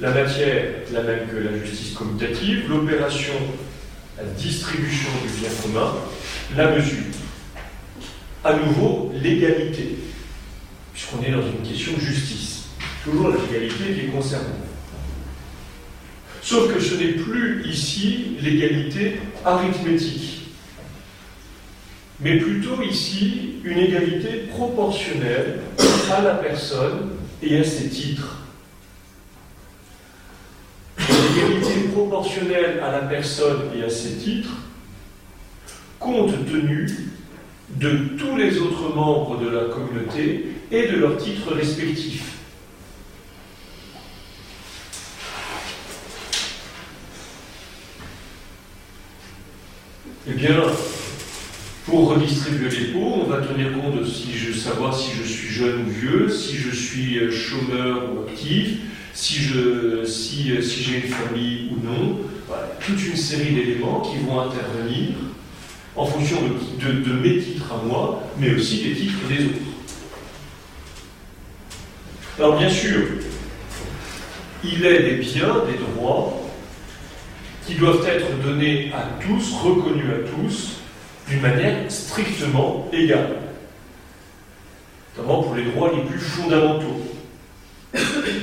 La 0.00 0.12
matière, 0.12 0.64
la 0.92 1.02
même 1.02 1.28
que 1.28 1.36
la 1.36 1.58
justice 1.64 1.94
commutative, 1.94 2.68
l'opération, 2.68 3.34
la 4.16 4.24
distribution 4.24 5.08
du 5.22 5.40
bien 5.40 5.50
commun, 5.62 5.94
la 6.54 6.70
mesure. 6.70 7.04
À 8.46 8.54
nouveau, 8.54 9.12
l'égalité, 9.20 9.98
puisqu'on 10.92 11.20
est 11.22 11.32
dans 11.32 11.42
une 11.42 11.68
question 11.68 11.94
de 11.94 12.00
justice. 12.00 12.66
Toujours 13.02 13.30
la 13.30 13.36
légalité 13.38 13.92
qui 13.92 14.06
est 14.06 14.10
concernée. 14.10 14.46
Sauf 16.42 16.72
que 16.72 16.80
ce 16.80 16.94
n'est 16.94 17.14
plus 17.14 17.66
ici 17.66 18.36
l'égalité 18.40 19.18
arithmétique 19.44 20.36
mais 22.20 22.38
plutôt 22.38 22.82
ici 22.82 23.56
une 23.64 23.78
égalité 23.78 24.48
proportionnelle 24.50 25.60
à 26.10 26.22
la 26.22 26.34
personne 26.34 27.10
et 27.42 27.58
à 27.58 27.64
ses 27.64 27.90
titres. 27.90 28.38
L'égalité 30.98 31.88
proportionnelle 31.92 32.80
à 32.82 32.90
la 32.90 33.00
personne 33.00 33.70
et 33.76 33.82
à 33.82 33.90
ses 33.90 34.14
titres, 34.16 34.56
compte 35.98 36.32
tenu 36.46 36.88
de 37.70 38.16
tous 38.18 38.36
les 38.36 38.58
autres 38.58 38.94
membres 38.94 39.40
de 39.40 39.48
la 39.48 39.64
communauté 39.64 40.46
et 40.70 40.88
de 40.88 40.96
leurs 40.96 41.16
titres 41.16 41.52
respectifs. 41.54 42.32
Eh 50.28 50.32
bien, 50.32 50.60
pour 51.84 52.10
redistribuer 52.10 52.68
les 52.68 52.86
pots, 52.86 53.22
on 53.22 53.24
va 53.24 53.38
tenir 53.42 53.72
compte 53.72 54.00
de 54.00 54.04
si 54.04 54.32
je, 54.32 54.52
savoir 54.52 54.96
si 54.96 55.12
je 55.16 55.22
suis 55.22 55.54
jeune 55.54 55.86
ou 55.86 55.88
vieux, 55.88 56.28
si 56.28 56.56
je 56.56 56.74
suis 56.74 57.18
euh, 57.18 57.30
chômeur 57.30 58.12
ou 58.12 58.28
actif, 58.28 58.78
si 59.14 59.34
j'ai 59.34 60.04
si, 60.04 60.50
euh, 60.50 60.60
si 60.60 60.94
une 60.94 61.02
famille 61.02 61.70
ou 61.70 61.86
non. 61.86 62.18
toute 62.84 63.06
une 63.06 63.16
série 63.16 63.54
d'éléments 63.54 64.00
qui 64.00 64.18
vont 64.24 64.40
intervenir 64.40 65.10
en 65.96 66.04
fonction 66.04 66.36
de, 66.42 67.12
mes 67.12 67.38
titres 67.38 67.72
à 67.72 67.86
moi, 67.86 68.22
mais 68.38 68.54
aussi 68.54 68.82
des 68.84 68.94
titres 68.94 69.28
des 69.28 69.46
autres. 69.46 69.56
Alors 72.38 72.58
bien 72.58 72.68
sûr, 72.68 73.00
il 74.62 74.84
est 74.84 75.02
des 75.02 75.16
biens, 75.16 75.62
des 75.66 75.78
droits 75.78 76.42
qui 77.66 77.74
doivent 77.74 78.06
être 78.06 78.42
donnés 78.42 78.92
à 78.94 79.08
tous, 79.24 79.54
reconnus 79.62 80.04
à 80.10 80.28
tous, 80.36 80.72
d'une 81.28 81.40
manière 81.40 81.90
strictement 81.90 82.88
égale, 82.92 83.36
notamment 85.16 85.42
pour 85.42 85.54
les 85.54 85.64
droits 85.64 85.90
les 85.94 86.02
plus 86.02 86.20
fondamentaux. 86.20 87.02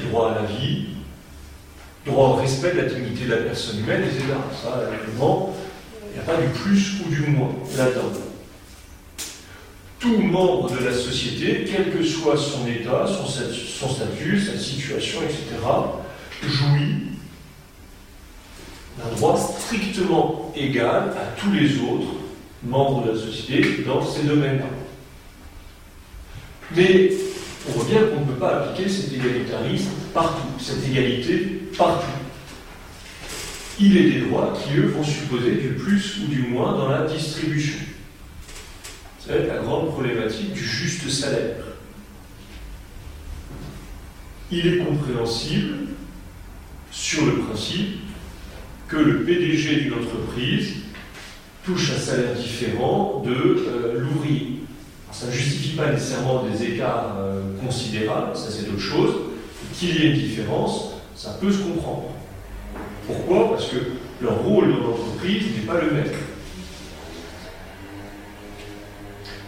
Droit 0.10 0.32
à 0.32 0.42
la 0.42 0.48
vie, 0.48 0.88
droit 2.06 2.30
au 2.30 2.34
respect 2.34 2.72
de 2.72 2.82
la 2.82 2.86
dignité 2.86 3.26
de 3.26 3.32
la 3.32 3.42
personne 3.42 3.80
humaine, 3.80 4.04
etc. 4.04 4.26
Ça, 4.62 4.90
évidemment, 5.04 5.56
il 6.14 6.22
n'y 6.22 6.30
a 6.30 6.34
pas 6.34 6.42
du 6.42 6.48
plus 6.50 7.02
ou 7.04 7.10
du 7.10 7.22
moins 7.28 7.50
là-dedans. 7.76 8.12
Tout 10.00 10.18
membre 10.18 10.70
de 10.72 10.86
la 10.86 10.94
société, 10.94 11.66
quel 11.66 11.92
que 11.92 12.04
soit 12.04 12.38
son 12.38 12.68
état, 12.68 13.06
son 13.08 13.90
statut, 13.90 14.40
sa 14.40 14.58
situation, 14.58 15.22
etc., 15.24 15.42
jouit 16.44 17.14
d'un 18.98 19.16
droit 19.16 19.38
strictement 19.38 20.52
égal 20.56 21.14
à 21.18 21.40
tous 21.40 21.52
les 21.52 21.78
autres 21.80 22.14
membres 22.64 23.06
de 23.06 23.12
la 23.12 23.18
société 23.18 23.84
dans 23.86 24.06
ces 24.06 24.24
domaines-là. 24.24 24.66
Mais 26.76 27.12
on 27.68 27.72
voit 27.72 27.86
bien 27.86 28.02
qu'on 28.04 28.22
ne 28.22 28.26
peut 28.26 28.40
pas 28.40 28.58
appliquer 28.58 28.90
cet 28.90 29.14
égalitarisme 29.14 29.92
partout, 30.14 30.48
cette 30.60 30.88
égalité 30.88 31.62
partout. 31.78 32.23
Il 33.80 33.98
est 33.98 34.12
des 34.12 34.22
droits 34.22 34.54
qui, 34.54 34.78
eux, 34.78 34.88
vont 34.88 35.04
supposer 35.04 35.56
du 35.56 35.70
plus 35.70 36.20
ou 36.24 36.28
du 36.28 36.44
moins 36.44 36.78
dans 36.78 36.90
la 36.90 37.08
distribution. 37.08 37.80
C'est 39.20 39.48
la 39.48 39.58
grande 39.58 39.90
problématique 39.92 40.54
du 40.54 40.64
juste 40.64 41.10
salaire. 41.10 41.64
Il 44.52 44.68
est 44.68 44.78
compréhensible, 44.78 45.88
sur 46.92 47.26
le 47.26 47.40
principe, 47.40 48.00
que 48.88 48.98
le 48.98 49.24
PDG 49.24 49.82
d'une 49.82 49.94
entreprise 49.94 50.76
touche 51.66 51.92
un 51.96 52.00
salaire 52.00 52.36
différent 52.36 53.24
de 53.26 53.34
euh, 53.34 54.00
l'ouvrier. 54.00 54.60
Ça 55.12 55.28
ne 55.28 55.32
justifie 55.32 55.76
pas 55.76 55.92
nécessairement 55.92 56.44
des 56.44 56.64
écarts 56.64 57.16
euh, 57.18 57.42
considérables, 57.64 58.36
ça 58.36 58.52
c'est 58.52 58.70
autre 58.70 58.80
chose. 58.80 59.16
Qu'il 59.74 59.96
y 59.96 59.98
ait 59.98 60.12
une 60.12 60.20
différence, 60.20 60.92
ça 61.16 61.38
peut 61.42 61.52
se 61.52 61.60
comprendre. 61.60 62.13
Pourquoi 63.08 63.52
Parce 63.52 63.68
que 63.68 63.78
leur 64.22 64.40
rôle 64.40 64.72
dans 64.72 64.88
l'entreprise 64.88 65.44
n'est 65.56 65.66
pas 65.66 65.82
le 65.82 65.92
même. 65.92 66.12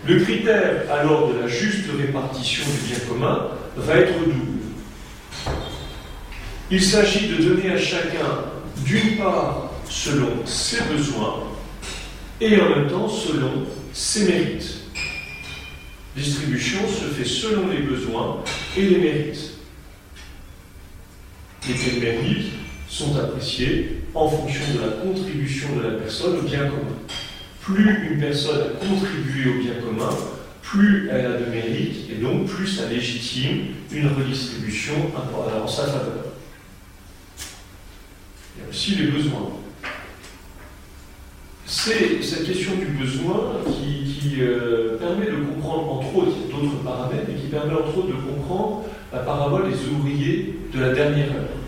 Le 0.08 0.20
critère 0.20 0.84
alors 0.92 1.34
de 1.34 1.40
la 1.40 1.48
juste 1.48 1.86
répartition 1.98 2.64
du 2.66 2.90
bien 2.90 3.00
commun 3.08 3.48
va 3.76 3.96
être 3.96 4.20
double. 4.24 4.60
Il 6.70 6.84
s'agit 6.84 7.28
de 7.30 7.44
donner 7.44 7.72
à 7.72 7.78
chacun, 7.78 8.46
d'une 8.86 9.18
part, 9.18 9.72
selon 9.90 10.46
ses 10.46 10.82
besoins, 10.84 11.44
et 12.42 12.60
en 12.60 12.70
même 12.70 12.88
temps 12.88 13.08
selon 13.08 13.66
ses 13.94 14.26
mérites. 14.26 14.76
Distribution 16.16 16.80
se 16.88 17.14
fait 17.14 17.26
selon 17.26 17.68
les 17.70 17.80
besoins 17.80 18.44
et 18.78 18.82
les 18.82 18.98
mérites. 18.98 19.52
Les 21.68 22.00
mérites 22.00 22.52
sont 22.96 23.18
appréciés 23.18 23.98
en 24.14 24.30
fonction 24.30 24.64
de 24.74 24.80
la 24.80 24.94
contribution 25.04 25.76
de 25.76 25.82
la 25.82 26.00
personne 26.00 26.38
au 26.38 26.44
bien 26.44 26.60
commun. 26.60 26.96
Plus 27.62 28.10
une 28.10 28.20
personne 28.22 28.62
a 28.62 28.86
contribué 28.86 29.52
au 29.52 29.62
bien 29.62 29.74
commun, 29.84 30.16
plus 30.62 31.10
elle 31.12 31.26
a 31.26 31.38
de 31.38 31.46
mérite 31.52 32.10
et 32.10 32.22
donc 32.22 32.46
plus 32.46 32.68
ça 32.68 32.88
légitime 32.88 33.74
une 33.92 34.08
redistribution 34.08 34.94
en 35.14 35.68
sa 35.68 35.84
faveur. 35.84 36.26
Il 38.56 38.64
y 38.64 38.66
a 38.66 38.70
aussi 38.70 38.96
les 38.96 39.08
besoins. 39.08 39.50
C'est 41.66 42.24
cette 42.24 42.46
question 42.46 42.74
du 42.76 42.86
besoin 42.86 43.56
qui, 43.66 44.38
euh, 44.40 44.98
permet 44.98 45.26
de 45.26 45.46
comprendre, 45.46 45.94
entre 45.94 46.16
autres, 46.16 46.38
d'autres 46.50 46.84
paramètres, 46.84 47.30
et 47.30 47.42
qui 47.42 47.48
permet 47.48 47.74
entre 47.74 47.98
autres 47.98 48.08
de 48.08 48.14
comprendre 48.14 48.86
la 49.14 49.20
parabole 49.20 49.72
des 49.72 49.78
ouvriers 49.88 50.60
de 50.74 50.80
la 50.80 50.94
dernière 50.94 51.28
heure. 51.28 51.65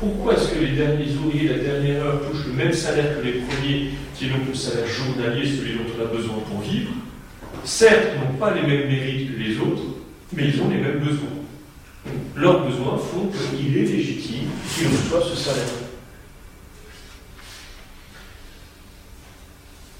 Pourquoi 0.00 0.34
est-ce 0.34 0.48
que 0.48 0.58
les 0.58 0.72
derniers 0.72 1.12
ouvriers 1.16 1.48
la 1.48 1.58
dernière 1.58 2.04
heure 2.04 2.20
touchent 2.30 2.46
le 2.46 2.52
même 2.52 2.72
salaire 2.72 3.16
que 3.18 3.24
les 3.24 3.32
premiers, 3.32 3.90
qui 4.14 4.26
est 4.26 4.28
donc 4.28 4.46
le 4.48 4.54
salaire 4.54 4.86
journalier, 4.86 5.46
celui 5.46 5.74
dont 5.74 5.84
on 5.98 6.02
a 6.02 6.06
besoin 6.06 6.36
pour 6.48 6.60
vivre 6.60 6.90
Certes, 7.64 8.08
ils 8.14 8.20
n'ont 8.20 8.38
pas 8.38 8.54
les 8.54 8.62
mêmes 8.62 8.88
mérites 8.88 9.32
que 9.32 9.42
les 9.42 9.56
autres, 9.58 9.82
mais 10.32 10.48
ils 10.48 10.60
ont 10.60 10.68
les 10.68 10.76
mêmes 10.76 10.98
besoins. 10.98 11.28
Leurs 12.36 12.66
besoins 12.66 12.98
font 12.98 13.30
qu'il 13.56 13.76
est 13.76 13.82
légitime 13.82 14.48
qu'ils 14.74 14.88
reçoivent 14.88 15.28
ce 15.28 15.36
salaire. 15.36 15.64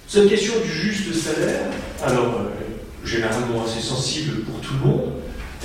Cette 0.07 0.29
question 0.29 0.55
du 0.63 0.71
juste 0.71 1.13
salaire, 1.15 1.71
alors 2.03 2.41
euh, 2.41 3.07
généralement 3.07 3.65
assez 3.65 3.81
sensible 3.81 4.43
pour 4.43 4.61
tout 4.61 4.75
le 4.75 4.89
monde, 4.89 5.13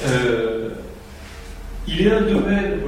euh, 0.07 0.69
il 1.87 2.07
est 2.07 2.11
un 2.11 2.21
domaine 2.21 2.78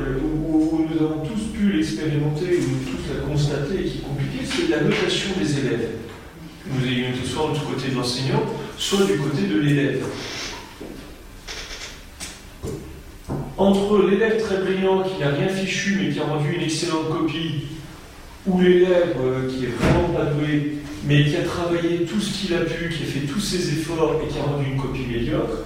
avons 1.02 1.26
tous 1.26 1.58
pu 1.58 1.72
l'expérimenter, 1.72 2.60
nous 2.62 2.92
tous 2.92 3.14
la 3.14 3.28
constater 3.28 3.80
et 3.80 3.84
qui 3.84 3.98
est 3.98 4.02
compliqué, 4.02 4.46
c'est 4.46 4.70
la 4.70 4.82
notation 4.82 5.30
des 5.40 5.60
élèves. 5.60 5.90
Nous 6.68 6.88
ayons 6.88 7.10
été 7.10 7.26
soit 7.26 7.52
du 7.54 7.60
côté 7.60 7.90
de 7.90 7.96
l'enseignant, 7.96 8.44
soit 8.78 9.06
du 9.06 9.18
côté 9.18 9.48
de 9.48 9.60
l'élève. 9.60 10.06
Entre 13.58 14.08
l'élève 14.10 14.42
très 14.42 14.58
brillant 14.58 15.04
qui 15.04 15.20
n'a 15.20 15.30
rien 15.30 15.48
fichu 15.48 16.00
mais 16.02 16.14
qui 16.14 16.20
a 16.20 16.24
rendu 16.24 16.54
une 16.54 16.64
excellente 16.64 17.10
copie, 17.10 17.68
ou 18.48 18.60
l'élève 18.60 19.16
euh, 19.20 19.48
qui 19.50 19.66
est 19.66 19.70
vraiment 19.70 20.10
pas 20.10 20.26
doué 20.26 20.78
mais 21.04 21.26
qui 21.26 21.36
a 21.36 21.44
travaillé 21.44 22.06
tout 22.06 22.20
ce 22.20 22.32
qu'il 22.34 22.54
a 22.56 22.60
pu, 22.60 22.90
qui 22.90 23.04
a 23.04 23.06
fait 23.06 23.28
tous 23.28 23.40
ses 23.40 23.70
efforts 23.70 24.22
et 24.24 24.32
qui 24.32 24.38
a 24.38 24.44
rendu 24.44 24.66
une 24.72 24.80
copie 24.80 25.06
médiocre, 25.12 25.66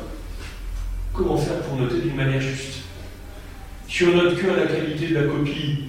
comment 1.14 1.38
faire 1.38 1.60
pour 1.62 1.78
noter 1.78 2.00
d'une 2.00 2.16
manière 2.16 2.42
juste? 2.42 2.85
Si 3.88 4.04
on 4.04 4.16
note 4.16 4.36
que 4.36 4.48
la 4.48 4.66
qualité 4.66 5.08
de 5.08 5.16
la 5.16 5.24
copie, 5.24 5.86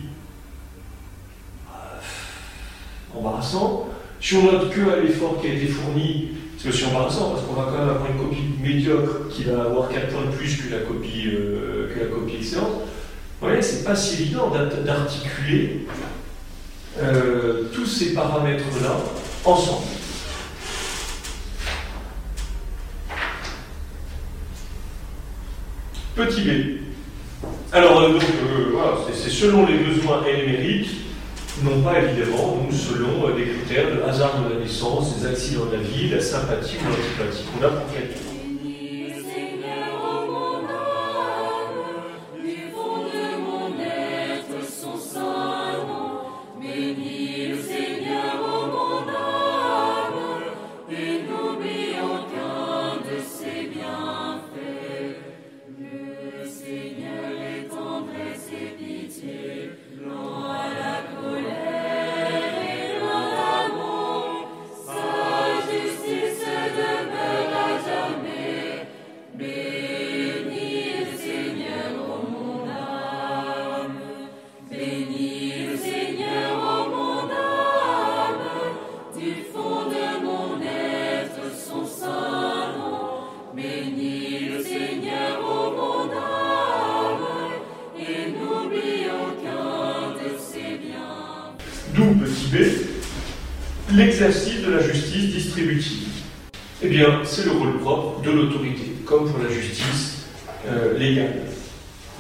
euh, 1.69 3.19
embarrassant. 3.19 3.89
Si 4.21 4.37
on 4.37 4.45
note 4.45 4.71
que 4.71 4.81
à 4.91 5.01
l'effort 5.01 5.41
qui 5.41 5.49
a 5.49 5.55
été 5.55 5.67
fourni, 5.67 6.31
c'est 6.59 6.69
aussi 6.69 6.85
embarrassant 6.85 7.31
parce 7.31 7.47
qu'on 7.47 7.55
va 7.55 7.65
quand 7.65 7.79
même 7.79 7.89
avoir 7.89 8.11
une 8.11 8.19
copie 8.19 8.43
médiocre 8.61 9.29
qui 9.31 9.45
va 9.45 9.63
avoir 9.63 9.89
4 9.89 10.09
points 10.09 10.25
de 10.25 10.37
plus 10.37 10.57
que 10.57 10.73
la 10.73 10.81
copie, 10.81 11.25
euh, 11.27 11.93
que 11.95 12.01
la 12.01 12.07
copie 12.07 12.37
excellente. 12.37 12.83
Vous 13.41 13.49
voyez, 13.49 13.63
c'est 13.63 13.85
pas 13.85 13.95
si 13.95 14.23
évident 14.23 14.51
d'articuler 14.85 15.87
euh, 16.99 17.65
tous 17.75 17.87
ces 17.87 18.15
paramètres-là 18.15 18.97
ensemble. 19.45 19.87
Petit 26.15 26.41
b. 26.41 26.86
Alors, 27.73 28.01
euh, 28.01 28.13
donc, 28.13 28.23
euh, 28.23 28.71
voilà, 28.73 28.97
c'est 29.13 29.31
selon 29.31 29.67
les 29.67 29.79
besoins 29.79 30.23
et 30.25 30.37
les 30.37 30.53
mérites, 30.53 30.89
non 31.63 31.81
pas 31.83 31.99
évidemment 32.01 32.59
donc 32.59 32.73
selon 32.73 33.35
des 33.35 33.45
critères 33.45 33.91
de 33.95 34.03
hasard 34.03 34.43
de 34.43 34.55
la 34.55 34.61
naissance, 34.61 35.19
des 35.19 35.27
accidents 35.27 35.67
de 35.67 35.77
la 35.77 35.83
vie, 35.83 36.09
la 36.09 36.21
sympathie 36.21 36.77
ou 36.81 36.89
l'antipathie 36.89 37.45
qu'on 37.45 37.67
a 37.67 37.71
pour 37.71 37.93
quelqu'un. 37.93 38.36
L'exercice 93.93 94.63
de 94.63 94.73
la 94.73 94.83
justice 94.83 95.35
distributive. 95.35 96.09
Eh 96.83 96.89
bien, 96.89 97.21
c'est 97.25 97.47
le 97.47 97.53
rôle 97.53 97.79
propre 97.79 98.21
de 98.21 98.31
l'autorité, 98.31 98.93
comme 99.05 99.31
pour 99.31 99.43
la 99.43 99.49
justice 99.49 100.27
euh, 100.69 100.99
légale. 100.99 101.37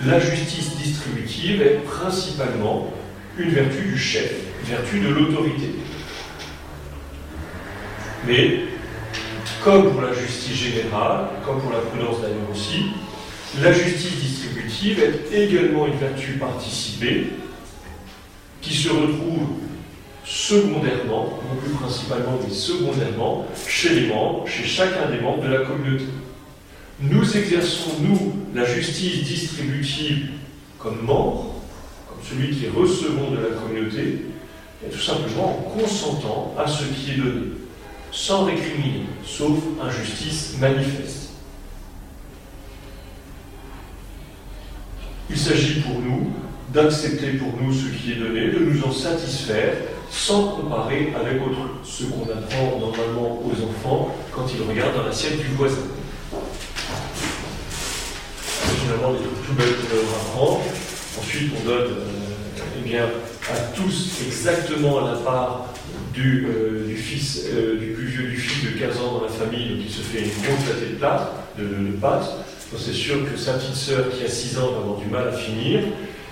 La 0.05 0.19
justice 0.19 0.77
distributive 0.77 1.63
est 1.63 1.81
principalement 1.85 2.93
une 3.39 3.51
vertu 3.51 3.83
du 3.85 3.99
chef, 3.99 4.33
une 4.63 4.77
vertu 4.77 5.01
de 5.01 5.09
l'autorité. 5.09 5.71
Mais, 8.27 8.61
comme 9.63 9.93
pour 9.93 10.01
la 10.01 10.13
justice 10.13 10.57
générale, 10.57 11.27
comme 11.45 11.61
pour 11.61 11.73
la 11.73 11.79
prudence 11.79 12.23
d'ailleurs 12.23 12.51
aussi, 12.51 12.87
la 13.61 13.73
justice 13.73 14.17
distributive 14.17 15.01
est 15.01 15.39
également 15.39 15.87
une 15.87 15.99
vertu 15.99 16.33
participée 16.33 17.29
qui 18.61 18.75
se 18.75 18.89
retrouve 18.89 19.66
secondairement, 20.27 21.39
non 21.49 21.61
plus 21.63 21.71
principalement, 21.71 22.39
mais 22.43 22.53
secondairement, 22.53 23.47
chez 23.69 24.01
les 24.01 24.07
membres, 24.09 24.47
chez 24.49 24.65
chacun 24.65 25.09
des 25.11 25.21
membres 25.21 25.45
de 25.45 25.49
la 25.49 25.65
communauté. 25.65 26.07
Nous 27.01 27.37
exerçons, 27.37 27.91
nous, 28.01 28.33
la 28.53 28.65
justice 28.65 29.23
distributive 29.23 30.31
comme 30.79 31.03
membres, 31.03 31.55
comme 32.09 32.19
celui 32.29 32.57
qui 32.57 32.65
est 32.65 32.69
de 32.71 33.51
la 33.51 33.57
communauté, 33.57 34.27
et 34.85 34.91
tout 34.91 35.01
simplement 35.01 35.59
en 35.59 35.79
consentant 35.79 36.55
à 36.59 36.67
ce 36.67 36.85
qui 36.85 37.13
est 37.13 37.17
donné, 37.17 37.53
sans 38.11 38.45
récriminer, 38.45 39.07
sauf 39.25 39.59
injustice 39.81 40.57
manifeste. 40.61 41.31
Il 45.31 45.39
s'agit 45.39 45.81
pour 45.81 46.01
nous 46.01 46.33
d'accepter 46.73 47.33
pour 47.33 47.53
nous 47.61 47.73
ce 47.73 47.89
qui 47.89 48.13
est 48.13 48.17
donné, 48.17 48.49
de 48.49 48.59
nous 48.59 48.83
en 48.85 48.93
satisfaire 48.93 49.75
sans 50.11 50.49
comparer 50.49 51.13
avec 51.19 51.43
autrui. 51.43 51.71
Ce 51.85 52.05
qu'on 52.05 52.23
apprend 52.23 52.79
normalement 52.79 53.43
aux 53.45 53.53
enfants 53.65 54.15
quand 54.33 54.47
ils 54.53 54.69
regardent 54.69 54.97
dans 54.97 55.05
l'assiette 55.05 55.39
du 55.39 55.49
voisin. 55.57 55.77
C'est 58.65 58.77
finalement 58.83 59.13
des 59.13 59.19
trucs 59.19 59.47
tout 59.47 59.53
bêtes 59.55 59.89
qu'on 59.89 59.97
leur 59.97 60.15
apprend. 60.15 60.63
Ensuite, 61.19 61.53
on 61.61 61.69
donne 61.69 61.91
euh, 61.91 62.63
eh 62.79 62.89
bien, 62.89 63.05
à 63.51 63.59
tous 63.75 64.21
exactement 64.27 65.01
la 65.01 65.17
part 65.17 65.67
du, 66.13 66.47
euh, 66.47 66.95
fils, 66.97 67.47
euh, 67.53 67.79
du 67.79 67.87
plus 67.93 68.07
vieux 68.07 68.31
du 68.31 68.37
fils 68.37 68.73
de 68.73 68.79
15 68.79 68.99
ans 68.99 69.19
dans 69.19 69.25
la 69.25 69.31
famille, 69.31 69.71
donc 69.71 69.79
il 69.87 69.91
se 69.91 70.01
fait 70.01 70.21
une 70.21 70.43
grosse 70.43 70.65
pâté 70.67 70.87
de, 70.93 70.97
plate, 70.97 71.33
de, 71.59 71.65
c'est 72.79 72.93
sûr 72.93 73.31
que 73.31 73.39
sa 73.39 73.55
petite 73.55 73.75
sœur 73.75 74.07
qui 74.11 74.25
a 74.25 74.29
6 74.29 74.59
ans 74.59 74.73
va 74.73 74.79
avoir 74.79 74.99
du 74.99 75.07
mal 75.07 75.29
à 75.29 75.33
finir. 75.33 75.81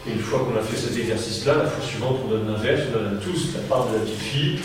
Et 0.07 0.13
une 0.13 0.19
fois 0.19 0.41
qu'on 0.41 0.59
a 0.59 0.63
fait 0.63 0.77
cet 0.77 0.97
exercice-là, 0.99 1.55
la 1.63 1.67
fois 1.67 1.85
suivante, 1.85 2.19
on 2.25 2.29
donne 2.29 2.47
l'inverse, 2.47 2.83
on 2.91 2.99
donne 2.99 3.17
à 3.17 3.21
tous 3.21 3.55
la 3.55 3.61
part 3.61 3.89
de 3.89 3.95
la 3.95 4.01
petite 4.01 4.19
fille. 4.19 4.59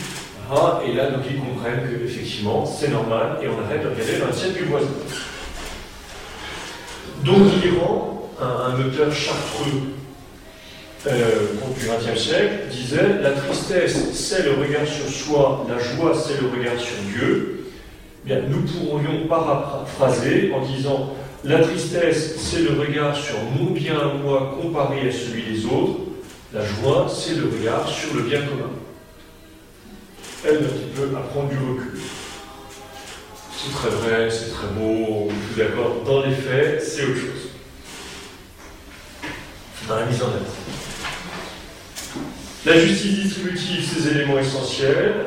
Et 0.85 0.93
là, 0.93 1.11
donc, 1.11 1.21
ils 1.29 1.39
comprennent 1.39 1.87
que 1.87 2.03
effectivement, 2.03 2.65
c'est 2.65 2.89
normal 2.89 3.37
et 3.41 3.47
on 3.47 3.63
arrête 3.63 3.83
de 3.83 3.89
regarder 3.89 4.17
l'assiette 4.17 4.57
du 4.57 4.63
voisin. 4.63 4.87
Donc, 7.23 7.37
l'Iran, 7.63 8.29
un, 8.41 8.73
un 8.73 8.77
moteur 8.77 9.13
chartreux 9.13 9.93
euh, 11.07 11.29
du 11.77 11.85
XXe 11.85 12.19
siècle, 12.19 12.67
disait 12.71 13.21
La 13.21 13.31
tristesse, 13.31 14.11
c'est 14.13 14.43
le 14.43 14.53
regard 14.53 14.87
sur 14.87 15.07
soi, 15.07 15.65
la 15.69 15.77
joie, 15.77 16.13
c'est 16.13 16.41
le 16.41 16.49
regard 16.49 16.79
sur 16.79 16.95
Dieu. 17.15 17.67
Bien, 18.25 18.41
nous 18.49 18.61
pourrions 18.61 19.27
paraphraser 19.27 20.51
en 20.53 20.65
disant 20.65 21.13
La 21.45 21.59
tristesse, 21.59 22.35
c'est 22.37 22.63
le 22.63 22.77
regard 22.77 23.15
sur 23.15 23.35
mon 23.57 23.71
bien 23.71 23.97
à 23.97 24.13
moi 24.13 24.57
comparé 24.61 25.07
à 25.07 25.11
celui 25.11 25.43
des 25.43 25.65
autres. 25.65 25.99
La 26.53 26.65
joie, 26.65 27.07
c'est 27.09 27.35
le 27.35 27.45
regard 27.45 27.87
sur 27.87 28.13
le 28.13 28.23
bien 28.23 28.41
commun. 28.41 28.71
Elle, 30.45 30.57
un 30.57 30.59
petit 30.59 30.89
peu 30.93 31.15
à 31.15 31.21
prendre 31.21 31.49
du 31.49 31.57
recul. 31.57 31.97
C'est 33.55 33.71
très 33.71 33.89
vrai, 33.89 34.29
c'est 34.29 34.51
très 34.51 34.67
beau, 34.67 35.29
tout 35.29 35.59
d'accord. 35.59 36.01
Dans 36.05 36.25
les 36.25 36.35
faits, 36.35 36.83
c'est 36.83 37.03
autre 37.03 37.15
chose. 37.15 37.49
Dans 39.87 39.95
la 39.95 40.05
mise 40.07 40.21
en 40.21 40.27
œuvre. 40.27 40.45
La 42.65 42.79
justice 42.79 43.23
distributive, 43.23 43.81
ses 43.81 44.09
éléments 44.09 44.39
essentiels. 44.39 45.25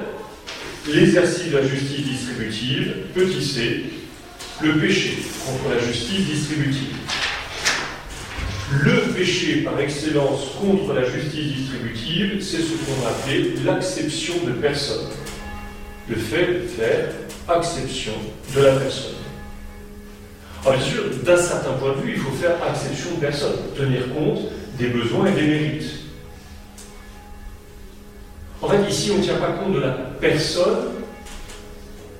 L'exercice 0.88 1.50
de 1.50 1.56
la 1.56 1.66
justice 1.66 2.04
distributive, 2.04 2.96
petit 3.14 3.42
c, 3.42 3.84
le 4.62 4.78
péché 4.78 5.18
contre 5.44 5.74
la 5.74 5.80
justice 5.84 6.26
distributive. 6.26 6.96
Le 8.80 9.12
péché 9.12 9.62
par 9.62 9.78
excellence 9.80 10.52
contre 10.60 10.94
la 10.94 11.04
justice 11.04 11.56
distributive, 11.56 12.40
c'est 12.40 12.62
ce 12.62 12.72
qu'on 12.72 13.06
a 13.06 13.10
appelé 13.10 13.54
l'acception 13.64 14.34
de 14.46 14.52
personne. 14.52 15.08
Le 16.08 16.16
fait 16.16 16.46
de 16.46 16.66
faire 16.66 17.08
acception 17.48 18.12
de 18.54 18.62
la 18.62 18.76
personne. 18.76 19.12
Alors 20.64 20.78
bien 20.78 20.86
sûr, 20.86 21.02
d'un 21.24 21.36
certain 21.36 21.72
point 21.72 21.96
de 21.96 22.02
vue, 22.02 22.12
il 22.14 22.20
faut 22.20 22.30
faire 22.32 22.56
acception 22.64 23.16
de 23.16 23.20
personne, 23.20 23.56
tenir 23.76 24.14
compte 24.14 24.42
des 24.78 24.88
besoins 24.88 25.26
et 25.26 25.32
des 25.32 25.42
mérites. 25.42 25.90
En 28.62 28.68
fait, 28.68 28.88
ici, 28.88 29.10
on 29.12 29.18
ne 29.18 29.24
tient 29.24 29.38
pas 29.38 29.52
compte 29.52 29.74
de 29.74 29.80
la 29.80 29.90
personne, 30.20 30.92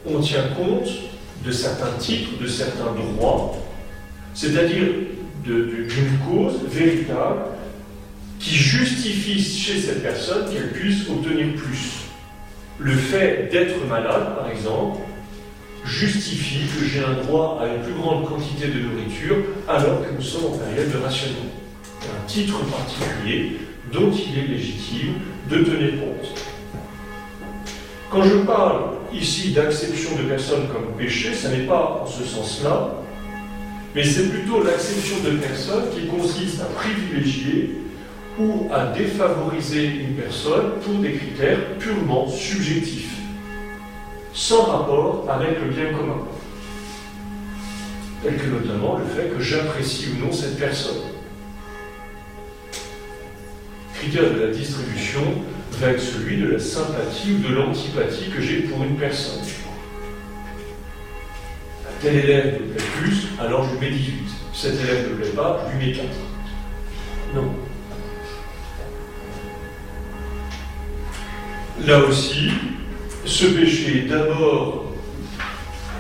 on 0.05 0.21
tient 0.21 0.49
compte 0.57 0.89
de 1.45 1.51
certains 1.51 1.93
titres, 1.99 2.39
de 2.41 2.47
certains 2.47 2.93
droits, 2.93 3.57
c'est-à-dire 4.35 4.85
d'une 5.45 6.19
cause 6.29 6.61
véritable 6.69 7.41
qui 8.39 8.55
justifie 8.55 9.43
chez 9.43 9.81
cette 9.81 10.03
personne 10.03 10.53
qu'elle 10.53 10.71
puisse 10.73 11.09
obtenir 11.09 11.55
plus. 11.55 12.03
Le 12.79 12.93
fait 12.93 13.49
d'être 13.51 13.87
malade, 13.89 14.37
par 14.37 14.51
exemple, 14.51 14.99
justifie 15.85 16.65
que 16.79 16.85
j'ai 16.85 17.05
un 17.05 17.15
droit 17.25 17.61
à 17.61 17.67
une 17.67 17.83
plus 17.83 17.95
grande 17.95 18.29
quantité 18.29 18.69
de 18.69 18.81
nourriture 18.81 19.37
alors 19.69 20.01
que 20.03 20.15
nous 20.17 20.23
sommes 20.23 20.47
en 20.47 20.57
période 20.57 20.93
de 20.93 20.99
rationnement. 20.99 21.51
Un 22.03 22.27
titre 22.27 22.59
particulier 22.65 23.59
dont 23.93 24.11
il 24.11 24.39
est 24.39 24.47
légitime 24.47 25.15
de 25.51 25.59
tenir 25.59 25.91
compte. 26.01 26.41
Quand 28.11 28.23
je 28.23 28.37
parle 28.39 29.02
ici 29.15 29.53
d'acception 29.53 30.17
de 30.17 30.29
personnes 30.29 30.69
comme 30.69 30.97
péché, 30.97 31.35
ce 31.35 31.49
n'est 31.49 31.67
pas 31.67 32.03
en 32.03 32.07
ce 32.07 32.25
sens-là, 32.25 32.95
mais 33.95 34.05
c'est 34.05 34.29
plutôt 34.29 34.63
l'acception 34.63 35.17
de 35.25 35.37
personnes 35.37 35.85
qui 35.95 36.07
consiste 36.07 36.61
à 36.61 36.65
privilégier 36.65 37.75
ou 38.39 38.69
à 38.73 38.87
défavoriser 38.87 39.85
une 39.85 40.15
personne 40.15 40.81
pour 40.83 40.95
des 40.95 41.13
critères 41.13 41.77
purement 41.79 42.27
subjectifs, 42.29 43.17
sans 44.33 44.63
rapport 44.63 45.27
avec 45.29 45.61
le 45.61 45.71
bien 45.71 45.93
commun, 45.93 46.23
tel 48.23 48.37
que 48.37 48.47
notamment 48.47 48.99
le 48.99 49.05
fait 49.05 49.29
que 49.29 49.43
j'apprécie 49.43 50.07
ou 50.15 50.25
non 50.25 50.33
cette 50.33 50.59
personne. 50.59 51.03
Critère 53.95 54.33
de 54.33 54.41
la 54.41 54.47
distribution 54.49 55.21
va 55.81 55.89
être 55.89 56.01
celui 56.01 56.37
de 56.39 56.53
la 56.53 56.59
sympathie 56.59 57.33
ou 57.33 57.49
de 57.49 57.55
l'antipathie 57.55 58.31
que 58.31 58.41
j'ai 58.41 58.61
pour 58.61 58.83
une 58.85 58.97
personne 58.97 59.41
tel 62.03 62.17
élève 62.17 62.61
me 62.61 62.67
plaît 62.73 62.85
plus, 63.01 63.29
alors 63.41 63.65
je 63.65 63.75
lui 63.75 63.91
mets 63.91 63.97
18. 63.97 64.15
Cet 64.53 64.75
élève 64.75 65.09
ne 65.09 65.15
me 65.15 65.21
plaît 65.21 65.31
pas, 65.31 65.65
je 65.67 65.79
lui 65.79 65.87
mets 65.87 65.93
4. 65.93 66.07
Non. 67.35 67.55
Là 71.87 72.01
aussi, 72.01 72.51
ce 73.25 73.47
péché, 73.47 74.07
d'abord, 74.09 74.93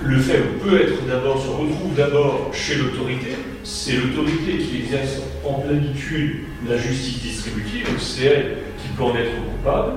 le 0.02 0.18
fait 0.18 0.40
peut 0.62 0.80
être 0.80 1.06
d'abord, 1.06 1.40
se 1.40 1.48
retrouve 1.48 1.94
d'abord 1.96 2.50
chez 2.52 2.74
l'autorité. 2.74 3.36
C'est 3.62 3.92
l'autorité 3.92 4.58
qui 4.58 4.82
exerce 4.82 5.18
en 5.44 5.60
plénitude 5.60 6.40
la 6.68 6.76
justice 6.76 7.22
distributive, 7.22 7.86
c'est 7.98 8.24
elle 8.24 8.56
peut 8.96 9.04
en 9.04 9.16
être 9.16 9.34
coupable. 9.34 9.92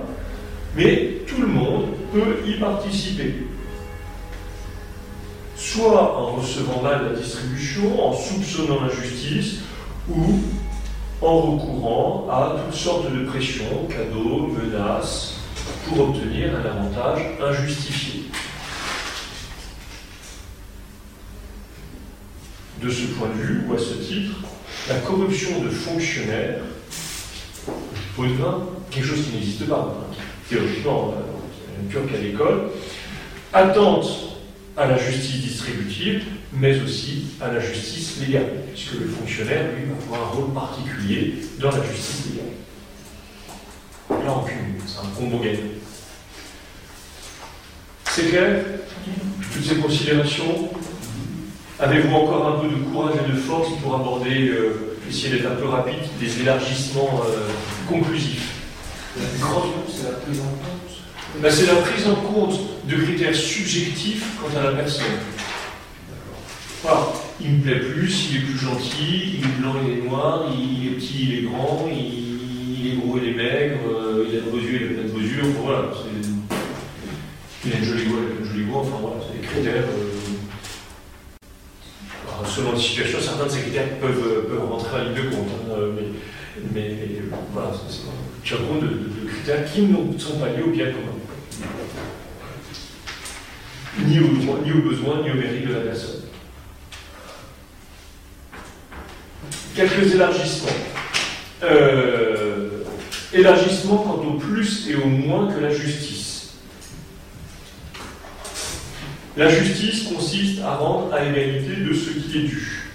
Mais 0.76 1.22
tout 1.28 1.42
le 1.42 1.48
monde 1.48 1.86
peut 2.12 2.38
y 2.46 2.60
participer 2.60 3.46
soit 5.56 6.18
en 6.18 6.36
recevant 6.36 6.82
mal 6.82 7.12
la 7.12 7.20
distribution, 7.20 8.08
en 8.08 8.14
soupçonnant 8.14 8.82
l'injustice, 8.82 9.60
ou 10.10 10.40
en 11.22 11.42
recourant 11.42 12.28
à 12.30 12.56
toutes 12.64 12.76
sortes 12.76 13.12
de 13.12 13.26
pressions, 13.26 13.88
cadeaux, 13.90 14.48
menaces, 14.48 15.40
pour 15.88 16.10
obtenir 16.10 16.52
un 16.56 16.66
avantage 16.66 17.22
injustifié. 17.42 18.26
De 22.82 22.90
ce 22.90 23.08
point 23.18 23.30
de 23.30 23.42
vue, 23.42 23.64
ou 23.68 23.74
à 23.74 23.80
ce 23.80 23.94
titre, 23.94 24.36
la 24.90 25.00
corruption 25.00 25.64
de 25.64 25.70
fonctionnaires 25.70 26.62
pose 28.16 28.32
quelque 28.96 29.08
chose 29.08 29.26
qui 29.26 29.36
n'existe 29.36 29.68
pas, 29.68 30.08
théoriquement, 30.50 31.14
euh, 31.18 31.90
pure 31.90 32.10
qu'à 32.10 32.18
l'école, 32.18 32.70
attente 33.52 34.08
à 34.78 34.88
la 34.88 34.98
justice 34.98 35.42
distributive, 35.42 36.24
mais 36.54 36.82
aussi 36.82 37.26
à 37.42 37.52
la 37.52 37.60
justice 37.60 38.20
légale, 38.26 38.64
puisque 38.74 38.94
le 38.94 39.08
fonctionnaire, 39.08 39.66
lui, 39.76 39.86
va 39.90 40.16
avoir 40.16 40.30
un 40.30 40.36
rôle 40.36 40.54
particulier 40.54 41.36
dans 41.60 41.72
la 41.72 41.84
justice 41.84 42.32
légale. 42.32 44.26
Là, 44.26 44.32
en 44.32 44.46
c'est 44.86 45.00
un 45.00 45.10
combo 45.18 45.40
gagnant. 45.40 45.60
C'est 48.06 48.30
clair? 48.30 48.64
Toutes 49.54 49.66
ces 49.66 49.76
considérations? 49.76 50.70
Avez-vous 51.80 52.16
encore 52.16 52.48
un 52.48 52.60
peu 52.62 52.70
de 52.70 52.76
courage 52.76 53.16
et 53.26 53.32
de 53.32 53.38
force 53.38 53.70
pour 53.82 53.96
aborder, 53.96 54.48
euh, 54.48 54.98
essayer 55.10 55.36
d'être 55.36 55.52
un 55.52 55.56
peu 55.56 55.66
rapide, 55.66 56.00
des 56.20 56.42
élargissements 56.42 57.22
euh, 57.26 57.50
conclusifs? 57.90 58.55
La 59.18 59.46
grande, 59.46 59.72
c'est 59.88 60.04
la 60.04 60.18
prise 60.18 60.40
en 60.40 60.44
compte 60.44 60.76
ben, 61.42 61.52
c'est 61.52 61.66
la 61.66 61.76
prise 61.76 62.08
en 62.08 62.16
compte 62.16 62.60
de 62.86 62.96
critères 62.96 63.36
subjectifs 63.36 64.24
quant 64.40 64.58
à 64.58 64.64
la 64.64 64.72
personne. 64.72 65.06
Voilà. 66.82 67.08
Il 67.42 67.52
me 67.52 67.62
plaît 67.64 67.80
plus, 67.80 68.30
il 68.30 68.38
est 68.38 68.40
plus 68.42 68.58
gentil, 68.58 69.40
il 69.40 69.44
est 69.44 69.60
blanc, 69.60 69.76
il 69.86 69.98
est 69.98 70.02
noir, 70.10 70.46
il 70.58 70.88
est 70.88 70.92
petit, 70.92 71.28
il 71.28 71.40
est 71.40 71.42
grand, 71.42 71.90
il, 71.92 72.88
est 72.88 72.96
gros, 72.96 73.18
il 73.22 73.30
est 73.30 73.34
maigre, 73.34 73.80
euh, 73.90 74.26
il 74.30 74.38
a 74.38 74.42
de 74.42 74.50
beaux 74.50 74.60
yeux, 74.60 74.92
il 74.94 75.00
a 75.00 75.04
de 75.04 75.10
beaux 75.10 75.20
yeux, 75.20 75.42
enfin 75.42 75.60
voilà. 75.66 75.92
Il 77.66 77.74
a 77.74 77.78
une 77.78 77.84
jolie 77.84 78.06
voix, 78.06 78.20
il 78.22 78.38
a 78.38 78.40
une 78.40 78.54
jolie 78.54 78.64
voix, 78.64 78.82
enfin 78.82 78.98
voilà, 79.02 79.18
c'est 79.28 79.42
des 79.42 79.48
critères. 79.48 79.84
Euh, 79.84 80.26
selon 82.48 82.72
les 82.72 82.80
situations, 82.80 83.20
certains 83.20 83.46
de 83.46 83.50
ces 83.50 83.62
critères 83.62 84.00
peuvent, 84.00 84.62
rentrer 84.70 85.02
en 85.02 85.04
ligne 85.04 85.16
de 85.16 85.36
compte, 85.36 85.50
hein, 85.70 85.76
mais, 85.96 86.08
mais, 86.74 86.98
voilà, 87.52 87.72
c'est 87.90 88.06
compte 88.54 88.82
de, 88.82 88.88
de, 88.88 89.28
critères 89.28 89.66
qui 89.72 89.82
ne 89.82 90.20
sont 90.20 90.40
pas 90.40 90.50
liés 90.50 90.64
au 90.64 90.70
bien 90.70 90.86
commun 90.86 91.16
ni 94.04 94.20
aux, 94.20 94.28
droits, 94.28 94.60
ni 94.64 94.72
aux 94.72 94.90
besoins, 94.90 95.22
ni 95.24 95.32
aux 95.32 95.36
mérites 95.36 95.68
de 95.68 95.74
la 95.74 95.80
personne. 95.80 96.22
Quelques 99.76 100.14
élargissements. 100.14 100.70
Euh, 101.64 102.84
élargissement 103.34 103.98
quant 103.98 104.24
au 104.24 104.34
plus 104.34 104.90
et 104.90 104.96
au 104.96 105.06
moins 105.06 105.52
que 105.52 105.60
la 105.60 105.70
justice. 105.70 106.56
La 109.38 109.50
justice 109.50 110.04
consiste 110.04 110.62
à 110.62 110.76
rendre 110.76 111.14
à 111.14 111.24
égalité 111.24 111.76
de 111.76 111.94
ce 111.94 112.12
qui 112.12 112.38
est 112.38 112.44
dû. 112.44 112.90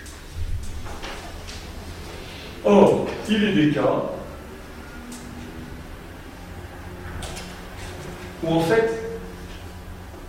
Or, 2.64 3.07
il 3.28 3.44
est 3.44 3.53
des 3.53 3.70
cas 3.70 4.05
où 8.43 8.55
en 8.55 8.61
fait 8.61 8.91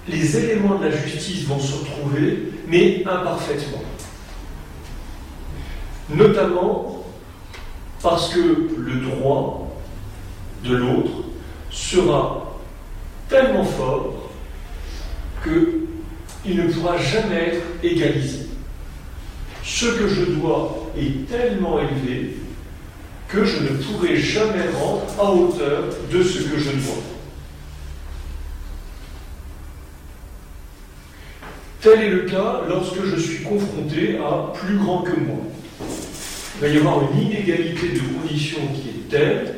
les 0.08 0.38
éléments 0.38 0.76
de 0.76 0.86
la 0.86 0.92
justice 0.92 1.44
vont 1.46 1.60
se 1.60 1.74
retrouver, 1.74 2.52
mais 2.68 3.04
imparfaitement. 3.06 3.84
Notamment 6.10 7.06
parce 8.02 8.34
que 8.34 8.40
le 8.78 8.96
droit 9.10 9.76
de 10.64 10.76
l'autre 10.76 11.12
sera 11.70 12.60
tellement 13.30 13.64
fort 13.64 14.32
qu'il 15.44 16.56
ne 16.56 16.72
pourra 16.72 16.98
jamais 16.98 17.54
être 17.54 17.64
égalisé. 17.84 18.48
Ce 19.64 19.86
que 19.86 20.08
je 20.08 20.24
dois 20.24 20.92
est 20.98 21.28
tellement 21.30 21.80
élevé 21.80 22.38
que 23.28 23.46
je 23.46 23.60
ne 23.64 23.70
pourrai 23.70 24.18
jamais 24.18 24.68
rendre 24.78 25.04
à 25.18 25.32
hauteur 25.32 25.86
de 26.12 26.24
ce 26.24 26.40
que 26.40 26.60
je 26.60 26.72
dois. 26.72 27.21
Tel 31.82 32.00
est 32.00 32.10
le 32.10 32.20
cas 32.22 32.62
lorsque 32.70 33.04
je 33.04 33.16
suis 33.16 33.44
confronté 33.44 34.18
à 34.20 34.54
plus 34.54 34.78
grand 34.78 35.02
que 35.02 35.20
moi. 35.20 35.40
Il 36.56 36.62
va 36.62 36.68
y 36.68 36.78
avoir 36.78 37.12
une 37.12 37.22
inégalité 37.22 37.90
de 37.90 38.00
conditions 38.00 38.62
qui 38.76 38.90
est 38.90 39.10
telle 39.10 39.56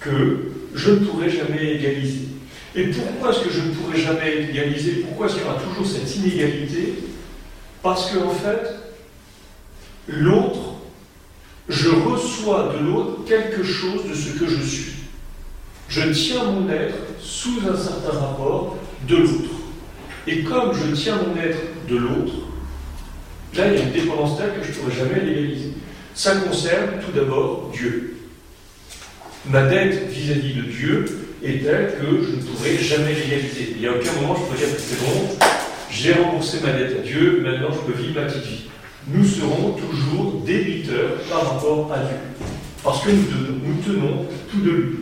que 0.00 0.52
je 0.74 0.90
ne 0.92 0.96
pourrai 1.00 1.28
jamais 1.28 1.74
égaliser. 1.74 2.28
Et 2.74 2.84
pourquoi 2.84 3.30
est-ce 3.30 3.40
que 3.40 3.50
je 3.50 3.60
ne 3.60 3.74
pourrai 3.74 4.00
jamais 4.00 4.48
égaliser? 4.50 5.04
Pourquoi 5.06 5.26
est-ce 5.26 5.34
qu'il 5.34 5.44
y 5.44 5.46
aura 5.46 5.60
toujours 5.60 5.86
cette 5.86 6.16
inégalité? 6.16 6.94
Parce 7.82 8.10
qu'en 8.10 8.28
en 8.28 8.30
fait, 8.30 8.74
l'autre, 10.08 10.76
je 11.68 11.90
reçois 11.90 12.74
de 12.74 12.86
l'autre 12.86 13.24
quelque 13.26 13.62
chose 13.62 14.08
de 14.08 14.14
ce 14.14 14.38
que 14.38 14.48
je 14.48 14.62
suis. 14.62 14.92
Je 15.90 16.10
tiens 16.10 16.44
mon 16.44 16.70
être 16.70 16.96
sous 17.20 17.60
un 17.70 17.76
certain 17.76 18.18
rapport 18.18 18.78
de 19.06 19.16
l'autre. 19.16 19.55
Et 20.26 20.42
comme 20.42 20.72
je 20.74 20.94
tiens 20.94 21.16
mon 21.16 21.40
être 21.40 21.58
de 21.88 21.96
l'autre, 21.96 22.32
là, 23.54 23.68
il 23.68 23.74
y 23.74 23.82
a 23.82 23.84
une 23.84 23.92
dépendance 23.92 24.36
telle 24.38 24.54
que 24.58 24.66
je 24.66 24.72
ne 24.72 24.74
pourrai 24.74 24.94
jamais 24.96 25.24
l'égaliser. 25.24 25.72
Ça 26.14 26.34
concerne 26.36 27.00
tout 27.04 27.12
d'abord 27.12 27.70
Dieu. 27.72 28.16
Ma 29.48 29.66
dette 29.66 30.08
vis-à-vis 30.10 30.54
de 30.54 30.62
Dieu 30.62 31.04
est 31.44 31.64
telle 31.64 31.94
que 32.00 32.06
je 32.24 32.36
ne 32.36 32.42
pourrai 32.42 32.76
jamais 32.78 33.14
l'égaliser. 33.14 33.74
Il 33.76 33.80
n'y 33.80 33.86
a 33.86 33.92
aucun 33.92 34.12
moment 34.20 34.34
je 34.34 34.42
pourrais 34.42 34.58
dire 34.58 34.76
c'est 34.76 34.98
bon, 34.98 35.28
j'ai 35.90 36.12
remboursé 36.14 36.58
ma 36.64 36.72
dette 36.72 36.98
à 36.98 37.02
Dieu, 37.02 37.42
maintenant 37.44 37.68
je 37.70 37.92
peux 37.92 38.02
vivre 38.02 38.20
ma 38.20 38.26
petite 38.26 38.44
vie. 38.44 38.64
Nous 39.08 39.24
serons 39.24 39.72
toujours 39.72 40.42
débiteurs 40.44 41.20
par 41.30 41.54
rapport 41.54 41.92
à 41.92 41.98
Dieu. 41.98 42.16
Parce 42.82 43.04
que 43.04 43.10
nous, 43.10 43.60
nous 43.64 43.82
tenons 43.84 44.26
tout 44.50 44.60
de 44.60 44.70
lui. 44.70 44.96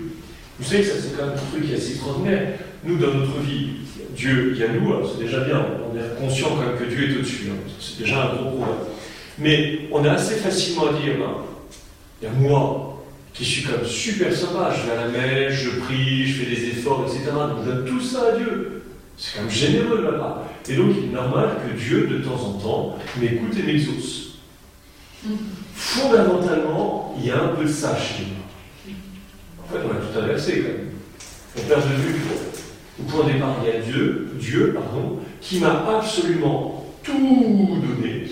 Vous 0.59 0.65
savez 0.65 0.83
que 0.83 0.89
ça 0.89 0.95
c'est 1.01 1.17
quand 1.17 1.27
même 1.27 1.35
un 1.35 1.51
truc 1.51 1.67
qui 1.67 1.73
est 1.73 1.77
assez 1.77 1.93
extraordinaire. 1.93 2.59
Nous, 2.85 2.99
dans 2.99 3.15
notre 3.15 3.41
vie, 3.41 3.69
Dieu, 4.15 4.53
il 4.55 4.61
y 4.61 4.65
a 4.65 4.69
nous, 4.69 4.93
c'est 5.07 5.25
déjà 5.25 5.41
bien, 5.41 5.65
on 5.93 5.97
est 5.97 6.21
conscient 6.21 6.49
quand 6.51 6.67
même 6.67 6.79
que 6.79 6.85
Dieu 6.85 7.11
est 7.11 7.19
au-dessus, 7.19 7.49
hein. 7.51 7.71
c'est 7.81 7.99
déjà 7.99 8.25
un 8.25 8.35
gros 8.35 8.51
problème. 8.51 8.77
Mais 9.39 9.81
on 9.91 10.05
a 10.05 10.13
assez 10.13 10.37
facilement 10.37 10.89
à 10.89 10.93
dire, 10.93 11.15
ben, 11.19 11.35
il 12.23 12.25
y 12.25 12.29
a 12.29 12.33
moi, 12.33 12.95
qui 13.35 13.45
suis 13.45 13.67
même 13.67 13.85
super 13.85 14.33
sympa, 14.33 14.73
je 14.75 14.87
vais 14.87 14.97
à 14.97 15.07
la 15.07 15.09
messe, 15.09 15.55
je 15.55 15.81
prie, 15.81 16.27
je 16.27 16.43
fais 16.43 16.55
des 16.55 16.69
efforts, 16.69 17.05
etc. 17.07 17.33
Donc 17.33 17.65
je 17.65 17.71
donne 17.71 17.85
tout 17.85 18.01
ça 18.01 18.29
à 18.33 18.37
Dieu. 18.37 18.83
C'est 19.17 19.37
quand 19.37 19.43
même 19.43 19.51
généreux 19.51 20.03
là-bas. 20.03 20.49
Et 20.69 20.77
donc 20.77 20.93
il 20.97 21.11
est 21.11 21.13
normal 21.13 21.57
que 21.67 21.77
Dieu, 21.77 22.07
de 22.07 22.19
temps 22.19 22.41
en 22.41 22.53
temps, 22.53 22.99
m'écoute 23.21 23.57
et 23.59 23.63
m'exauce. 23.65 24.39
Fondamentalement, 25.75 27.17
il 27.19 27.27
y 27.27 27.31
a 27.33 27.43
un 27.43 27.49
peu 27.49 27.65
de 27.65 27.69
ça 27.69 27.97
chez 27.97 28.23
nous. 28.23 28.95
En 29.65 29.73
fait, 29.73 29.85
on 29.85 29.91
a 29.91 29.95
tout 29.97 30.19
inversé 30.19 30.61
quand 30.61 30.69
même. 30.69 30.91
On 31.57 31.69
perd 31.69 31.83
de 31.83 31.95
vue 31.95 32.21
au 33.01 33.03
point 33.05 33.27
de 33.27 33.33
départ, 33.33 33.57
il 33.63 33.69
y 33.69 33.77
a 33.77 33.81
Dieu, 33.81 34.31
Dieu 34.35 34.73
pardon, 34.75 35.19
qui 35.41 35.59
m'a 35.61 35.85
absolument 35.97 36.87
tout 37.03 37.81
donné. 37.83 38.29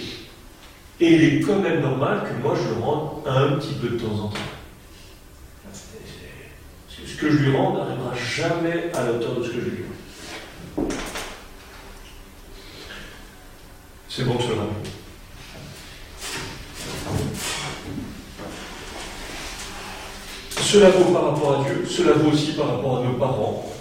Et 1.01 1.15
il 1.15 1.25
est 1.25 1.41
quand 1.41 1.59
même 1.59 1.81
normal 1.81 2.23
que 2.23 2.43
moi 2.43 2.55
je 2.57 2.75
le 2.75 2.81
rende 2.81 3.27
un 3.27 3.57
petit 3.57 3.75
peu 3.75 3.89
de 3.89 3.99
temps 3.99 4.15
en 4.25 4.29
temps. 4.29 4.39
Ce 7.05 7.17
que 7.17 7.31
je 7.31 7.37
lui 7.39 7.57
rends 7.57 7.75
n'arrivera 7.75 8.15
jamais 8.15 8.91
à 8.95 9.05
la 9.05 9.13
hauteur 9.13 9.37
de 9.37 9.45
ce 9.45 9.49
que 9.49 9.61
je 9.61 9.61
lui 9.61 9.85
rends. 10.77 10.89
C'est 14.09 14.25
bon, 14.25 14.39
cela. 14.39 14.63
Cela 20.61 20.91
vaut 20.91 21.13
par 21.13 21.33
rapport 21.33 21.61
à 21.61 21.65
Dieu, 21.65 21.85
cela 21.89 22.13
vaut 22.13 22.31
aussi 22.31 22.53
par 22.53 22.77
rapport 22.77 22.99
à 22.99 23.05
nos 23.05 23.15
parents, 23.15 23.73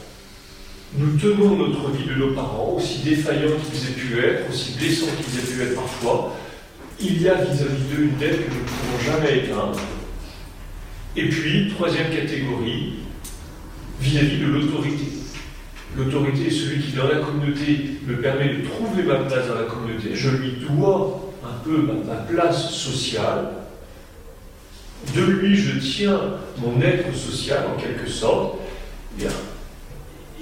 nous 0.97 1.17
tenons 1.17 1.55
notre 1.55 1.89
vie 1.91 2.05
de 2.05 2.15
nos 2.15 2.33
parents, 2.33 2.75
aussi 2.77 2.99
défaillants 2.99 3.57
qu'ils 3.71 3.89
aient 3.89 3.93
pu 3.93 4.19
être, 4.19 4.49
aussi 4.49 4.77
blessants 4.77 5.07
qu'ils 5.17 5.39
aient 5.39 5.55
pu 5.55 5.61
être 5.61 5.75
parfois. 5.75 6.35
Il 6.99 7.21
y 7.21 7.29
a 7.29 7.35
vis-à-vis 7.35 7.83
d'eux 7.95 8.03
une 8.03 8.17
dette 8.17 8.45
que 8.45 8.51
nous 8.51 8.59
ne 8.59 8.65
pouvons 8.65 9.13
jamais 9.13 9.37
éteindre. 9.39 9.79
Et 11.15 11.29
puis, 11.29 11.69
troisième 11.69 12.09
catégorie, 12.09 12.93
vis-à-vis 14.01 14.39
de 14.39 14.47
l'autorité. 14.47 15.05
L'autorité 15.95 16.47
est 16.47 16.51
celui 16.51 16.81
qui, 16.81 16.91
dans 16.93 17.07
la 17.07 17.19
communauté, 17.19 17.99
me 18.07 18.17
permet 18.17 18.55
de 18.55 18.65
trouver 18.65 19.03
ma 19.03 19.15
place 19.15 19.47
dans 19.47 19.55
la 19.55 19.63
communauté. 19.63 20.11
Je 20.13 20.29
lui 20.29 20.53
dois 20.69 21.31
un 21.43 21.63
peu 21.63 21.77
ma, 21.81 22.15
place 22.15 22.71
sociale. 22.71 23.49
De 25.15 25.21
lui, 25.21 25.55
je 25.55 25.79
tiens 25.79 26.19
mon 26.57 26.81
être 26.81 27.13
social, 27.15 27.65
en 27.73 27.79
quelque 27.79 28.09
sorte. 28.09 28.59
Bien, 29.17 29.31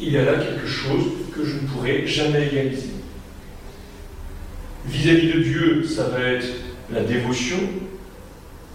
il 0.02 0.14
y 0.14 0.18
a 0.18 0.24
là 0.24 0.34
quelque 0.34 0.68
chose 0.68 1.04
que 1.36 1.46
je 1.46 1.56
ne 1.56 1.68
pourrai 1.68 2.08
jamais 2.08 2.48
égaliser. 2.48 2.92
Vis-à-vis 4.86 5.34
de 5.34 5.40
Dieu, 5.40 5.84
ça 5.84 6.08
va 6.08 6.20
être 6.22 6.48
la 6.92 7.02
dévotion. 7.02 7.58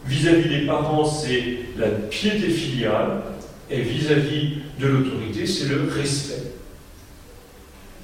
Vis-à-vis 0.06 0.48
des 0.48 0.66
parents, 0.66 1.04
c'est 1.04 1.58
la 1.78 1.88
piété 1.88 2.50
filiale. 2.50 3.22
Et 3.70 3.80
vis-à-vis 3.80 4.58
de 4.78 4.86
l'autorité, 4.86 5.46
c'est 5.46 5.68
le 5.68 5.88
respect. 5.88 6.52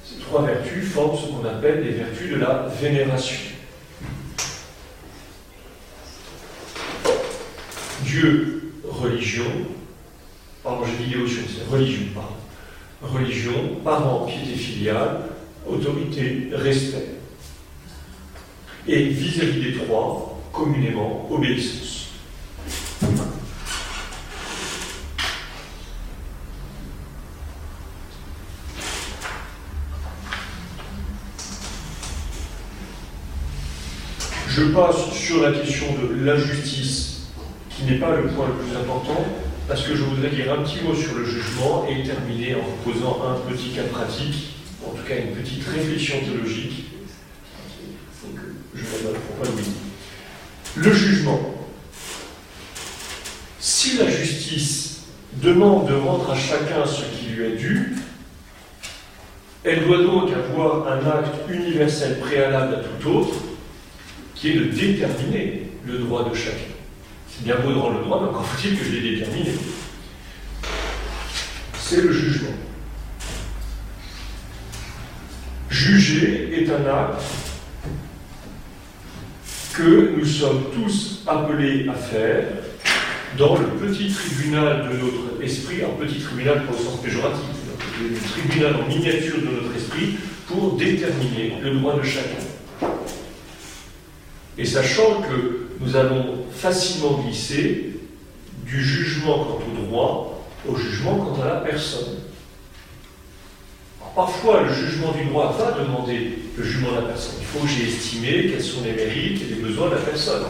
Ces 0.03 0.19
trois 0.19 0.43
vertus 0.43 0.85
forment 0.89 1.17
ce 1.17 1.27
qu'on 1.27 1.47
appelle 1.47 1.83
les 1.83 1.91
vertus 1.91 2.31
de 2.31 2.37
la 2.37 2.67
vénération. 2.81 3.37
Dieu, 8.03 8.73
religion. 8.83 9.45
Pardon, 10.63 10.83
j'ai 10.85 11.05
dit 11.05 11.11
dévotion, 11.11 11.41
c'est 11.47 11.71
religion, 11.71 12.01
pardon 12.15 12.41
religion, 13.01 13.77
parents, 13.83 14.25
piété 14.25 14.57
filiale, 14.57 15.21
autorité, 15.67 16.49
respect. 16.53 17.09
Et 18.87 19.05
vis-à-vis 19.05 19.71
des 19.71 19.77
trois, 19.77 20.41
communément, 20.51 21.27
obéissance. 21.31 22.09
Je 34.47 34.63
passe 34.73 35.11
sur 35.13 35.41
la 35.41 35.53
question 35.53 35.87
de 35.93 36.25
la 36.25 36.35
justice, 36.37 37.29
qui 37.69 37.85
n'est 37.85 37.99
pas 37.99 38.15
le 38.15 38.27
point 38.27 38.47
le 38.47 38.53
plus 38.53 38.75
important, 38.75 39.25
parce 39.67 39.83
que 39.83 39.95
je 39.95 40.03
voudrais 40.03 40.29
dire 40.29 40.51
un 40.51 40.63
petit 40.63 40.81
mot 40.83 40.93
sur 40.95 41.15
le 41.15 41.25
jugement 41.25 41.87
et 41.87 42.03
terminer 42.03 42.55
en 42.55 42.59
vous 42.59 42.91
posant 42.91 43.21
un 43.23 43.51
petit 43.51 43.69
cas 43.69 43.83
pratique, 43.83 44.55
en 44.85 44.91
tout 44.91 45.03
cas 45.07 45.15
une 45.17 45.35
petite 45.35 45.63
réflexion 45.67 46.19
théologique. 46.19 46.85
Je 48.73 48.83
Le 50.75 50.93
jugement. 50.93 51.39
Si 53.59 53.97
la 53.97 54.09
justice 54.09 55.03
demande 55.33 55.89
de 55.89 55.93
rendre 55.93 56.31
à 56.31 56.35
chacun 56.35 56.85
ce 56.85 57.03
qui 57.15 57.31
lui 57.31 57.45
est 57.45 57.57
dû, 57.57 57.95
elle 59.63 59.85
doit 59.85 60.03
donc 60.03 60.29
avoir 60.31 60.87
un 60.87 60.97
acte 60.97 61.35
universel 61.49 62.19
préalable 62.19 62.75
à 62.75 62.79
tout 62.79 63.09
autre, 63.09 63.35
qui 64.33 64.49
est 64.49 64.55
de 64.55 64.63
déterminer 64.65 65.69
le 65.85 65.99
droit 65.99 66.27
de 66.27 66.35
chacun. 66.35 66.80
C'est 67.31 67.45
bien 67.45 67.55
beau 67.59 67.79
rendre 67.79 67.99
le 67.99 68.05
droit, 68.05 68.19
mais 68.21 68.29
encore 68.29 68.45
faut-il 68.45 68.77
que 68.77 68.85
je 68.85 68.91
l'ai 68.91 69.15
déterminé. 69.15 69.51
C'est 71.79 72.01
le 72.01 72.11
jugement. 72.11 72.49
Juger 75.69 76.49
est 76.53 76.69
un 76.69 76.85
acte 76.85 77.23
que 79.73 80.15
nous 80.17 80.25
sommes 80.25 80.65
tous 80.73 81.23
appelés 81.25 81.87
à 81.89 81.93
faire 81.93 82.43
dans 83.37 83.57
le 83.57 83.67
petit 83.67 84.11
tribunal 84.11 84.89
de 84.89 84.97
notre 84.97 85.41
esprit, 85.41 85.83
un 85.83 86.05
petit 86.05 86.19
tribunal 86.19 86.65
pour 86.65 86.77
le 86.77 86.83
sens 86.83 87.01
péjoratif, 87.01 87.45
le 88.01 88.17
tribunal 88.29 88.75
en 88.75 88.87
miniature 88.87 89.37
de 89.37 89.45
notre 89.45 89.75
esprit 89.75 90.17
pour 90.47 90.75
déterminer 90.75 91.53
le 91.63 91.75
droit 91.75 91.97
de 91.97 92.03
chacun. 92.03 92.43
Et 94.57 94.65
sachant 94.65 95.21
que 95.21 95.70
nous 95.81 95.95
allons 95.95 96.45
facilement 96.51 97.21
glisser 97.23 97.99
du 98.65 98.83
jugement 98.83 99.45
quant 99.45 99.59
au 99.59 99.85
droit 99.85 100.31
au 100.67 100.75
jugement 100.75 101.15
quant 101.15 101.41
à 101.41 101.45
la 101.45 101.55
personne. 101.61 102.17
parfois, 104.15 104.63
le 104.63 104.73
jugement 104.73 105.11
du 105.11 105.25
droit 105.25 105.55
va 105.57 105.83
demander 105.83 106.37
le 106.55 106.63
jugement 106.63 106.91
de 106.91 106.95
la 106.97 107.01
personne. 107.01 107.35
Il 107.39 107.45
faut 107.45 107.59
que 107.59 107.67
j'ai 107.67 107.87
estimé 107.87 108.51
quels 108.51 108.61
sont 108.61 108.81
les 108.83 108.93
mérites 108.93 109.41
et 109.41 109.55
les 109.55 109.61
besoins 109.61 109.89
de 109.89 109.95
la 109.95 110.01
personne. 110.01 110.43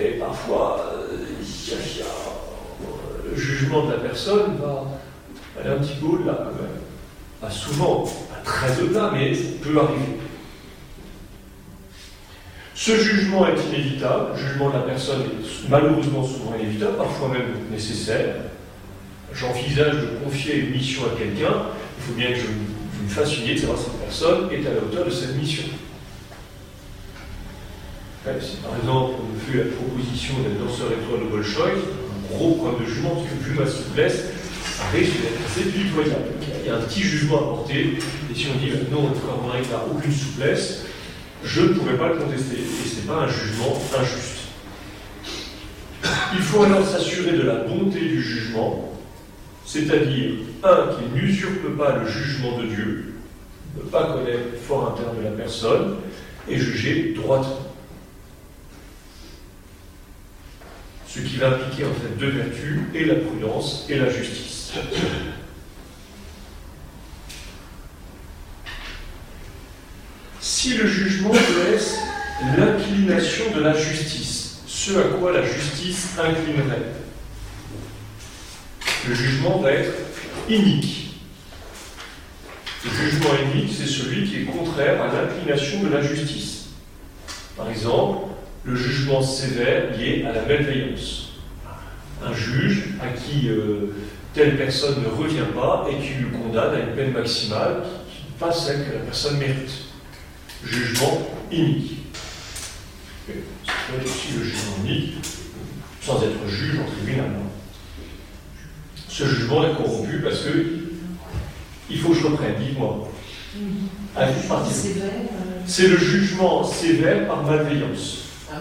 Et 0.00 0.12
parfois, 0.12 0.92
euh, 0.94 1.16
le 3.30 3.36
jugement 3.36 3.86
de 3.86 3.92
la 3.92 3.98
personne 3.98 4.56
va 4.62 4.84
aller 5.60 5.70
un 5.70 5.78
petit 5.78 5.96
peu 6.00 6.06
au-delà 6.06 6.34
quand 6.34 6.62
même. 6.62 7.52
Souvent, 7.52 8.04
pas 8.04 8.40
très 8.44 8.80
au-delà, 8.80 9.10
mais 9.12 9.32
peut 9.32 9.78
arriver. 9.78 10.18
Ce 12.74 12.96
jugement 12.96 13.46
est 13.46 13.60
inévitable, 13.68 14.32
le 14.34 14.48
jugement 14.48 14.70
de 14.70 14.74
la 14.74 14.82
personne 14.82 15.20
est 15.20 15.68
malheureusement 15.68 16.24
souvent 16.24 16.54
inévitable, 16.58 16.96
parfois 16.96 17.28
même 17.28 17.52
nécessaire. 17.70 18.36
J'envisage 19.34 19.94
de 19.94 20.24
confier 20.24 20.56
une 20.56 20.70
mission 20.70 21.02
à 21.04 21.18
quelqu'un, 21.18 21.66
il 21.98 22.02
faut 22.02 22.12
bien 22.14 22.28
que 22.28 22.36
je 22.36 23.04
me 23.04 23.08
fasse 23.08 23.36
une 23.38 23.44
idée 23.44 23.54
de 23.54 23.60
savoir 23.60 23.78
si 23.78 23.84
cette 23.84 24.00
personne 24.00 24.48
est 24.52 24.66
à 24.66 24.74
la 24.74 24.80
hauteur 24.80 25.04
de 25.04 25.10
cette 25.10 25.36
mission. 25.36 25.64
si 28.24 28.56
par 28.56 28.76
exemple 28.76 29.20
on 29.20 29.34
me 29.34 29.38
fait 29.38 29.68
la 29.68 29.76
proposition 29.76 30.34
d'être 30.40 30.64
danseur 30.64 30.88
étoile 30.92 31.24
de 31.24 31.30
Bolshoi, 31.30 31.68
un 31.68 32.36
gros 32.36 32.54
problème 32.54 32.80
de 32.80 32.86
jugement, 32.86 33.10
parce 33.10 33.28
que 33.28 33.44
vu 33.44 33.58
ma 33.58 33.66
souplesse, 33.66 34.24
ça 34.76 34.84
risque 34.96 35.20
d'être 35.20 35.44
assez 35.46 35.68
pitoyable. 35.70 36.32
Il 36.62 36.68
y 36.68 36.70
a 36.70 36.76
un 36.76 36.80
petit 36.80 37.02
jugement 37.02 37.36
à 37.36 37.40
porter, 37.40 37.98
et 38.30 38.34
si 38.34 38.46
on 38.54 38.58
dit 38.58 38.72
non, 38.90 39.08
le 39.08 39.14
frère 39.14 39.36
n'a 39.70 39.84
aucune 39.90 40.12
souplesse, 40.12 40.84
je 41.44 41.62
ne 41.62 41.68
pourrais 41.68 41.96
pas 41.96 42.08
le 42.08 42.18
contester. 42.18 42.56
Et 42.56 42.88
ce 42.88 42.96
n'est 42.96 43.06
pas 43.06 43.20
un 43.22 43.28
jugement 43.28 43.78
injuste. 43.98 44.38
Il 46.34 46.40
faut 46.40 46.62
alors 46.62 46.86
s'assurer 46.86 47.32
de 47.32 47.42
la 47.42 47.56
bonté 47.56 48.00
du 48.00 48.22
jugement, 48.22 48.92
c'est-à-dire, 49.64 50.30
un, 50.64 50.88
qu'il 50.94 51.12
n'usurpe 51.14 51.76
pas 51.78 51.98
le 51.98 52.08
jugement 52.08 52.58
de 52.58 52.66
Dieu, 52.66 53.14
ne 53.76 53.82
pas 53.82 54.12
connaître 54.12 54.52
le 54.52 54.58
fort 54.58 54.92
interne 54.92 55.18
de 55.18 55.24
la 55.24 55.30
personne, 55.30 55.96
et 56.48 56.58
juger 56.58 57.14
droitement. 57.14 57.60
Ce 61.06 61.20
qui 61.20 61.36
va 61.36 61.50
impliquer 61.50 61.84
en 61.84 61.94
fait 61.94 62.18
deux 62.18 62.30
vertus, 62.30 62.80
et 62.94 63.04
la 63.04 63.16
prudence 63.16 63.86
et 63.88 63.96
la 63.96 64.08
justice. 64.10 64.72
Si 70.62 70.74
le 70.74 70.86
jugement 70.86 71.32
laisse 71.32 71.98
l'inclination 72.56 73.46
de 73.52 73.62
la 73.62 73.74
justice, 73.74 74.60
ce 74.64 74.96
à 74.96 75.02
quoi 75.18 75.32
la 75.32 75.44
justice 75.44 76.16
inclinerait, 76.16 76.92
le 79.08 79.12
jugement 79.12 79.58
va 79.58 79.72
être 79.72 79.92
inique. 80.48 81.16
Le 82.84 82.90
jugement 82.92 83.30
inique, 83.52 83.72
c'est 83.76 83.88
celui 83.88 84.24
qui 84.24 84.42
est 84.42 84.44
contraire 84.44 85.02
à 85.02 85.08
l'inclination 85.08 85.82
de 85.82 85.88
la 85.88 86.00
justice. 86.00 86.68
Par 87.56 87.68
exemple, 87.68 88.28
le 88.62 88.76
jugement 88.76 89.20
sévère 89.20 89.96
lié 89.98 90.24
à 90.28 90.32
la 90.32 90.42
malveillance. 90.42 91.30
Un 92.24 92.34
juge 92.34 92.90
à 93.02 93.08
qui 93.08 93.48
euh, 93.48 93.92
telle 94.32 94.56
personne 94.56 95.02
ne 95.02 95.08
revient 95.08 95.50
pas 95.56 95.88
et 95.90 95.96
qui 95.96 96.22
le 96.22 96.28
condamne 96.28 96.76
à 96.76 96.78
une 96.78 96.94
peine 96.94 97.10
maximale 97.10 97.82
qui 98.08 98.22
n'est 98.22 98.38
pas 98.38 98.52
celle 98.52 98.86
que 98.86 98.92
la 98.92 99.00
personne 99.00 99.38
mérite 99.38 99.91
jugement 100.64 101.28
inique. 101.50 101.98
C'est 103.26 104.04
aussi 104.04 104.38
le 104.38 104.44
jugement 104.44 104.84
inique, 104.84 105.14
sans 106.00 106.22
être 106.22 106.48
juge 106.48 106.78
en 106.80 106.90
tribunal. 106.90 107.30
Ce 109.08 109.24
jugement 109.26 109.64
est 109.64 109.74
corrompu 109.76 110.20
parce 110.22 110.40
que 110.40 110.82
il 111.90 111.98
faut 111.98 112.10
que 112.10 112.18
je 112.18 112.26
reprenne, 112.26 112.54
dites-moi. 112.58 113.08
Euh, 114.18 114.26
C'est 115.66 115.88
le 115.88 115.98
jugement 115.98 116.64
sévère 116.64 117.26
par 117.26 117.42
malveillance. 117.42 118.24
Ah 118.50 118.56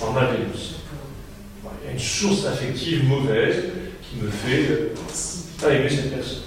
par 0.00 0.12
malveillance. 0.12 0.76
Il 1.82 1.86
y 1.86 1.90
a 1.90 1.92
une 1.92 1.98
source 1.98 2.46
affective 2.46 3.04
mauvaise 3.06 3.64
qui 4.02 4.16
me 4.22 4.30
fait 4.30 4.92
pas 5.60 5.74
aimer 5.74 5.90
cette 5.90 6.14
personne. 6.14 6.42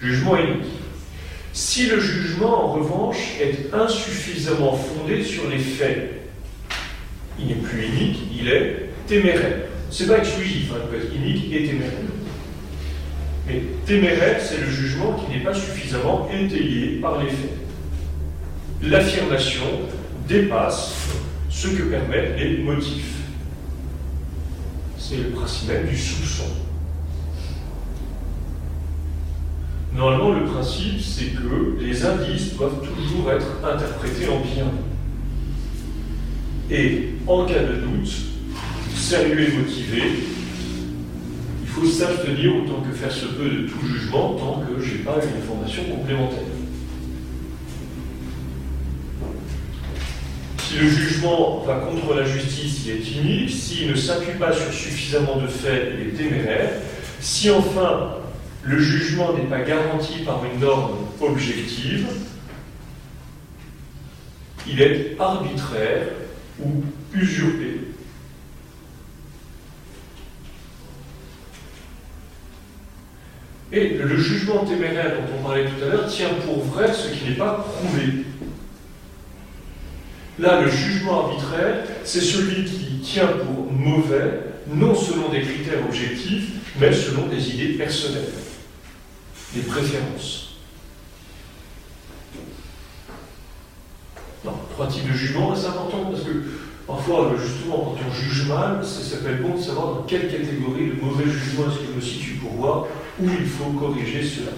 Jugement 0.00 0.36
inique. 0.36 0.66
Si 1.54 1.86
le 1.86 2.00
jugement, 2.00 2.64
en 2.64 2.72
revanche, 2.72 3.36
est 3.40 3.72
insuffisamment 3.72 4.72
fondé 4.72 5.22
sur 5.22 5.48
les 5.48 5.60
faits, 5.60 6.20
il 7.38 7.46
n'est 7.46 7.54
plus 7.54 7.86
inique, 7.86 8.18
il 8.36 8.48
est 8.48 8.90
téméraire. 9.06 9.68
C'est 9.88 10.08
pas 10.08 10.18
exclusif, 10.18 10.72
hein, 10.72 10.78
il 10.82 10.90
peut 10.90 11.04
être 11.04 11.14
inique 11.14 11.52
et 11.52 11.68
téméraire. 11.68 11.92
Mais 13.46 13.62
téméraire, 13.86 14.40
c'est 14.40 14.62
le 14.62 14.68
jugement 14.68 15.12
qui 15.12 15.32
n'est 15.32 15.44
pas 15.44 15.54
suffisamment 15.54 16.28
étayé 16.28 16.98
par 17.00 17.22
les 17.22 17.30
faits. 17.30 17.56
L'affirmation 18.82 19.64
dépasse 20.26 20.92
ce 21.50 21.68
que 21.68 21.84
permettent 21.84 22.36
les 22.36 22.58
motifs. 22.58 23.14
C'est 24.98 25.18
le 25.18 25.28
principe 25.30 25.68
même 25.68 25.86
du 25.86 25.96
soupçon. 25.96 26.46
Normalement, 29.94 30.32
le 30.32 30.44
principe, 30.44 31.00
c'est 31.00 31.26
que 31.36 31.78
les 31.80 32.04
indices 32.04 32.56
doivent 32.56 32.80
toujours 32.80 33.30
être 33.30 33.46
interprétés 33.64 34.28
en 34.28 34.40
bien. 34.40 34.66
Et 36.68 37.10
en 37.28 37.44
cas 37.46 37.62
de 37.62 37.76
doute, 37.76 38.10
sérieux 38.96 39.48
et 39.48 39.56
motivé, 39.56 40.02
il 41.62 41.68
faut 41.68 41.86
s'abstenir 41.86 42.56
autant 42.56 42.80
que 42.80 42.92
faire 42.92 43.12
se 43.12 43.26
peut 43.26 43.48
de 43.48 43.68
tout 43.68 43.86
jugement 43.86 44.34
tant 44.34 44.62
que 44.62 44.82
je 44.82 44.92
n'ai 44.92 44.98
pas 44.98 45.16
une 45.22 45.40
information 45.40 45.84
complémentaire. 45.84 46.38
Si 50.58 50.78
le 50.78 50.88
jugement 50.88 51.62
va 51.64 51.76
contre 51.76 52.14
la 52.14 52.24
justice, 52.24 52.84
il 52.86 52.92
est 52.92 52.98
timide. 52.98 53.48
S'il 53.48 53.90
ne 53.90 53.94
s'appuie 53.94 54.38
pas 54.40 54.52
sur 54.52 54.72
suffisamment 54.72 55.36
de 55.36 55.46
faits, 55.46 55.92
il 56.00 56.08
est 56.08 56.16
téméraire. 56.16 56.70
Si 57.20 57.48
enfin 57.50 58.23
le 58.66 58.78
jugement 58.78 59.32
n'est 59.34 59.44
pas 59.44 59.60
garanti 59.60 60.20
par 60.20 60.42
une 60.44 60.60
norme 60.60 60.96
objective, 61.20 62.06
il 64.66 64.80
est 64.80 65.16
arbitraire 65.18 66.06
ou 66.60 66.82
usurpé. 67.12 67.80
Et 73.72 73.88
le 73.94 74.16
jugement 74.16 74.64
téméraire 74.64 75.16
dont 75.16 75.38
on 75.38 75.42
parlait 75.42 75.64
tout 75.64 75.84
à 75.84 75.88
l'heure 75.88 76.06
tient 76.06 76.30
pour 76.46 76.62
vrai 76.64 76.92
ce 76.92 77.08
qui 77.08 77.28
n'est 77.28 77.36
pas 77.36 77.66
prouvé. 77.68 78.24
Là, 80.38 80.62
le 80.62 80.70
jugement 80.70 81.26
arbitraire, 81.26 81.84
c'est 82.04 82.20
celui 82.20 82.64
qui 82.64 83.00
tient 83.02 83.26
pour 83.26 83.70
mauvais, 83.72 84.40
non 84.68 84.94
selon 84.94 85.28
des 85.28 85.42
critères 85.42 85.84
objectifs, 85.86 86.50
mais 86.80 86.92
selon 86.92 87.26
des 87.26 87.54
idées 87.54 87.74
personnelles 87.74 88.43
des 89.54 89.62
préférences. 89.62 90.44
trois 94.74 94.88
types 94.88 95.08
de 95.08 95.16
jugement, 95.16 95.54
c'est 95.54 95.68
important 95.68 96.10
parce 96.10 96.24
que 96.24 96.30
parfois, 96.86 97.32
justement, 97.40 97.94
quand 97.94 98.06
on 98.08 98.12
juge 98.12 98.48
mal, 98.48 98.84
ça 98.84 99.02
s'appelle 99.02 99.40
bon 99.40 99.56
de 99.56 99.62
savoir 99.62 99.94
dans 99.94 100.02
quelle 100.02 100.28
catégorie 100.28 100.90
de 100.90 101.00
mauvais 101.00 101.30
jugement 101.30 101.70
est-ce 101.70 101.78
qu'il 101.78 101.94
me 101.94 102.00
situe 102.00 102.34
pour 102.34 102.52
voir 102.54 102.86
où 103.20 103.28
il 103.28 103.46
faut 103.46 103.70
corriger 103.70 104.22
cela. 104.22 104.50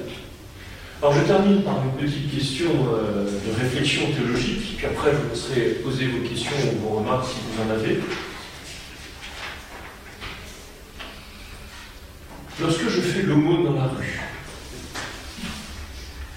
Alors 1.03 1.15
je 1.15 1.25
termine 1.25 1.63
par 1.63 1.77
une 1.85 1.93
petite 2.03 2.35
question 2.35 2.71
euh, 2.95 3.25
de 3.27 3.61
réflexion 3.61 4.03
théologique, 4.13 4.79
puis 4.79 4.87
après 4.87 5.11
je 5.13 5.17
vous 5.17 5.29
laisserai 5.29 5.75
poser 5.85 6.07
vos 6.07 6.27
questions 6.27 6.57
ou 6.73 6.89
vos 6.89 6.99
remarques 7.01 7.27
si 7.27 7.37
vous 7.47 7.63
en 7.63 7.75
avez. 7.75 8.01
Lorsque 12.59 12.89
je 12.89 13.01
fais 13.03 13.23
l'aumône 13.23 13.65
dans 13.65 13.75
la 13.75 13.89
rue, 13.89 14.21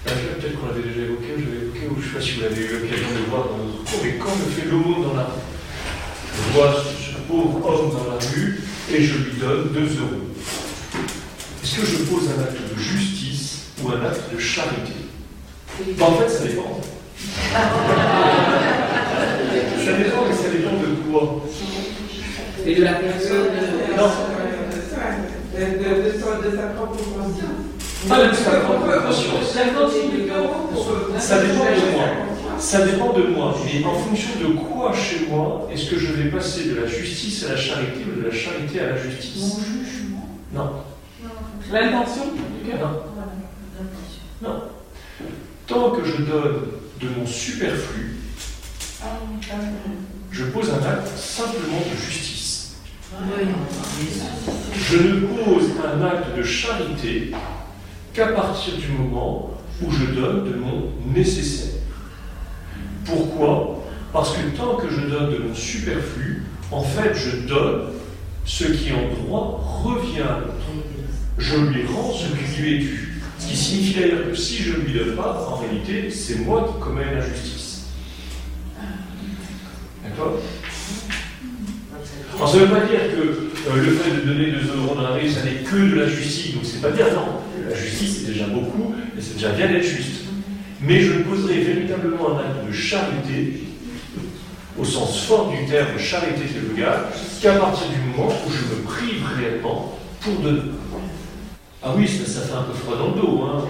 peut-être 0.04 0.60
qu'on 0.60 0.66
l'avait 0.66 0.82
déjà 0.82 1.06
évoqué, 1.06 1.28
je 1.38 1.44
l'avais 1.44 1.66
évoqué, 1.66 1.80
ou 1.90 1.94
je 1.94 1.98
ne 2.16 2.20
sais 2.20 2.32
pas 2.32 2.32
si 2.32 2.32
vous 2.36 2.42
l'avez 2.42 2.62
eu 2.62 2.68
l'occasion 2.68 3.08
de 3.08 3.30
voir 3.30 3.44
dans 3.48 3.58
notre 3.58 3.84
cours, 3.84 4.00
mais 4.02 4.14
quand 4.18 4.32
je 4.34 4.60
fais 4.60 4.68
l'aumône 4.68 5.02
dans 5.02 5.14
la 5.14 5.24
rue, 5.24 5.40
je 6.34 6.52
vois 6.52 6.74
ce 6.82 7.16
pauvre 7.28 7.64
homme 7.66 7.90
dans 7.90 8.06
la 8.12 8.18
rue 8.18 8.60
et 8.92 9.02
je 9.02 9.14
lui 9.18 9.32
donne 9.38 9.68
2 9.72 9.80
euros. 9.80 10.26
Est-ce 11.62 11.76
que 11.76 11.86
je 11.86 11.96
pose 12.04 12.28
un 12.36 12.42
acte 12.42 12.58
de 12.74 12.80
justice 12.80 13.66
ou 13.82 13.90
un 13.90 14.04
acte 14.04 14.32
de 14.32 14.38
charité? 14.38 14.92
En 16.00 16.12
fait, 16.12 16.28
ça 16.28 16.44
dépend. 16.44 16.80
ça 19.84 19.92
dépend, 19.92 20.24
mais 20.28 20.34
ça 20.34 20.50
dépend 20.50 20.72
de 20.72 20.86
quoi? 21.10 21.44
Et 22.66 22.74
de 22.74 22.82
la 22.82 22.94
personne? 22.94 23.48
Non. 23.96 24.10
De, 25.52 25.60
de, 25.60 25.66
de, 25.68 26.50
de 26.50 26.56
sa 26.56 26.66
propre 26.68 26.96
conscience. 26.96 27.79
Ah, 28.08 28.16
ça 28.32 28.50
dépend 28.52 28.74
de 28.80 28.86
moi. 31.96 32.06
Ça 32.58 32.86
dépend 32.86 33.12
de 33.12 33.22
moi. 33.24 33.54
Mais 33.64 33.84
en 33.84 33.94
fonction 33.94 34.30
de 34.40 34.54
quoi 34.54 34.92
chez 34.94 35.26
moi 35.28 35.68
est-ce 35.72 35.90
que 35.90 35.98
je 35.98 36.12
vais 36.12 36.30
passer 36.30 36.70
de 36.70 36.80
la 36.80 36.86
justice 36.86 37.44
à 37.44 37.50
la 37.50 37.56
charité 37.56 38.06
ou 38.06 38.20
de 38.20 38.26
la 38.26 38.32
charité 38.34 38.80
à 38.80 38.90
la 38.90 38.96
justice? 38.96 39.58
Non. 40.52 40.70
L'intention 41.70 42.22
Non. 42.80 43.02
Non. 44.42 44.62
Tant 45.66 45.90
que 45.90 46.04
je 46.04 46.22
donne 46.22 46.68
de 47.00 47.08
mon 47.18 47.26
superflu, 47.26 48.16
je 50.32 50.44
pose 50.44 50.70
un 50.70 50.86
acte 50.88 51.16
simplement 51.16 51.78
de 51.78 51.96
justice. 51.96 52.76
Je 54.74 54.96
ne 54.96 55.26
pose 55.26 55.70
un 55.84 56.04
acte 56.04 56.36
de 56.36 56.42
charité 56.42 57.32
qu'à 58.12 58.28
partir 58.28 58.74
du 58.76 58.88
moment 58.88 59.50
où 59.82 59.90
je 59.90 60.06
donne 60.06 60.50
de 60.50 60.56
mon 60.56 60.90
nécessaire. 61.14 61.80
Pourquoi? 63.04 63.82
Parce 64.12 64.36
que 64.36 64.56
tant 64.56 64.76
que 64.76 64.88
je 64.90 65.00
donne 65.00 65.32
de 65.32 65.38
mon 65.38 65.54
superflu, 65.54 66.44
en 66.70 66.82
fait, 66.82 67.14
je 67.14 67.46
donne 67.46 67.82
ce 68.44 68.64
qui 68.64 68.92
en 68.92 69.24
droit 69.24 69.82
revient 69.84 70.22
à 70.22 70.40
l'autre. 70.40 70.54
Je 71.38 71.56
lui 71.56 71.86
rends 71.86 72.12
ce 72.12 72.26
qui 72.26 72.60
lui 72.60 72.74
est 72.74 72.78
dû. 72.78 73.22
Ce 73.38 73.46
qui 73.48 73.56
signifie 73.56 74.00
d'ailleurs 74.00 74.28
que 74.28 74.34
si 74.34 74.56
je 74.56 74.72
ne 74.72 74.82
lui 74.82 74.98
donne 74.98 75.16
pas, 75.16 75.48
en 75.50 75.56
réalité, 75.56 76.10
c'est 76.10 76.40
moi 76.40 76.68
qui 76.68 76.82
commets 76.82 77.14
l'injustice. 77.14 77.86
D'accord? 80.04 80.40
Alors 82.36 82.48
ça 82.48 82.56
ne 82.58 82.62
veut 82.64 82.70
pas 82.70 82.80
dire 82.80 83.00
que 83.14 83.70
euh, 83.70 83.76
le 83.76 83.90
fait 83.92 84.10
de 84.10 84.20
donner 84.26 84.50
2 84.50 84.58
euros 84.76 84.96
la 85.00 85.10
rue, 85.10 85.28
ça 85.28 85.42
n'est 85.44 85.62
que 85.62 85.76
de 85.76 85.94
la 85.94 86.08
justice. 86.08 86.54
Donc 86.54 86.64
c'est 86.64 86.80
pas 86.80 86.90
dire 86.90 87.06
non. 87.14 87.40
La 87.70 87.76
justice, 87.76 88.18
c'est 88.20 88.32
déjà 88.32 88.46
beaucoup, 88.46 88.94
et 89.16 89.22
c'est 89.22 89.34
déjà 89.34 89.50
bien 89.50 89.68
d'être 89.68 89.84
juste. 89.84 90.24
Mais 90.80 91.00
je 91.00 91.12
poserai 91.20 91.60
véritablement 91.60 92.30
un 92.30 92.40
acte 92.40 92.66
de 92.66 92.72
charité, 92.72 93.62
au 94.76 94.84
sens 94.84 95.20
fort 95.22 95.52
du 95.52 95.70
terme 95.70 95.96
charité 95.96 96.46
théologale, 96.52 97.04
qu'à 97.40 97.52
partir 97.52 97.86
du 97.88 98.10
moment 98.10 98.32
où 98.44 98.50
je 98.50 98.74
me 98.74 98.82
prive 98.82 99.24
réellement 99.36 99.98
pour 100.20 100.34
donner. 100.40 100.62
Ah 101.82 101.94
oui, 101.96 102.08
ça, 102.08 102.26
ça, 102.26 102.40
fait 102.40 102.54
un 102.54 102.62
peu 102.62 102.74
froid 102.74 102.96
dans 102.98 103.14
le 103.14 103.20
dos. 103.22 103.42
Hein. 103.44 103.64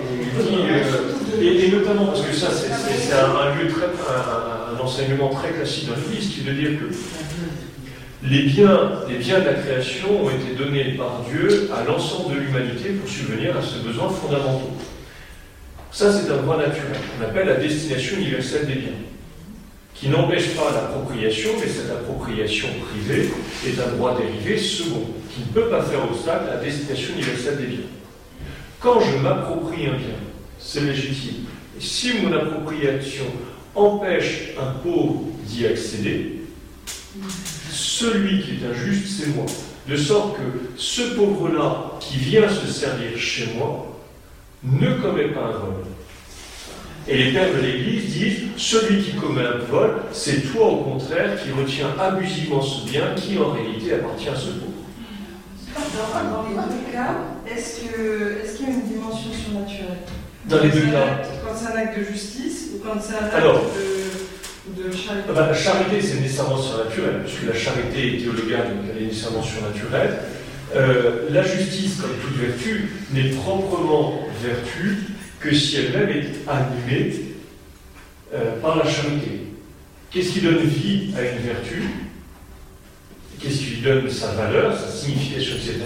Et, 1.40 1.70
notamment 1.70 2.06
parce 2.06 2.22
que 2.22 2.34
ça, 2.34 2.48
c'est 2.50 3.12
un, 3.12 4.76
un, 4.76 4.82
enseignement 4.82 5.28
très 5.28 5.50
classique 5.50 5.88
dans 5.88 5.94
l'Église, 5.94 6.30
qui 6.30 6.40
veut 6.40 6.54
dire 6.54 6.80
que 6.80 6.86
les 8.22 8.42
biens, 8.42 8.90
les 9.08 9.16
biens 9.16 9.40
de 9.40 9.46
la 9.46 9.54
création 9.54 10.24
ont 10.24 10.30
été 10.30 10.54
donnés 10.54 10.94
par 10.94 11.24
Dieu 11.30 11.70
à 11.74 11.84
l'ensemble 11.84 12.34
de 12.34 12.40
l'humanité 12.40 12.90
pour 12.90 13.08
subvenir 13.08 13.56
à 13.56 13.62
ce 13.62 13.78
besoin 13.78 14.10
fondamentaux. 14.10 14.72
Ça, 15.90 16.12
c'est 16.12 16.30
un 16.30 16.36
droit 16.36 16.58
naturel, 16.58 16.98
qu'on 17.18 17.24
appelle 17.24 17.46
la 17.46 17.56
destination 17.56 18.18
universelle 18.18 18.66
des 18.66 18.74
biens, 18.74 18.90
qui 19.94 20.08
n'empêche 20.08 20.54
pas 20.54 20.70
l'appropriation, 20.72 21.50
mais 21.58 21.66
cette 21.66 21.90
appropriation 21.90 22.68
privée 22.90 23.30
est 23.66 23.80
un 23.80 23.96
droit 23.96 24.16
dérivé 24.16 24.58
second, 24.58 25.02
qui 25.34 25.40
ne 25.40 25.52
peut 25.52 25.68
pas 25.68 25.82
faire 25.82 26.04
obstacle 26.04 26.44
à 26.50 26.56
la 26.56 26.60
destination 26.60 27.14
universelle 27.14 27.56
des 27.56 27.66
biens. 27.66 27.86
Quand 28.80 29.00
je 29.00 29.16
m'approprie 29.16 29.86
un 29.86 29.96
bien, 29.96 30.16
c'est 30.58 30.80
légitime. 30.80 31.46
Et 31.76 31.82
si 31.82 32.18
mon 32.18 32.32
appropriation 32.34 33.24
empêche 33.74 34.50
un 34.60 34.72
pauvre 34.82 35.24
d'y 35.44 35.66
accéder, 35.66 36.40
celui 37.80 38.42
qui 38.42 38.50
est 38.52 38.70
injuste, 38.70 39.20
c'est 39.20 39.34
moi. 39.34 39.46
De 39.88 39.96
sorte 39.96 40.36
que 40.36 40.42
ce 40.76 41.14
pauvre-là 41.14 41.92
qui 42.00 42.18
vient 42.18 42.48
se 42.48 42.66
servir 42.66 43.18
chez 43.18 43.48
moi 43.56 43.98
ne 44.62 44.92
commet 44.94 45.28
pas 45.28 45.46
un 45.46 45.52
vol. 45.52 45.74
Et 47.08 47.16
les 47.16 47.32
pères 47.32 47.52
de 47.54 47.60
l'Église 47.60 48.12
disent, 48.12 48.40
celui 48.56 49.02
qui 49.02 49.12
commet 49.14 49.42
un 49.42 49.58
vol, 49.70 50.02
c'est 50.12 50.52
toi 50.52 50.66
au 50.66 50.76
contraire 50.76 51.42
qui 51.42 51.50
retiens 51.50 51.88
abusivement 51.98 52.60
ce 52.60 52.88
bien 52.88 53.14
qui 53.16 53.38
en 53.38 53.52
réalité 53.52 53.94
appartient 53.94 54.28
à 54.28 54.36
ce 54.36 54.50
pauvre. 54.50 54.66
Dans, 55.74 56.48
les 56.48 56.54
deux 56.54 56.92
cas, 56.92 57.14
est-ce 57.46 57.80
qu'il 58.56 58.66
y 58.66 58.70
a 58.70 58.74
une 58.74 58.82
dimension 58.82 59.30
surnaturelle? 59.32 59.98
Dans 60.46 60.60
les 60.60 60.68
deux 60.68 60.90
cas 60.90 61.22
Quand 61.44 61.54
c'est 61.56 61.72
un 61.72 61.76
acte 61.76 61.98
de 61.98 62.04
justice 62.04 62.68
ou 62.74 62.78
quand 62.84 63.00
c'est 63.00 63.14
un 63.14 63.26
acte 63.26 63.34
Alors, 63.34 63.60
de, 63.60 63.99
ah 65.08 65.32
ben, 65.32 65.46
La 65.46 65.54
charité, 65.54 66.00
c'est 66.00 66.20
nécessairement 66.20 66.60
surnaturel, 66.60 67.22
puisque 67.24 67.46
la 67.46 67.54
charité 67.54 68.16
est 68.16 68.18
théologale, 68.18 68.68
donc 68.68 68.84
elle 68.94 69.02
est 69.02 69.06
nécessairement 69.06 69.42
surnaturelle. 69.42 70.18
Euh, 70.74 71.28
la 71.30 71.42
justice, 71.42 72.00
comme 72.00 72.12
toute 72.22 72.36
vertu, 72.36 72.90
n'est 73.12 73.30
proprement 73.30 74.28
vertu 74.42 74.98
que 75.40 75.54
si 75.54 75.76
elle-même 75.76 76.10
est 76.10 76.48
animée 76.48 77.12
euh, 78.34 78.60
par 78.60 78.76
la 78.76 78.88
charité. 78.88 79.40
Qu'est-ce 80.10 80.32
qui 80.32 80.40
donne 80.40 80.58
vie 80.58 81.14
à 81.16 81.22
une 81.22 81.38
vertu? 81.38 81.82
Qu'est-ce 83.40 83.58
qui 83.58 83.66
lui 83.66 83.80
donne 83.80 84.08
sa 84.10 84.32
valeur, 84.32 84.78
sa 84.78 84.88
signification, 84.88 85.56
etc. 85.56 85.78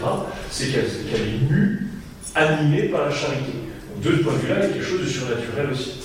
C'est 0.51 0.67
qu'elle 0.69 1.21
est 1.21 1.51
mue, 1.51 1.89
animée 2.35 2.89
par 2.89 3.07
la 3.07 3.11
charité. 3.11 3.53
Donc, 3.95 4.13
de 4.13 4.19
ce 4.19 4.23
point 4.23 4.33
de 4.33 4.39
vue-là, 4.39 4.57
il 4.59 4.63
y 4.63 4.65
a 4.65 4.69
quelque 4.75 4.85
chose 4.85 5.03
de 5.03 5.07
surnaturel 5.07 5.71
aussi. 5.73 6.04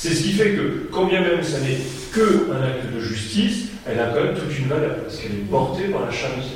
C'est 0.00 0.14
ce 0.14 0.22
qui 0.22 0.32
fait 0.32 0.52
que, 0.52 0.88
quand 0.92 1.06
bien 1.06 1.22
même 1.22 1.42
ça 1.42 1.58
n'est 1.58 1.76
qu'un 2.14 2.62
acte 2.62 2.94
de 2.94 3.00
justice, 3.00 3.70
elle 3.84 3.98
a 3.98 4.10
quand 4.10 4.22
même 4.22 4.34
toute 4.36 4.56
une 4.56 4.68
valeur, 4.68 4.94
parce 5.02 5.16
qu'elle 5.16 5.32
est 5.32 5.50
portée 5.50 5.88
par 5.88 6.06
la 6.06 6.12
charité. 6.12 6.54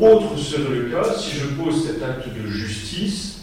Autre 0.00 0.34
serait 0.38 0.74
le 0.74 0.84
cas 0.84 1.04
si 1.12 1.36
je 1.36 1.44
pose 1.62 1.86
cet 1.86 2.02
acte 2.02 2.26
de 2.26 2.48
justice, 2.48 3.40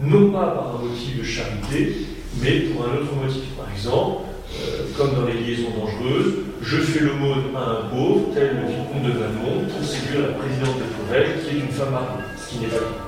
non 0.00 0.30
pas 0.30 0.46
par 0.46 0.76
un 0.76 0.82
motif 0.82 1.18
de 1.18 1.24
charité, 1.24 2.06
mais 2.40 2.60
pour 2.60 2.86
un 2.86 2.94
autre 2.94 3.14
motif. 3.22 3.50
Par 3.54 3.70
exemple, 3.70 4.22
euh, 4.54 4.84
comme 4.96 5.14
dans 5.14 5.26
les 5.26 5.34
liaisons 5.34 5.68
dangereuses, 5.78 6.34
je 6.62 6.76
fais 6.78 7.00
l'aumône 7.00 7.54
à 7.54 7.60
un 7.60 7.88
pauvre, 7.90 8.30
tel 8.32 8.56
le 8.62 8.68
vicomte 8.68 9.12
de 9.12 9.18
Valmont, 9.18 9.68
pour 9.68 9.86
séduire 9.86 10.22
la 10.22 10.32
présidente 10.32 10.78
de 10.78 11.04
Tourelle, 11.04 11.40
qui 11.44 11.54
est 11.54 11.60
une 11.60 11.68
femme 11.68 11.90
mariée, 11.90 12.24
ce 12.38 12.48
qui 12.48 12.60
n'est 12.60 12.68
pas. 12.68 13.07